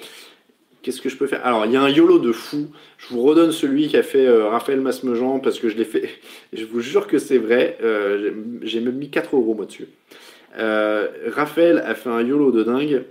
[0.83, 1.45] qu'est-ce que je peux faire?
[1.45, 2.69] Alors, il y a un YOLO de fou.
[2.99, 6.09] Je vous redonne celui qu'a fait euh, Raphaël Masmejean parce que je l'ai fait.
[6.53, 7.77] Je vous jure que c'est vrai.
[7.83, 8.31] Euh,
[8.63, 9.89] j'ai j'ai même mis 4 euros moi dessus.
[10.57, 13.05] Euh, Raphaël a fait un YOLO de dingue.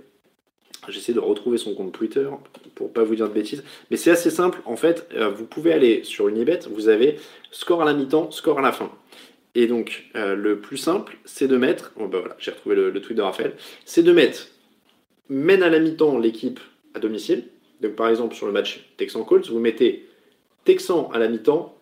[0.89, 2.27] J'essaie de retrouver son compte Twitter
[2.75, 3.63] pour pas vous dire de bêtises.
[3.89, 4.59] Mais c'est assez simple.
[4.65, 7.17] En fait, euh, vous pouvez aller sur Unibet, vous avez
[7.51, 8.91] score à la mi-temps, score à la fin.
[9.55, 11.93] Et donc, euh, le plus simple, c'est de mettre.
[11.97, 13.53] Oh, bah voilà, j'ai retrouvé le, tweet de Raphaël.
[13.85, 14.47] C'est de mettre
[15.29, 16.59] mène à la mi-temps l'équipe
[16.93, 17.45] à domicile.
[17.81, 20.07] Donc, par exemple, sur le match Texan-Colts, vous mettez
[20.65, 21.77] Texan à la mi-temps,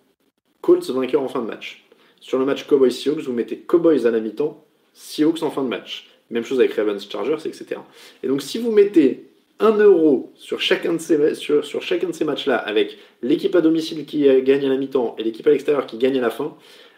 [0.62, 1.86] Colts vainqueur en fin de match.
[2.20, 6.10] Sur le match Cowboys-Seahawks, vous mettez Cowboys à la mi-temps, Seahawks en fin de match.
[6.30, 7.82] Même chose avec Ravens Chargers, etc.
[8.24, 9.26] Et donc, si vous mettez
[9.62, 14.42] 1 euro sur chacun de ces, sur, ces matchs-là, avec l'équipe à domicile qui euh,
[14.42, 16.56] gagne à la mi-temps et l'équipe à l'extérieur qui gagne à la fin,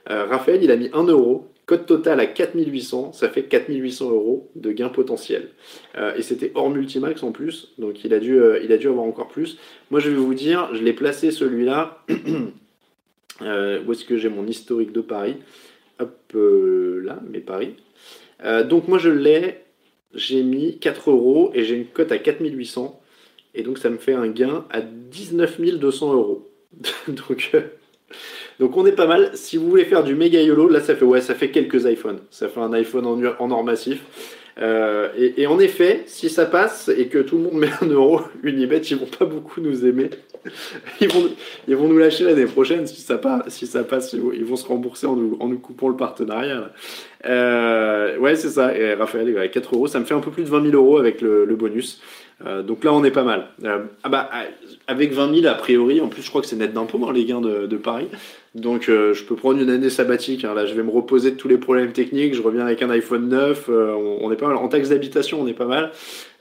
[0.09, 1.49] euh, Raphaël, il a mis 1 euro.
[1.65, 5.47] Code total à 4800, ça fait 4800 euros de gain potentiel.
[5.97, 9.05] Euh, et c'était hors multimax en plus, donc il a, dû, il a dû avoir
[9.05, 9.57] encore plus.
[9.89, 12.03] Moi, je vais vous dire, je l'ai placé celui-là.
[13.39, 15.37] Où est-ce que j'ai mon historique de Paris?
[15.99, 17.75] Hop euh, là, mes paris.
[18.43, 19.63] Euh, donc moi je l'ai,
[20.13, 22.99] j'ai mis 4 euros et j'ai une cote à 4800.
[23.55, 26.49] Et donc ça me fait un gain à 19 200 euros.
[27.07, 27.61] donc, euh,
[28.59, 29.31] donc on est pas mal.
[29.35, 32.19] Si vous voulez faire du méga YOLO, là ça fait, ouais, ça fait quelques iPhones.
[32.31, 34.03] Ça fait un iPhone en, en or massif.
[34.59, 37.87] Euh, et, et en effet, si ça passe et que tout le monde met un
[37.87, 40.09] euro, Unibet, ils vont pas beaucoup nous aimer.
[40.99, 41.29] Ils vont,
[41.69, 44.11] ils vont nous lâcher l'année prochaine si ça, passe, si ça passe.
[44.11, 46.73] Ils vont, se rembourser en nous, en nous coupant le partenariat.
[47.25, 48.77] Euh, ouais, c'est ça.
[48.77, 49.87] Et Raphaël, il a 4 euros.
[49.87, 52.01] Ça me fait un peu plus de 20 000 euros avec le, le bonus.
[52.45, 53.47] Euh, donc là, on est pas mal.
[53.63, 54.29] Euh, ah bah,
[54.87, 57.25] avec 20 000, a priori, en plus, je crois que c'est net d'impôt, hein, les
[57.25, 58.07] gains de, Paris.
[58.55, 60.45] Donc euh, je peux prendre une année sabbatique.
[60.45, 60.53] hein.
[60.53, 62.35] Là, je vais me reposer de tous les problèmes techniques.
[62.35, 63.69] Je reviens avec un iPhone 9.
[63.69, 64.57] euh, on, est pas mal.
[64.57, 65.91] En taxe d'habitation, on est pas mal.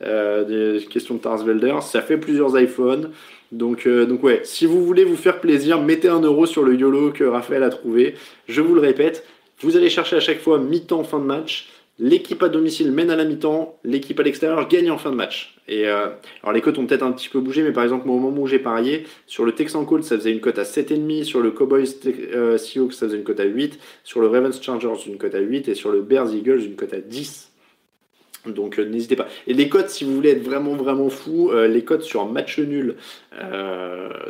[0.02, 1.76] Euh, des questions de Tarsvelder.
[1.80, 3.10] Ça fait plusieurs iPhones.
[3.50, 6.74] Donc, euh, donc ouais, si vous voulez vous faire plaisir, mettez un euro sur le
[6.74, 8.14] YOLO que Raphaël a trouvé.
[8.48, 9.26] Je vous le répète,
[9.60, 11.68] vous allez chercher à chaque fois mi-temps, fin de match.
[11.98, 15.56] L'équipe à domicile mène à la mi-temps, l'équipe à l'extérieur gagne en fin de match.
[15.68, 16.08] Et euh,
[16.42, 18.46] alors les cotes ont peut-être un petit peu bougé, mais par exemple au moment où
[18.46, 21.84] j'ai parié, sur le Texan Colts ça faisait une cote à 7,5, sur le Cowboys
[22.06, 25.38] euh, Seahawks ça faisait une cote à 8, sur le Ravens Chargers une cote à
[25.40, 27.52] 8 et sur le Bears Eagles une cote à 10.
[28.46, 29.28] Donc euh, n'hésitez pas.
[29.46, 32.58] Et les cotes, si vous voulez être vraiment vraiment fou, les cotes sur un match
[32.58, 32.96] nul,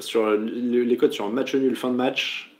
[0.01, 2.52] sur le- les cotes sur match nul fin de match,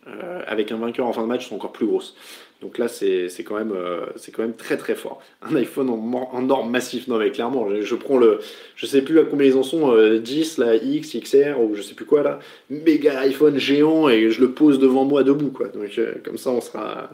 [0.47, 2.17] avec un vainqueur en fin de match sont encore plus grosses.
[2.63, 3.75] Donc là, c'est quand, même,
[4.17, 5.21] c'est quand même très très fort.
[5.43, 8.39] Un iPhone en, or massif, non mais clairement, je, prends le,
[8.77, 11.95] je sais plus à combien ils en sont, 10, la X, XR ou je sais
[11.95, 12.39] plus quoi là,
[12.71, 15.69] méga iPhone géant et je le pose devant moi debout quoi.
[15.69, 17.11] Donc comme ça, on sera.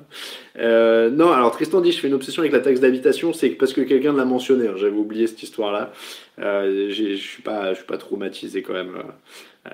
[0.56, 3.80] non, alors Tristan dit, je fais une obsession avec la taxe d'habitation, c'est parce que
[3.80, 4.68] quelqu'un l'a mentionné.
[4.68, 5.92] Hein, j'avais oublié cette histoire là.
[6.38, 8.92] je suis pas, pas traumatisé quand même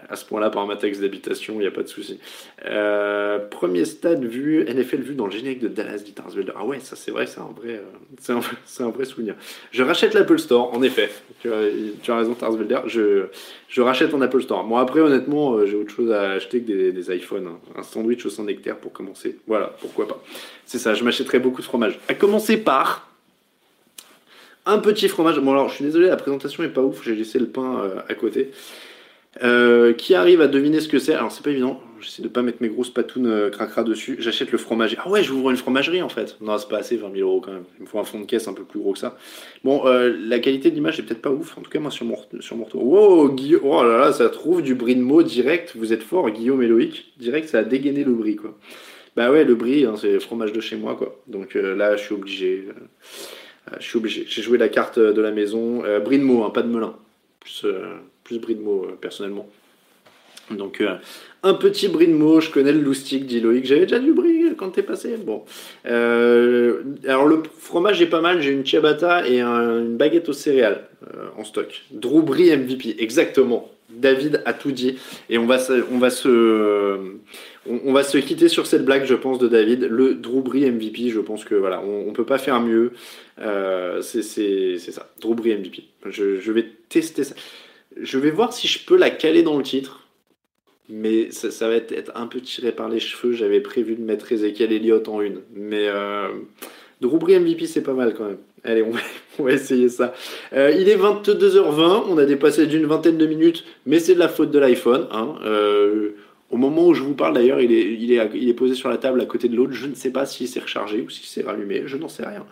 [0.08, 2.18] à ce point-là par ma taxe d'habitation, il n'y a pas de souci.
[2.66, 6.14] Euh, premier stade vu, NFL vu dans le générique de Dallas dit
[6.54, 8.40] Ah ouais, ça c'est vrai, c'est un vrai, euh,
[8.80, 9.34] un, vrai souvenir.
[9.70, 11.10] Je rachète l'Apple Store, en effet.
[11.40, 12.80] Tu as, raison, Tarsvelder.
[12.86, 13.26] Je,
[13.68, 14.64] je rachète en Apple Store.
[14.64, 17.46] Moi après, honnêtement, euh, j'ai autre chose à acheter que des, iPhones.
[17.46, 17.58] Hein.
[17.76, 19.38] Un sandwich au sein nectar pour commencer.
[19.46, 20.22] Voilà, pourquoi pas.
[20.66, 21.98] C'est ça, je m'achèterai beaucoup de fromage.
[22.08, 23.10] À commencer par
[24.66, 25.38] un petit fromage.
[25.40, 27.02] Bon alors, je suis désolé, la présentation est pas ouf.
[27.04, 28.50] J'ai laissé le pain à côté.
[29.42, 31.14] Euh, qui arrive à deviner ce que c'est?
[31.14, 34.16] Alors c'est pas évident, j'essaie de pas mettre mes grosses patounes euh, cracra dessus.
[34.20, 34.96] J'achète le fromager.
[35.00, 36.36] Ah ouais, j'ouvre une fromagerie en fait.
[36.40, 37.64] Non, c'est pas assez, 20 000 euros quand même.
[37.78, 39.18] Il me faut un fond de caisse un peu plus gros que ça.
[39.64, 41.58] Bon, euh, la qualité de l'image est peut-être pas ouf.
[41.58, 42.84] En tout cas, moi sur mon, sur mon retour.
[42.84, 45.72] Wow, Guillaume, oh là là, ça trouve du bris de mots direct.
[45.74, 47.12] Vous êtes fort, Guillaume et Loïc.
[47.18, 48.56] Direct, ça a dégainé le bris quoi.
[49.16, 51.20] Bah ouais, le brie, hein, c'est fromage de chez moi quoi.
[51.26, 52.68] Donc là, je suis obligé.
[53.78, 54.24] je suis obligé.
[54.28, 55.82] J'ai joué la carte de la maison.
[56.04, 56.94] brie de mots, hein, pas de melun.
[57.40, 57.64] Plus
[58.24, 59.46] plus bris de mots euh, personnellement.
[60.50, 60.96] Donc euh,
[61.42, 63.64] un petit bris de mots, je connais le loustic, dit Loïc.
[63.64, 65.16] J'avais déjà du brie quand t'es passé.
[65.16, 65.44] Bon.
[65.86, 70.86] Euh, alors le fromage est pas mal, j'ai une ciabatta et une baguette aux céréales
[71.38, 71.84] en stock.
[71.90, 73.70] Drew MVP, exactement.
[73.90, 74.98] David a tout dit
[75.30, 76.98] et on va se, on va se,
[77.66, 79.86] on, va se quitter sur cette blague, je pense, de David.
[79.88, 82.92] Le Drew MVP, je pense que voilà, on, peut pas faire mieux.
[84.02, 84.22] c'est
[84.78, 85.84] ça, Drew MVP.
[86.10, 87.34] Je vais tester ça.
[88.00, 90.00] Je vais voir si je peux la caler dans le titre.
[90.88, 93.32] Mais ça, va être, un peu tiré par les cheveux.
[93.32, 95.40] J'avais prévu de mettre Ezekiel Elliott en une.
[95.54, 96.28] Mais euh,
[97.00, 98.38] Drew MVP, c'est pas mal quand même.
[98.64, 100.12] Allez, on va, essayer ça.
[100.52, 102.04] Euh, il est 22h20.
[102.08, 103.64] On a dépassé d'une vingtaine de minutes.
[103.86, 105.08] Mais c'est de la faute de l'iPhone.
[105.10, 105.36] Hein.
[105.44, 106.10] Euh,
[106.50, 109.48] au moment où je vous parle d'ailleurs, il est, posé sur la table à côté
[109.48, 109.72] de l'autre.
[109.72, 111.82] Je ne sais pas s'il s'est rechargé ou s'il s'est rallumé.
[111.86, 112.44] Je n'en sais rien.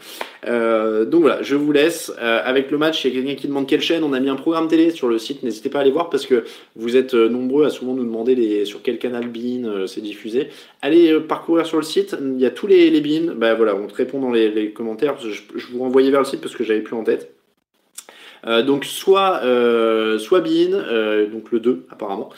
[0.48, 2.12] Euh, donc voilà, je vous laisse.
[2.20, 4.02] Euh, avec le match, il y a quelqu'un qui demande quelle chaîne.
[4.02, 5.42] On a mis un programme télé sur le site.
[5.42, 6.44] N'hésitez pas à aller voir parce que
[6.74, 10.48] vous êtes euh, nombreux à souvent nous demander sur quel canal Bean c'est diffusé.
[10.80, 12.16] Allez parcourir sur le site.
[12.20, 13.34] Il y a tous les, les Bean.
[13.36, 15.18] Bah voilà, on te répond dans les, commentaires.
[15.20, 17.32] Je, je vous renvoyais vers le site parce que j'avais plus en tête.
[18.46, 22.30] Euh, donc soit euh, soit Bean, euh, donc le 2 apparemment,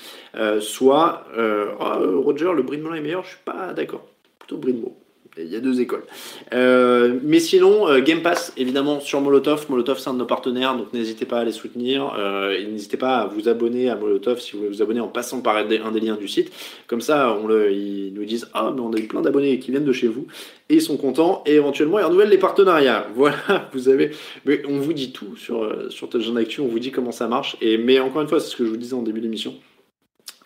[0.61, 4.07] soit oh, Roger, le Brinmo est meilleur, je suis pas d'accord.
[4.39, 4.97] Plutôt Brinmo.
[5.36, 6.05] Il y a deux écoles.
[6.52, 9.66] Euh, mais sinon, euh, Game Pass, évidemment, sur Molotov.
[9.69, 12.15] Molotov, c'est un de nos partenaires, donc n'hésitez pas à les soutenir.
[12.16, 15.40] Euh, n'hésitez pas à vous abonner à Molotov si vous voulez vous abonner en passant
[15.40, 16.52] par un des, liens du site.
[16.86, 17.36] Comme ça,
[17.70, 20.27] ils nous disent Ah, mais on a eu plein d'abonnés qui viennent de chez vous.
[20.69, 21.43] Et ils sont contents.
[21.47, 23.09] Et éventuellement, ils renouvellent les partenariats.
[23.15, 24.11] Voilà, vous avez.
[24.44, 27.56] Mais on vous dit tout sur, sur Touchdown Actu, on vous dit comment ça marche.
[27.61, 29.55] Et, mais encore une fois, c'est ce que je vous disais en début d'émission.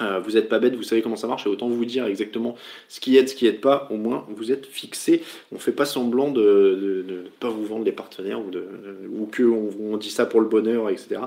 [0.01, 2.55] Euh, vous n'êtes pas bête, vous savez comment ça marche, et autant vous dire exactement
[2.89, 5.23] ce qui aide, ce qui aide pas, au moins vous êtes fixé.
[5.51, 8.65] On ne fait pas semblant de ne pas vous vendre les partenaires ou, de,
[9.12, 11.20] ou que on, dit ça pour le bonheur, etc.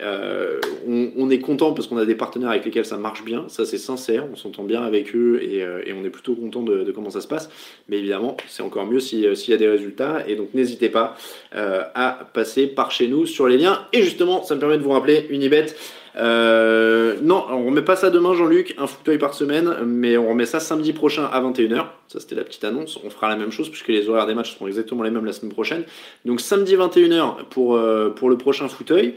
[0.00, 3.64] Euh, on, est content parce qu'on a des partenaires avec lesquels ça marche bien, ça
[3.64, 7.10] c'est sincère, on s'entend bien avec eux et, euh, on est plutôt content de, comment
[7.10, 7.48] ça se passe.
[7.88, 11.16] Mais évidemment, c'est encore mieux s'il y a des résultats, et donc n'hésitez pas
[11.52, 13.86] à passer par chez nous sur les liens.
[13.92, 15.66] Et justement, ça me permet de vous rappeler Unibet.
[16.16, 20.46] Euh, non, on remet pas ça demain, Jean-Luc, un fauteuil par semaine, mais on remet
[20.46, 21.86] ça samedi prochain à 21h.
[22.08, 22.98] Ça, c'était la petite annonce.
[23.04, 25.32] On fera la même chose puisque les horaires des matchs seront exactement les mêmes la
[25.32, 25.84] semaine prochaine.
[26.24, 29.14] Donc, samedi 21h pour, euh, pour le prochain fauteuil.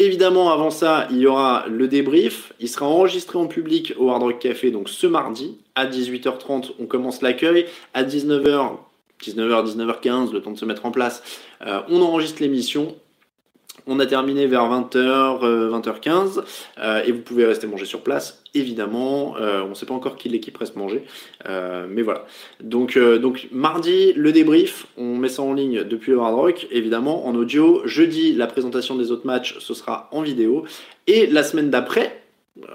[0.00, 2.52] Évidemment, avant ça, il y aura le débrief.
[2.58, 6.72] Il sera enregistré en public au Hard Rock Café, donc ce mardi à 18h30.
[6.80, 7.66] On commence l'accueil.
[7.94, 8.72] À 19h,
[9.22, 11.22] 19h, 19h15, le temps de se mettre en place,
[11.64, 12.96] euh, on enregistre l'émission
[13.86, 15.40] on a terminé vers 20h,
[15.70, 19.36] 20h15, et vous pouvez rester manger sur place, évidemment.
[19.38, 21.04] Euh, on ne sait pas encore qui l'équipe reste manger,
[21.48, 22.26] euh, mais voilà.
[22.62, 26.66] Donc, euh, donc mardi, le débrief, on met ça en ligne depuis le Hard Rock,
[26.70, 27.82] évidemment, en audio.
[27.84, 30.64] Jeudi, la présentation des autres matchs, ce sera en vidéo.
[31.06, 32.20] Et la semaine d'après,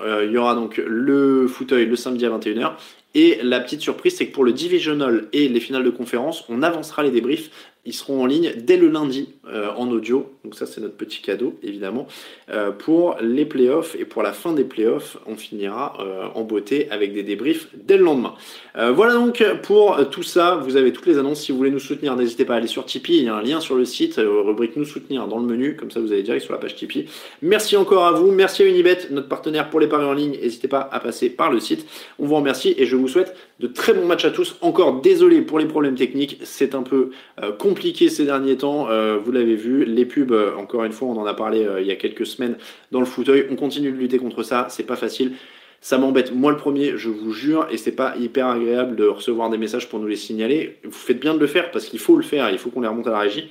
[0.03, 2.73] il y aura donc le fauteuil le samedi à 21h
[3.15, 6.61] et la petite surprise, c'est que pour le divisional et les finales de conférence, on
[6.61, 7.49] avancera les débriefs
[7.85, 10.31] ils seront en ligne dès le lundi euh, en audio.
[10.43, 12.07] Donc ça c'est notre petit cadeau évidemment.
[12.51, 16.89] Euh, pour les playoffs et pour la fin des playoffs, on finira euh, en beauté
[16.91, 18.35] avec des débriefs dès le lendemain.
[18.75, 20.55] voilà donc pour tout ça.
[20.55, 21.41] Vous avez toutes les annonces.
[21.41, 23.17] Si vous voulez nous soutenir, n'hésitez pas à aller sur Tipeee.
[23.17, 25.75] Il y a un lien sur le site, rubrique nous soutenir dans le menu.
[25.75, 27.05] Comme ça vous allez direct sur la page Tipeee.
[27.41, 28.31] Merci encore à vous.
[28.31, 30.37] Merci à Unibet, notre partenaire pour les paris en ligne.
[30.41, 31.85] N'hésitez pas à passer par le site.
[32.19, 34.55] On vous remercie et je vous souhaite de très bons matchs à tous.
[34.61, 37.11] Encore désolé pour les problèmes techniques, c'est un peu
[37.41, 38.89] euh, compliqué ces derniers temps.
[38.89, 41.85] Euh, vous l'avez vu, les pubs, euh, encore une fois, on en a parlé il
[41.85, 42.55] y a quelques semaines
[42.91, 43.47] dans le fauteuil.
[43.51, 45.33] On continue de lutter contre ça, c'est pas facile.
[45.81, 49.49] Ça m'embête, moi le premier, je vous jure, et c'est pas hyper agréable de recevoir
[49.49, 50.77] des messages pour nous les signaler.
[50.83, 52.87] Vous faites bien de le faire parce qu'il faut le faire, il faut qu'on les
[52.89, 53.49] remonte à la régie.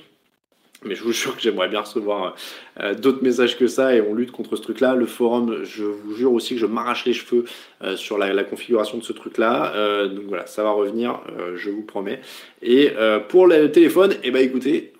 [0.83, 2.35] Mais je vous jure que j'aimerais bien recevoir
[2.79, 4.95] euh, d'autres messages que ça et on lutte contre ce truc-là.
[4.95, 7.45] Le forum, je vous jure aussi que je m'arrache les cheveux
[7.83, 9.73] euh, sur la, configuration de ce truc-là.
[9.75, 11.19] Euh, donc voilà, ça va revenir,
[11.55, 12.21] je vous promets.
[12.61, 12.91] Et
[13.27, 14.93] pour le téléphone, eh ben écoutez,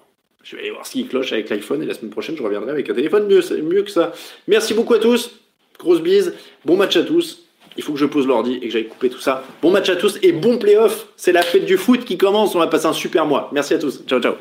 [0.44, 2.72] je vais aller voir ce qui cloche avec l'iPhone et la semaine prochaine, je reviendrai
[2.72, 4.14] avec un téléphone mieux, mieux que ça.
[4.48, 5.40] Merci beaucoup à tous.
[5.78, 6.34] Grosse bise.
[6.66, 7.46] Bon match à tous.
[7.78, 9.44] Il faut que je pose l'ordi et que j'aille couper tout ça.
[9.62, 11.08] Bon match à tous et bon playoff.
[11.16, 12.54] C'est la fête du foot qui commence.
[12.56, 13.50] On va passer un super mois.
[13.54, 14.04] Merci à tous.
[14.06, 14.34] Ciao, ciao.